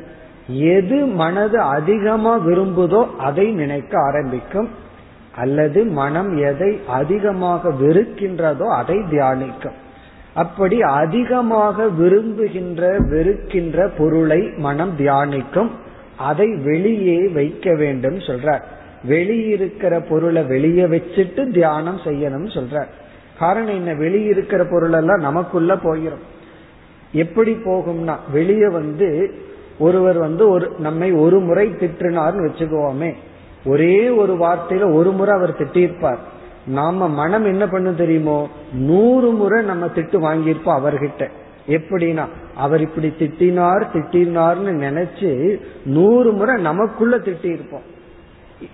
எது 0.47 1.05
மனது 1.05 1.59
அதிகமா 1.59 2.37
விரும்புதோ 2.37 3.01
அதை 3.17 3.51
நினைக்க 3.51 3.99
ஆரம்பிக்கும். 3.99 4.69
அல்லது 5.35 5.85
மனம் 5.85 6.37
எதை 6.37 6.79
அதிகமாக 6.87 7.71
வெறுக்கின்றதோ 7.71 8.67
அதை 8.67 8.97
தியானிக்கும். 9.11 9.77
அப்படி 10.33 10.81
அதிகமாக 10.81 11.87
விரும்புகின்ற 11.87 12.99
வெறுக்கின்ற 12.99 13.87
பொருளை 13.97 14.41
மனம் 14.57 14.93
தியானிக்கும். 14.97 15.69
அதை 16.17 16.55
வெளியே 16.55 17.27
வைக்க 17.27 17.75
வேண்டும் 17.75 18.17
சொல்றார். 18.17 18.63
வெளியிருக்கிற 19.09 19.93
பொருளை 20.09 20.43
வெளியே 20.43 20.83
வச்சுட்டு 20.83 21.51
தியானம் 21.51 21.99
செய்யணும் 22.05 22.49
சொல்றார். 22.55 22.89
காரணம் 23.39 23.73
என்ன? 23.73 23.93
வெளியிருக்கிற 23.93 24.71
பொருள் 24.71 24.91
எல்லாம் 24.91 25.19
நமக்குள்ள 25.19 25.75
போயிடும் 25.75 26.25
எப்படி 27.11 27.53
போகும்னா 27.53 28.15
வெளியே 28.31 28.67
வந்து 28.67 29.33
ஒருவர் 29.79 30.17
வந்து 30.17 30.49
ஒரு 30.49 30.71
நம்மை 30.79 31.11
ஒரு 31.11 31.39
முறை 31.39 31.69
திட்டினார்னு 31.69 32.47
வச்சுக்கோமே. 32.47 33.13
ஒரே 33.65 34.09
ஒரு 34.09 34.33
வார்த்தையில 34.33 34.93
ஒரு 34.93 35.11
முறை 35.11 35.35
அவர் 35.35 35.57
திட்டிருப்பார் 35.57 36.17
நாம 36.65 37.07
மனம் 37.07 37.45
என்ன 37.45 37.67
பண்ணு 37.67 37.95
தெரியுமோ? 37.95 38.49
நூறு 38.73 39.31
முறை 39.31 39.65
நம்ம 39.65 39.85
திட்டு 39.85 40.17
வாங்கியிருப்போம் 40.25 40.81
அவர்கிட்ட. 40.81 41.29
எப்படின்னா 41.67 42.25
அவர் 42.55 42.81
இப்படி 42.81 43.13
திட்டினார் 43.19 43.83
திட்டினார்னு 43.93 44.73
நினைச்சு 44.85 45.61
நூறு 45.85 46.31
முறை 46.31 46.61
நமக்குள்ள 46.61 47.17
திட்டி 47.17 47.45
இருப்போம் 47.45 47.97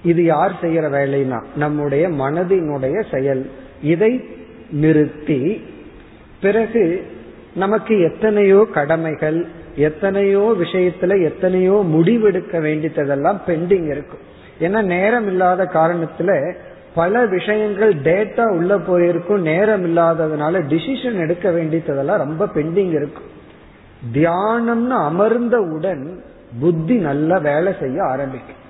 இது 0.04 0.24
யார் 0.24 0.58
செய்யற 0.62 0.90
வேலைனா 0.90 1.44
நம்முடைய 1.56 2.10
மனதினுடைய 2.10 3.04
செயல். 3.16 3.52
இதை 3.84 4.26
நிறுத்தி 4.72 5.64
பிறகு 6.42 7.08
நமக்கு 7.56 8.02
எத்தனையோ 8.02 8.68
கடமைகள் 8.74 9.46
எத்தனையோ 9.76 10.56
விஷயத்துல 10.60 11.24
எத்தனையோ 11.24 11.86
முடிவெடுக்க 11.88 12.62
வேண்டியதெல்லாம் 12.62 13.42
பெண்டிங் 13.48 13.92
இருக்கும். 13.92 14.20
ஏன்னா 14.60 14.84
நேரம் 14.84 15.28
இல்லாத 15.28 15.70
காரணத்துல 15.74 16.54
பல 16.96 17.26
விஷயங்கள் 17.26 17.96
டேட்டா 17.96 18.50
உள்ள 18.50 18.78
போயிருக்கும் 18.78 19.42
நேரம் 19.42 19.86
இல்லாததுனால 19.86 20.62
டிசிஷன் 20.62 21.20
எடுக்க 21.20 21.52
வேண்டியதெல்லாம் 21.52 22.18
ரொம்ப 22.18 22.46
பெண்டிங் 22.46 22.92
இருக்கும். 22.92 23.34
தியானம்னு 24.14 24.98
அமர்ந்தவுடன் 25.10 26.20
புத்தி 26.60 26.96
நல்லா 26.98 27.38
வேலை 27.38 27.74
செய்ய 27.80 28.04
ஆரம்பிக்கும். 28.04 28.64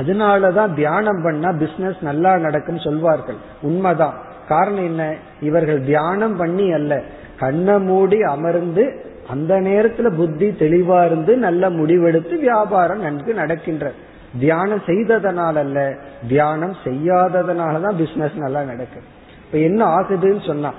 அதனாலதான் 0.00 0.74
தியானம் 0.74 1.22
பண்ணா 1.22 1.52
பிசினஸ் 1.52 1.96
நல்லா 2.00 2.36
நடக்கும் 2.36 2.78
சொல்வார்கள். 2.78 3.36
உண்மைதான். 3.62 4.26
காரணம் 4.48 4.84
என்ன? 4.84 5.14
இவர்கள் 5.40 5.80
தியானம் 5.82 6.36
பண்ணி 6.36 6.72
அல்ல. 6.72 7.02
கண்ணை 7.38 7.78
மூடி 7.78 8.22
அமர்ந்து 8.22 8.84
அந்த 9.28 9.60
நேரத்துல 9.60 10.08
புத்தி 10.16 10.48
தெளிவா 10.48 11.06
இருந்து 11.06 11.36
நல்ல 11.36 11.70
முடிவெடுத்து 11.70 12.38
வியாபாரம் 12.38 13.00
நன்கு 13.00 13.34
நடக்கின்றது 13.34 13.94
தியானம் 14.40 14.82
செய்ததனால 14.86 15.54
அல்ல 15.54 15.94
தியானம் 16.28 16.76
செய்யாததனாலதான் 16.84 17.96
பிசினஸ் 17.96 18.36
நல்லா 18.36 18.62
நடக்குது. 18.62 19.06
இப்ப 19.46 19.58
என்ன 19.58 19.86
ஆகுதுன்னு 19.86 20.46
சொன்னா 20.46 20.72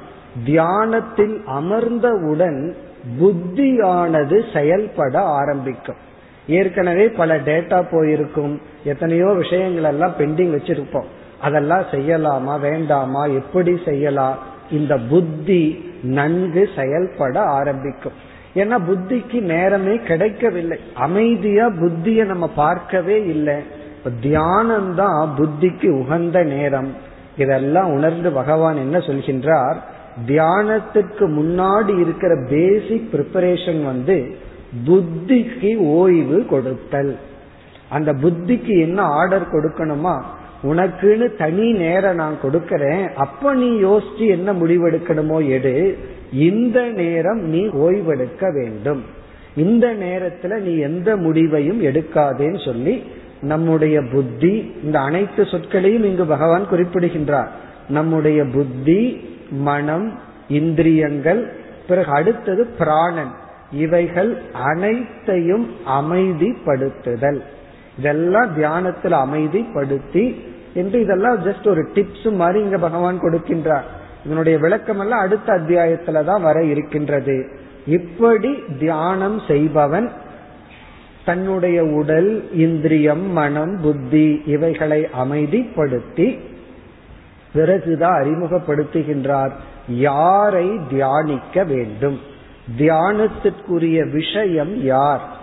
தியானத்தில் 0.45 1.41
அமர்ந்தவுடன் 1.47 2.73
புத்தியானது 3.19 4.53
செயல்பட 4.53 5.19
ஆரம்பிக்கும். 5.19 5.95
ஏற்கனவே 6.47 7.09
பல 7.09 7.37
டேட்டா 7.37 7.85
போயிருக்கும் 7.91 8.61
எத்தனையோ 8.83 9.25
விஷயங்கள் 9.25 9.83
எல்லாம் 9.83 10.13
பெண்டிங் 10.19 10.53
வச்சிருப்போம். 10.57 11.09
அதெல்லாம் 11.41 11.83
செய்யலாமா 11.91 12.59
வேண்டாமா 12.59 13.25
எப்படி 13.25 13.77
செய்யலாம் 13.85 14.37
இந்த 14.71 14.97
புத்தி 14.97 15.91
நன்கு 16.03 16.69
செயல்பட 16.75 17.41
ஆரம்பிக்கும். 17.41 18.27
ஏன்னா 18.55 18.77
புத்திக்கு 18.89 19.41
நேரமே 19.41 19.95
கிடைக்கவில்லை. 19.95 20.79
அமைதியா 20.93 21.69
புத்திய 21.69 22.25
நம்ம 22.25 22.47
பார்க்கவே 22.47 23.25
இல்லை. 23.25 23.55
தியானம் 24.21 24.95
தான் 24.95 25.33
புத்திக்கு 25.37 25.89
உகந்த 25.89 26.43
நேரம். 26.43 26.95
இதெல்லாம் 27.37 27.91
உணர்ந்து 27.91 28.31
பகவான் 28.31 28.77
என்ன 28.77 28.97
சொல்கின்றார்? 28.97 29.75
தியானத்துக்கு 30.27 31.25
முன்னாடி 31.25 31.99
இருக்கிற 31.99 32.35
பேசிக் 32.49 33.09
ப்ரிப்பரேஷன் 33.11 33.85
வந்து 33.85 34.37
புத்திக்கு 34.85 35.77
ஓய்வு 35.77 36.45
கொடுத்தல். 36.45 37.17
அந்த 37.89 38.13
புத்திக்கு 38.13 38.79
என்ன 38.79 39.01
ஆர்டர் 39.01 39.51
கொடுக்கணுமா? 39.51 40.21
உனக்குன்னு 40.63 41.35
தனி 41.35 41.71
நேரம் 41.71 42.15
நான் 42.15 42.37
கொடுக்கறேன். 42.43 43.13
அப்ப 43.13 43.53
நீ 43.53 43.69
யோசிச்சு 43.83 44.27
என்ன 44.27 44.53
முடிவெடுக்கணுமோ 44.53 45.47
எடு. 45.47 45.97
இந்த 46.33 46.85
நேரம் 46.85 47.39
நீ 47.39 47.65
ஓய்வெடுக்க 47.65 48.53
வேண்டும். 48.53 49.03
இந்த 49.55 49.93
நேரத்துல 49.93 50.57
நீ 50.57 50.77
எந்த 50.77 51.17
முடிவையும் 51.17 51.83
எடுக்காதேன்னு 51.83 52.65
சொல்லி 52.65 53.03
நம்முடைய 53.41 54.01
புத்தி 54.01 54.71
இந்த 54.83 54.99
அனைத்து 54.99 55.43
சொற்களையும் 55.43 56.03
இங்கு 56.03 56.25
பகவான் 56.25 56.67
குறிப்பிடுகின்றார். 56.67 57.51
நம்முடைய 57.89 58.45
புத்தி 58.45 59.29
மனம் 59.51 60.19
இந்திரியங்கள் 60.49 61.53
பிறகு 61.87 62.11
அடுத்தது 62.11 62.65
பிராணன். 62.65 63.31
இவைகள் 63.71 64.41
அனைத்தையும் 64.53 65.71
அமைதிப்படுத்துதல். 65.87 67.41
இதெல்லாம் 67.97 68.57
தியானத்துல 68.57 69.25
அமைதிப்படுத்தி 69.25 70.35
என்று 70.73 71.01
இதெல்லாம் 71.01 71.45
ஜஸ்ட் 71.45 71.67
ஒரு 71.67 71.89
டிப்ஸ் 71.93 72.35
மாதிரி 72.35 72.59
இங்க 72.59 72.77
பகவான் 72.77 73.21
கொடுக்கின்றார். 73.21 73.83
இதனுடைய 74.25 74.57
விளக்கம் 74.57 74.99
எல்லாம் 74.99 75.19
அடுத்த 75.19 75.53
அத்தியாயத்துல 75.53 76.23
தான் 76.23 76.41
வர 76.41 76.63
இருக்கின்றது. 76.63 77.49
இப்படி 77.85 78.55
தியானம் 78.79 79.41
செய்பவன் 79.47 80.11
தன்னுடைய 81.25 81.83
உடல் 81.83 82.53
இந்திரியம் 82.53 83.31
மனம் 83.31 83.79
புத்தி 83.81 84.41
இவைகளை 84.45 85.07
அமைதிப்படுத்தி 85.19 86.39
பிறகுதான் 87.53 88.21
அறிமுகப்படுத்துகின்றார். 88.21 89.51
யாரை 89.87 90.79
தியானிக்க 90.89 91.63
வேண்டும்? 91.63 92.19
தியானத்திற்குரிய 92.77 94.11
விஷயம் 94.11 94.83
யார்? 94.83 95.37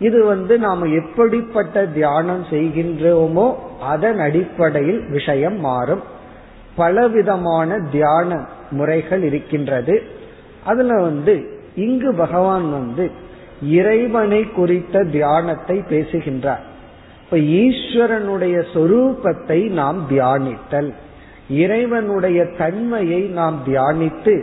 இது 0.00 0.24
வந்து 0.24 0.58
நாம 0.58 0.86
எப்படிப்பட்ட 0.86 1.86
தியானம் 1.86 2.44
செய்கின்றோமோ 2.50 3.54
அதன் 3.80 4.18
அடிப்படையில் 4.18 5.02
விஷயம் 5.08 5.58
மாறும். 5.60 6.02
பலவிதமான 6.74 7.78
தியான 7.92 8.46
முறைகள் 8.70 9.22
இருக்கின்றது. 9.22 10.02
அதுல 10.64 11.00
வந்து 11.02 11.34
இங்கு 11.74 12.14
பகவான் 12.14 12.70
வந்து 12.70 13.10
இறைவனை 13.62 14.42
குறித்த 14.52 15.04
தியானத்தை 15.04 15.76
பேசுகின்றார். 15.88 16.64
இப்ப 17.24 17.36
ஈஸ்வரனுடைய 17.36 18.56
சொரூபத்தை 18.74 19.70
நாம் 19.70 19.98
தியானித்தல் 20.10 20.90
இறைவனுடைய 21.50 22.44
தன்மையை 22.58 23.20
நாம் 23.20 23.56
தியானித்து 23.66 24.34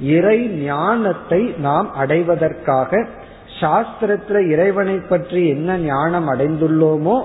இறை 0.00 0.38
ஞானத்தை 0.46 1.42
நாம் 1.58 1.88
அடைவதற்காக 1.94 3.06
சாஸ்திரத்துல 3.62 4.38
இறைவனை 4.48 4.96
பற்றி 4.96 5.48
என்ன 5.48 5.78
ஞானம் 5.78 6.28
அடைந்துள்ளோமோ 6.28 7.16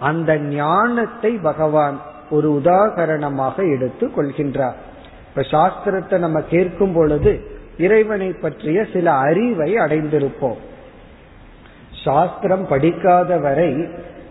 அந்த 0.00 0.30
ஞானத்தை 0.38 1.32
பகவான் 1.42 1.96
ஒரு 2.30 2.48
உதாகரணமாக 2.62 3.56
எடுத்து 3.74 4.06
கொள்கின்றார். 4.06 4.78
இப்ப 5.28 5.42
சாஸ்திரத்தை 5.54 6.18
நம்ம 6.18 6.40
கேட்கும் 6.40 6.92
பொழுது 6.92 7.32
இறைவனை 7.78 8.30
பற்றிய 8.32 8.78
சில 8.92 9.06
அறிவை 9.12 9.70
அடைந்திருப்போம். 9.74 10.58
சாஸ்திரம் 12.04 12.66
படிக்காத 12.68 13.38
வரை 13.38 13.70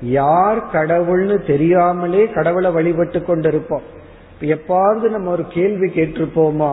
யார் 0.01 0.59
கடவுள்னு 0.71 1.37
தெரியாமலே 1.45 2.23
கடவுளை 2.29 2.71
வழிபட்டு 2.71 3.19
கொண்டிருப்போம். 3.19 3.85
எப்பாவது 4.55 5.05
நம்ம 5.09 5.31
ஒரு 5.31 5.45
கேள்வி 5.47 5.87
கேட்டிருப்போமா? 5.87 6.71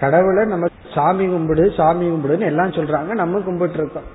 கடவுளை 0.00 0.44
நம்ம 0.44 0.66
சாமி 0.94 1.26
கும்பிடு 1.26 1.64
சாமி 1.76 2.06
கும்பிடுன்னு 2.08 2.50
எல்லாம் 2.52 2.70
சொல்றாங்க 2.70 3.12
நம்ம 3.14 3.40
கும்பிட்டு 3.40 3.74
இருக்கோம் 3.74 4.08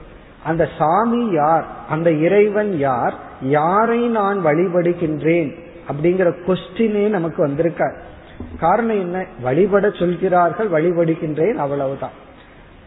அந்த 0.43 0.69
சாமி 0.77 1.31
யார்? 1.31 1.65
அந்த 1.89 2.11
இறைவன் 2.11 2.77
யார்? 2.77 3.13
யாரை 3.41 4.07
நான் 4.07 4.45
வழிபடுகின்றேன்? 4.45 5.59
அப்படிங்கிற 5.87 6.33
கொஸ்டினே 6.47 7.09
நமக்கு 7.09 7.41
வந்திருக்கார். 7.41 7.95
காரணம் 8.59 8.99
என்ன? 8.99 9.25
வழிபட 9.41 9.89
சொல்கிறார்கள் 9.89 10.69
வழிபடுகின்றேன் 10.69 11.53
அவ்வளவுதான். 11.53 12.21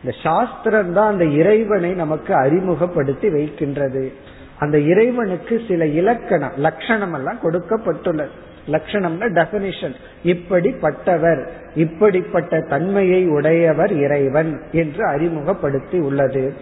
இந்த 0.05 0.17
சாஸ்திரம் 0.23 0.93
தான் 0.93 1.13
அந்த 1.13 1.25
இறைவனை 1.25 1.93
நமக்கு 1.93 2.35
அறிமுகப்படுத்தி 2.35 3.31
வைக்கின்றது. 3.31 4.13
அந்த 4.59 4.79
இறைவனுக்கு 4.79 5.61
சில 5.69 5.87
இலக்கணம் 5.87 6.53
லட்சணம் 6.57 7.13
எல்லாம் 7.13 7.39
கொடுக்கப்பட்டுள்ளது. 7.43 8.29
லட்சணம்னா 8.67 9.29
டெபினிஷன் 9.29 9.95
இப்படிப்பட்டவர் 10.25 11.49
இப்படிப்பட்ட 11.75 12.61
தன்மையை 12.61 13.29
உடையவர் 13.29 13.93
இறைவன் 13.93 14.61
என்று 14.73 15.07
அறிமுகப்படுத்தி 15.07 15.99
உள்ளது. 15.99 16.55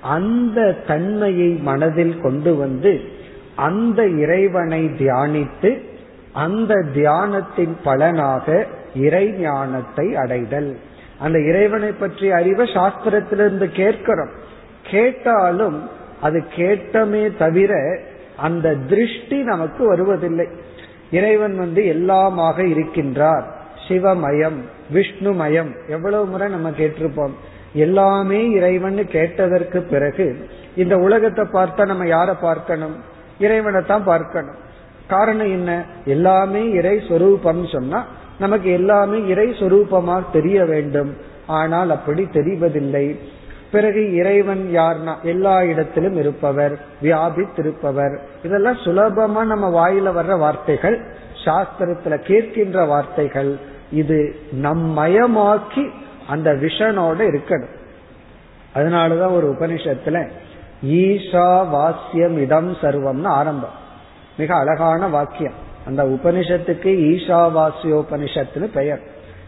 அந்த 0.00 0.72
தன்மையை 0.86 1.48
மனதில் 1.48 2.20
கொண்டு 2.20 2.56
வந்து 2.56 3.00
அந்த 3.56 4.06
இறைவனை 4.06 4.84
தியானித்து 4.84 5.80
அந்த 6.32 6.84
தியானத்தின் 6.94 7.76
பலனாக 7.84 8.66
இறை 8.94 9.30
ஞானத்தை 9.30 10.14
அடைதல். 10.14 10.76
அந்த 11.18 11.40
இறைவனை 11.40 11.92
பற்றிய 11.92 12.34
அறிவை 12.34 12.66
சாஸ்திரத்திலிருந்து 12.66 13.64
கேட்கிறோம். 13.64 14.30
கேட்டாலும் 14.90 15.88
அது 16.20 16.44
கேட்டமே 16.56 17.36
தவிர 17.36 18.00
அந்த 18.36 18.74
திருஷ்டி 18.74 19.42
நமக்கு 19.42 19.86
வருவதில்லை. 19.86 20.48
இறைவன் 21.10 21.58
வந்து 21.58 21.84
எல்லாமாக 21.84 22.62
இருக்கின்றார். 22.62 23.42
சிவமயம் 23.88 24.56
விஷ்ணுமயம் 24.92 25.88
எவ்வளவு 25.88 26.26
முறை 26.26 26.48
நம்ம 26.48 26.70
கேட்டிருப்போம். 26.70 27.32
எல்லாமே 27.72 28.50
இறைவன் 28.50 29.08
கேட்டதற்கு 29.08 29.82
பிறகு 29.82 30.48
இந்த 30.76 30.96
உலகத்தை 30.96 31.44
பார்த்தா 31.44 31.86
நம்ம 31.86 32.04
யார 32.04 32.34
பார்க்கணும்? 32.40 32.96
இறைவனை 33.38 33.80
தான் 33.86 34.04
பார்க்கணும். 34.04 34.54
காரணம் 35.06 35.46
என்ன? 35.46 35.84
எல்லாமே 36.04 36.70
இறை 36.70 37.02
சொரூபம் 37.08 37.66
சொன்னா 37.66 38.04
நமக்கு 38.38 38.72
எல்லாமே 38.72 39.26
இறை 39.26 39.48
சொரூபமா 39.48 40.22
தெரிய 40.32 40.64
வேண்டும். 40.64 41.16
ஆனால் 41.46 41.90
அப்படி 41.90 42.28
தெரிவதில்லை. 42.32 43.18
பிறகு 43.70 44.14
இறைவன் 44.14 44.70
யார்னா? 44.72 45.22
எல்லா 45.22 45.62
இடத்திலும் 45.62 46.16
இருப்பவர் 46.16 46.78
வியாபித்திருப்பவர். 47.02 48.16
இதெல்லாம் 48.42 48.76
சுலபமா 48.76 49.44
நம்ம 49.44 49.66
வாயில 49.70 49.92
வர்ற 49.92 50.38
வார்த்தைகள் 50.38 51.00
சாஸ்திரத்துல 51.44 52.20
கேட்கின்ற 52.26 52.86
வார்த்தைகள். 52.86 53.58
இது 53.92 54.36
நம்மயமாக்கி 54.62 55.90
அந்த 56.28 56.52
விஷனோட 56.52 57.18
இருக்கணும். 57.18 57.76
அதனாலதான் 58.74 59.32
ஒரு 59.32 59.50
உபனிஷத்துல 59.50 60.28
ஈஷா 60.86 61.68
வாசியம் 61.68 62.36
இடம் 62.36 62.72
சர்வம்னு 62.72 63.26
ஆரம்பம். 63.26 63.76
மிக 64.38 64.54
அழகான 64.54 65.08
வாக்கியம். 65.08 65.52
அந்த 65.86 66.04
உபனிஷத்துக்கு 66.04 66.90
ஈஷா 67.10 67.50
வாசியோபனிஷத்துன்னு 67.50 68.64
பெயர். 68.74 69.00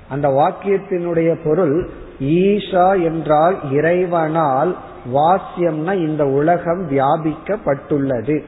அந்த 0.09 0.29
வாக்கியத்தினுடைய 0.29 1.39
பொருள் 1.45 1.91
ஈஷா 2.21 3.03
என்றால் 3.03 3.59
இறைவனால் 3.73 4.77
வாசியம்னா 5.15 5.95
இந்த 5.95 6.27
உலகம் 6.27 6.91
வியாபிக்கப்பட்டுள்ளது. 6.91 8.43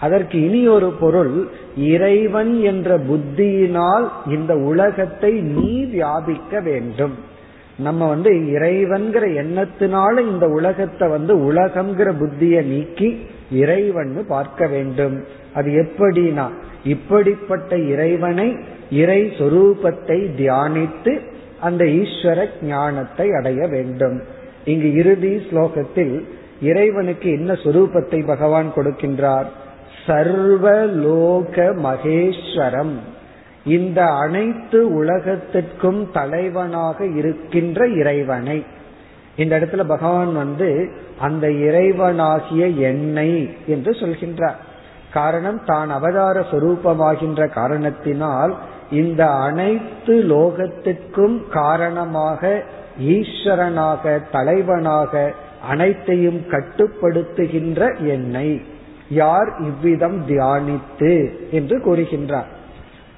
அதற்கு 0.00 0.42
இனி 0.42 0.68
ஒரு 0.68 0.90
பொருள் 0.90 1.48
இறைவன் 1.76 2.60
என்ற 2.60 2.98
புத்தியினால் 2.98 4.08
இந்த 4.26 4.54
உலகத்தை 4.54 5.32
நீ 5.32 5.84
வியாபிக்க 5.84 6.60
வேண்டும். 6.60 7.36
நம்ம 7.78 8.08
வந்து 8.08 8.30
இறைவன்கிற 8.50 9.26
எண்ணத்தினால 9.26 10.18
இந்த 10.18 10.46
உலகத்தை 10.48 11.08
வந்து 11.08 11.52
உலகம்ங்கிற 11.52 12.08
புத்திய 12.18 12.62
நீக்கி 12.62 13.26
இறைவன் 13.52 14.24
பார்க்க 14.26 14.66
வேண்டும். 14.66 15.24
அது 15.54 15.70
எப்படினா 15.70 16.46
இப்படிப்பட்ட 16.84 17.76
இறைவனை 17.76 18.56
இறை 18.90 19.20
சொரூபத்தை 19.38 20.18
தியானித்து 20.40 21.20
அந்த 21.60 21.84
ஈஸ்வர 21.84 22.46
ஞானத்தை 22.62 23.30
அடைய 23.30 23.66
வேண்டும். 23.66 24.22
இங்கு 24.64 24.94
இறுதி 24.94 25.42
ஸ்லோகத்தில் 25.50 26.24
இறைவனுக்கு 26.60 27.30
என்ன 27.30 27.52
சொரூபத்தை 27.52 28.26
பகவான் 28.26 28.72
கொடுக்கின்றார்? 28.76 29.48
சர்வலோக 30.06 31.56
மகேஸ்வரம். 31.82 32.96
இந்த 33.68 34.04
அனைத்து 34.04 34.94
உலகத்திற்கும் 34.94 36.10
தலைவனாக 36.12 37.06
இருக்கின்ற 37.06 37.86
இறைவனை. 37.86 38.64
இந்த 39.36 39.58
இடத்துல 39.58 39.84
பகவான் 39.84 40.32
வந்து 40.34 40.90
அந்த 41.18 41.48
இறைவனாகிய 41.48 42.76
என்னை 42.76 43.56
என்று 43.66 43.92
சொல்கின்றார். 43.92 44.58
காரணம் 45.12 45.64
தான் 45.64 45.90
அவதார 45.90 46.40
சொரூபமாகின்ற 46.40 47.48
காரணத்தினால் 47.48 48.56
இந்த 48.90 49.30
அனைத்து 49.30 50.14
லோகத்திற்கும் 50.22 51.48
காரணமாக 51.48 52.62
ஈஸ்வரனாக 53.02 54.22
தலைவனாக 54.32 55.32
அனைத்தையும் 55.68 56.40
கட்டுப்படுத்துகின்ற 56.50 57.80
என்னை. 58.06 58.62
யார் 59.10 59.50
இவ்விதம் 59.60 60.28
தியானித்து? 60.28 61.12
என்று 61.50 61.78
கூறுகின்றார். 61.78 62.56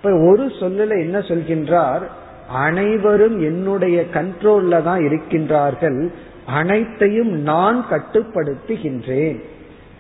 இப்ப 0.03 0.19
ஒரு 0.31 0.45
சொல்லல 0.45 0.99
என்ன 0.99 1.19
சொல்கின்றார்? 1.19 2.03
அனைவரும் 2.49 3.41
என்னுடைய 3.41 4.05
கண்ட்ரோல்ல 4.15 4.83
தான் 4.83 5.01
இருக்கின்றார்கள். 5.01 6.09
அனைத்தையும் 6.47 7.31
நான் 7.31 7.87
கட்டுப்படுத்துகின்றேன். 7.91 9.41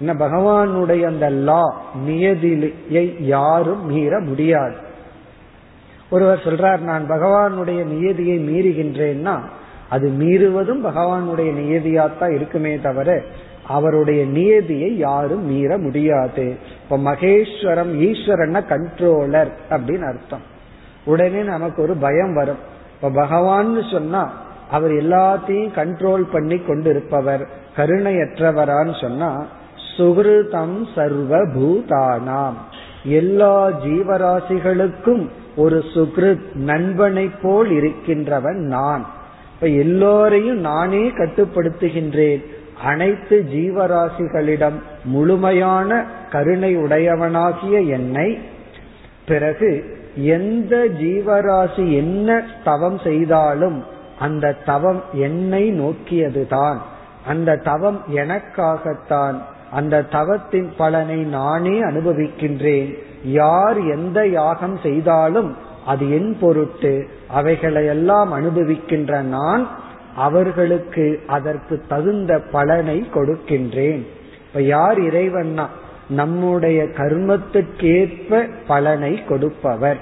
என்ன 0.01 0.14
பகவானுடைய 0.14 1.03
அந்த 1.03 1.30
லா 1.30 1.82
நியதியை 2.05 3.16
யாரும் 3.18 3.86
மீற 3.86 4.20
முடியாது. 4.20 4.76
ஒருவர் 6.11 6.40
சொல்றார் 6.44 6.78
நான் 6.78 7.09
பகவானுடைய 7.09 7.84
நியதியை 7.84 8.38
மீறுகின்றேன்னா 8.48 9.40
அது 9.88 10.09
மீறுவதும் 10.09 10.84
பகவானுடைய 10.84 11.53
நியதியாத்தான் 11.61 12.34
இருக்குமே 12.34 12.80
தவிர 12.80 13.22
அவருடைய 13.70 14.24
நியதியை 14.24 14.96
யாரும் 14.96 15.44
மீற 15.44 15.78
முடியாது. 15.78 16.56
இப்ப 16.82 16.96
மகேஸ்வரம் 16.98 17.92
ஈஸ்வரன்னா 18.00 18.60
கண்ட்ரோலர் 18.68 19.50
அப்படின்னு 19.70 20.08
அர்த்தம். 20.08 20.42
உடனே 21.04 21.42
நமக்கு 21.42 21.82
ஒரு 21.82 21.94
பயம் 21.94 22.34
வரும். 22.34 22.60
இப்ப 22.94 23.10
பகவான்னு 23.22 23.92
சொன்னா 23.92 24.32
அவர் 24.70 24.90
எல்லாத்தையும் 24.90 25.70
கண்ட்ரோல் 25.76 26.24
பண்ணி 26.32 26.58
கொண்டிருப்பவர் 26.58 27.48
கருணையற்றவரான்னு 27.76 29.00
சொன்னா 29.00 29.46
சுகிருதம் 29.96 30.86
சர்வ 30.94 31.38
பூதானாம் 31.46 32.58
எல்லா 33.04 33.70
ஜீவராசிகளுக்கும் 33.84 35.28
ஒரு 35.56 35.84
சுகிருத் 35.94 36.54
நண்பனை 36.54 37.30
போல் 37.42 37.70
இருக்கின்றவன் 37.70 38.58
நான். 38.58 39.06
இப்ப 39.54 39.66
எல்லோரையும் 39.66 40.60
நானே 40.60 41.08
கட்டுப்படுத்துகின்றேன். 41.08 42.44
அனைத்து 42.85 43.45
ஜீவராசிகளிடம் 43.53 44.83
முழுமையான 45.05 46.05
கருணை 46.31 46.76
உடையவனாகிய 46.76 47.87
என்னை 47.87 48.39
பிறகு 49.26 49.99
எந்த 50.14 50.87
ஜீவராசி 51.01 51.93
என்ன 51.93 52.43
தவம் 52.64 52.99
செய்தாலும் 52.99 53.85
அந்த 54.18 54.53
தவம் 54.53 55.03
என்னை 55.12 55.81
நோக்கியதுதான். 55.81 56.76
அந்த 57.26 57.57
தவம் 57.57 58.01
எனக்காகத்தான் 58.14 59.35
அந்த 59.72 60.03
தவத்தின் 60.03 60.72
பலனை 60.76 61.22
நானே 61.22 61.83
அனுபவிக்கின்றேன். 61.83 62.99
யார் 63.24 63.78
எந்த 63.78 64.26
யாகம் 64.26 64.78
செய்தாலும் 64.83 65.57
அது 65.87 66.12
என் 66.12 66.37
பொருட்டு 66.41 67.09
அவைகளையெல்லாம் 67.37 68.33
அனுபவிக்கின்ற 68.33 69.20
நான் 69.20 69.68
அவர்களுக்கு 70.20 71.20
அதற்கு 71.26 71.82
தகுந்த 71.88 72.40
பலனை 72.40 73.06
கொடுக்கின்றேன். 73.14 74.06
இப்ப 74.48 74.62
யார் 74.62 75.00
இறைவன்னா? 75.00 75.66
நம்முடைய 76.08 76.82
கர்மத்துக்கேற்ப 76.82 78.50
பலனை 78.66 79.24
கொடுப்பவர். 79.24 80.00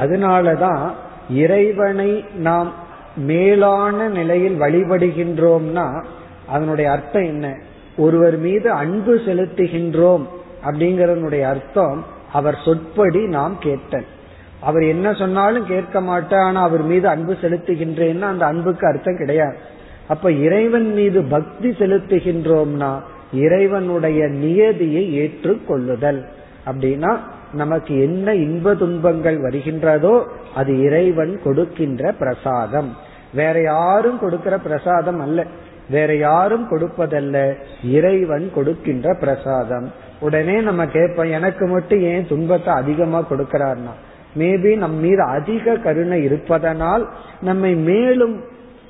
அதனாலதான் 0.00 0.92
இறைவனை 1.30 2.24
நாம் 2.34 2.72
மேலான 3.16 4.08
நிலையில் 4.08 4.60
வழிபடுகின்றோம்னா 4.60 6.04
அதனுடைய 6.48 6.90
அர்த்தம் 6.90 7.22
என்ன? 7.22 7.58
ஒருவர் 7.96 8.38
மீது 8.38 8.70
அன்பு 8.70 9.14
செலுத்துகின்றோம் 9.26 10.26
அப்படிங்கறதனுடைய 10.66 11.42
அர்த்தம் 11.42 12.04
அவர் 12.32 12.58
சொற்படி 12.64 13.26
நாம் 13.26 13.56
கேட்டல் 13.60 14.06
அவர் 14.60 14.82
என்ன 14.82 15.12
சொன்னாலும் 15.12 15.66
கேட்க 15.66 16.00
மாட்டேன் 16.00 16.38
ஆனா 16.38 16.62
அவர் 16.62 16.82
மீது 16.82 17.08
அன்பு 17.08 17.36
செலுத்துகின்றேன்னா 17.40 18.20
அந்த 18.20 18.46
அன்புக்கு 18.46 18.86
அர்த்தம் 18.86 19.16
கிடையாது. 19.16 19.56
அப்ப 20.08 20.32
இறைவன் 20.32 20.92
மீது 20.92 21.22
பக்தி 21.22 21.70
செலுத்துகின்றோம்னா 21.70 23.00
இறைவனுடைய 23.32 24.26
நியதியை 24.26 25.18
ஏற்றுக்கொள்ளுதல். 25.18 26.24
அப்படின்னா 26.66 27.16
நமக்கு 27.52 28.00
என்ன 28.00 28.34
இன்ப 28.34 28.74
துன்பங்கள் 28.74 29.40
வருகின்றதோ 29.40 30.22
அது 30.54 30.82
இறைவன் 30.82 31.40
கொடுக்கின்ற 31.44 32.12
பிரசாதம். 32.12 32.96
வேற 33.34 33.60
யாரும் 33.60 34.18
கொடுக்கிற 34.18 34.58
பிரசாதம் 34.58 35.20
அல்ல. 35.20 35.46
வேற 35.90 36.16
யாரும் 36.16 36.70
கொடுப்பதல்ல. 36.70 37.54
இறைவன் 37.84 38.50
கொடுக்கின்ற 38.54 39.14
பிரசாதம். 39.14 39.92
உடனே 40.20 40.60
நம்ம 40.60 40.86
கேட்போம் 40.86 41.30
எனக்கு 41.30 41.66
மட்டும் 41.66 42.00
ஏன் 42.00 42.26
துன்பத்தை 42.28 42.74
அதிகமா 42.74 43.24
கொடுக்கிறார்னா? 43.30 43.94
மேபி 44.38 44.76
நம் 44.76 44.98
மீது 45.00 45.22
அதிக 45.22 45.76
கருணை 45.76 46.22
இருப்பதனால் 46.22 47.08
நம்மை 47.40 47.74
மேலும் 47.74 48.40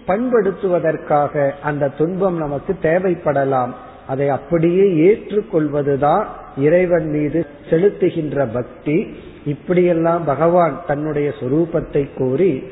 பண்படுத்துவதற்காக 0.07 1.51
அந்த 1.63 1.89
துன்பம் 1.89 2.37
நமக்கு 2.37 2.77
தேவைப்படலாம். 2.83 3.73
அதை 4.09 4.29
அப்படியே 4.29 4.85
ஏற்றுக்கொள்வதுதான் 5.09 6.25
இறைவன் 6.57 7.09
மீது 7.11 7.47
செலுத்துகின்ற 7.71 8.47
பக்தி. 8.53 9.15
இப்படியெல்லாம் 9.45 10.25
பகவான் 10.25 10.81
தன்னுடைய 10.87 11.33
சொரூபத்தை 11.41 12.09
கூறி 12.17 12.63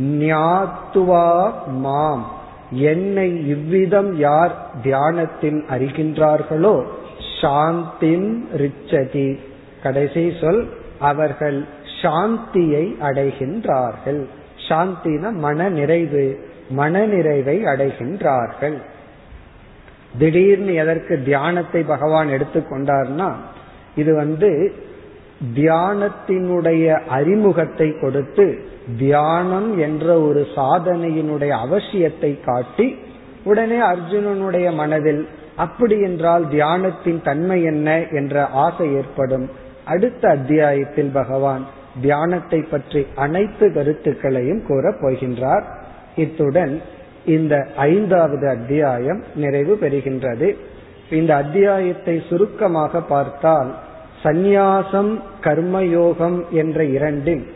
ஞாத்துவா 0.00 1.52
மாம். 1.68 2.24
என்னை 2.70 3.48
இவ்விதம் 3.48 4.18
யார் 4.18 4.56
தியானத்தில் 4.82 5.64
அறிகின்றார்களோ 5.70 6.84
சாந்தின் 7.42 8.44
ரிச்சதி. 8.56 9.38
கடைசி 9.82 10.32
சொல் 10.40 10.68
அவர்கள் 10.98 11.64
சாந்தியை 12.02 12.96
அடைகின்றார்கள். 13.02 14.22
சாந்தின 14.68 15.32
மன 15.32 15.68
நிறைவு 15.68 16.48
மன 16.70 17.06
நிறைவை 17.06 17.64
அடைகின்றார்கள். 17.64 18.76
திடீர்னு 20.18 20.74
எதற்கு 20.74 21.22
தியானத்தை 21.24 21.82
பகவான் 21.82 22.28
எடுத்துக்கொண்டார்னா 22.28 23.32
இது 23.96 24.14
வந்து 24.14 24.72
தியானத்தினுடைய 25.54 27.00
அறிமுகத்தை 27.00 28.00
கொடுத்து 28.00 28.68
தியானம் 28.98 29.78
என்ற 29.78 30.20
ஒரு 30.20 30.46
சாதனையினுடைய 30.56 31.52
அவசியத்தை 31.66 32.44
காட்டி 32.44 32.96
உடனே 33.44 33.78
அர்ஜுனனுடைய 33.80 34.74
மனதில் 34.74 35.28
அப்படி 35.56 36.00
என்றால் 36.00 36.46
தியானத்தின் 36.46 37.22
தன்மை 37.22 37.62
என்ன? 37.62 38.06
என்ற 38.10 38.46
ஆசை 38.46 38.94
ஏற்படும். 38.94 39.50
அடுத்த 39.84 40.28
அத்தியாயத்தில் 40.28 41.10
பகவான் 41.12 41.66
தியானத்தை 42.00 42.60
பற்றி 42.62 43.06
அனைத்து 43.14 43.72
கருத்துக்களையும் 43.72 44.66
கூறப் 44.66 44.98
போகின்றார். 45.00 45.62
இத்துடன் 46.16 46.80
இந்த 47.26 47.68
ஐந்தாவது 47.76 48.48
அத்தியாயம் 48.48 49.22
நிறைவு 49.34 49.78
பெறுகின்றது. 49.80 50.56
இந்த 51.10 51.34
அத்தியாயத்தை 51.34 52.22
சுருக்கமாக 52.28 53.00
பார்த்தால் 53.00 53.74
சந்நியாசம் 54.22 55.20
கர்மயோகம் 55.42 56.48
என்ற 56.50 56.84
இரண்டில் 56.84 57.46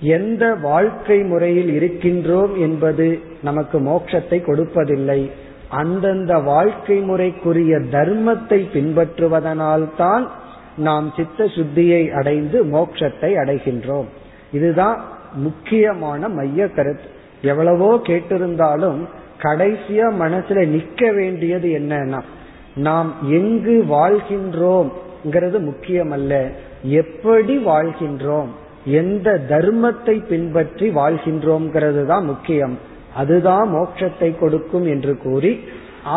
எந்த 0.00 0.54
வாழ்க்கை 0.54 1.22
முறையில் 1.22 1.70
இருக்கின்றோம் 1.80 2.58
என்பது 2.58 3.18
நமக்கு 3.42 3.80
மோட்சத்தை 3.80 4.38
கொடுப்பதில்லை. 4.42 5.30
அந்தந்த 5.68 6.38
வாழ்க்கை 6.38 7.02
முறைக்குரிய 7.10 7.72
தர்மத்தை 7.90 8.60
பின்பற்றுவதனால்தான் 8.74 10.26
நாம் 10.86 11.06
சித்த 11.16 11.44
சுத்தியை 11.54 12.02
அடைந்து 12.18 12.58
மோட்சத்தை 12.74 13.30
அடைகின்றோம். 13.42 14.08
இதுதான் 14.52 14.98
முக்கியமான 15.44 16.28
மைய 16.36 16.68
கருத்து. 16.76 17.08
எவ்வளவோ 17.50 17.90
கேட்டிருந்தாலும் 18.08 19.00
கடைசியா 19.44 20.06
மனசுல 20.22 20.64
நிக்க 20.74 21.02
வேண்டியது 21.14 21.68
என்னன்னா 21.78 22.20
நாம் 22.88 23.10
எங்கு 23.38 23.76
வாழ்கின்றோம் 23.96 24.90
முக்கியமல்ல. 25.68 26.34
எப்படி 27.00 27.54
வாழ்கின்றோம்? 27.66 28.50
எந்த 29.00 29.28
தர்மத்தை 29.48 30.14
பின்பற்றி 30.28 30.86
வாழ்கின்றோம்ங்கிறது 31.00 32.02
தான் 32.12 32.24
முக்கியம். 32.24 32.76
அதுதான் 33.20 33.68
மோட்சத்தை 33.74 34.30
கொடுக்கும் 34.38 34.86
என்று 34.86 35.12
கூறி 35.24 35.52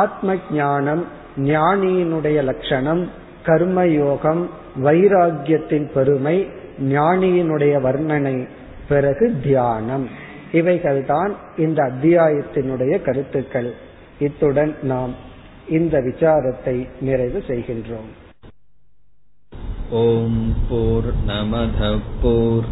ஆத்ம 0.01 0.36
ஞானம் 0.53 1.03
ஞானியினுடைய 1.51 2.39
லட்சணம் 2.49 3.03
கர்மயோகம் 3.45 4.49
வைராகியத்தின் 4.83 5.91
பெருமை 5.91 6.47
ஞானியினுடைய 6.79 7.81
வர்ணனை 7.81 8.47
பிறகு 8.89 9.33
தியானம். 9.43 10.09
இவைகள்தான் 10.51 11.31
இந்த 11.57 11.83
அத்தியாயத்தினுடைய 11.83 13.01
கருத்துக்கள். 13.01 13.73
இத்துடன் 14.19 14.75
நாம் 14.81 15.13
இந்த 15.69 15.99
விசாரத்தை 15.99 16.87
நிறைவு 17.01 17.43
செய்கின்றோம். 17.47 18.11
ஓம் 19.89 20.55
போர் 20.69 21.13
நமத 21.27 21.99
போர் 22.21 22.71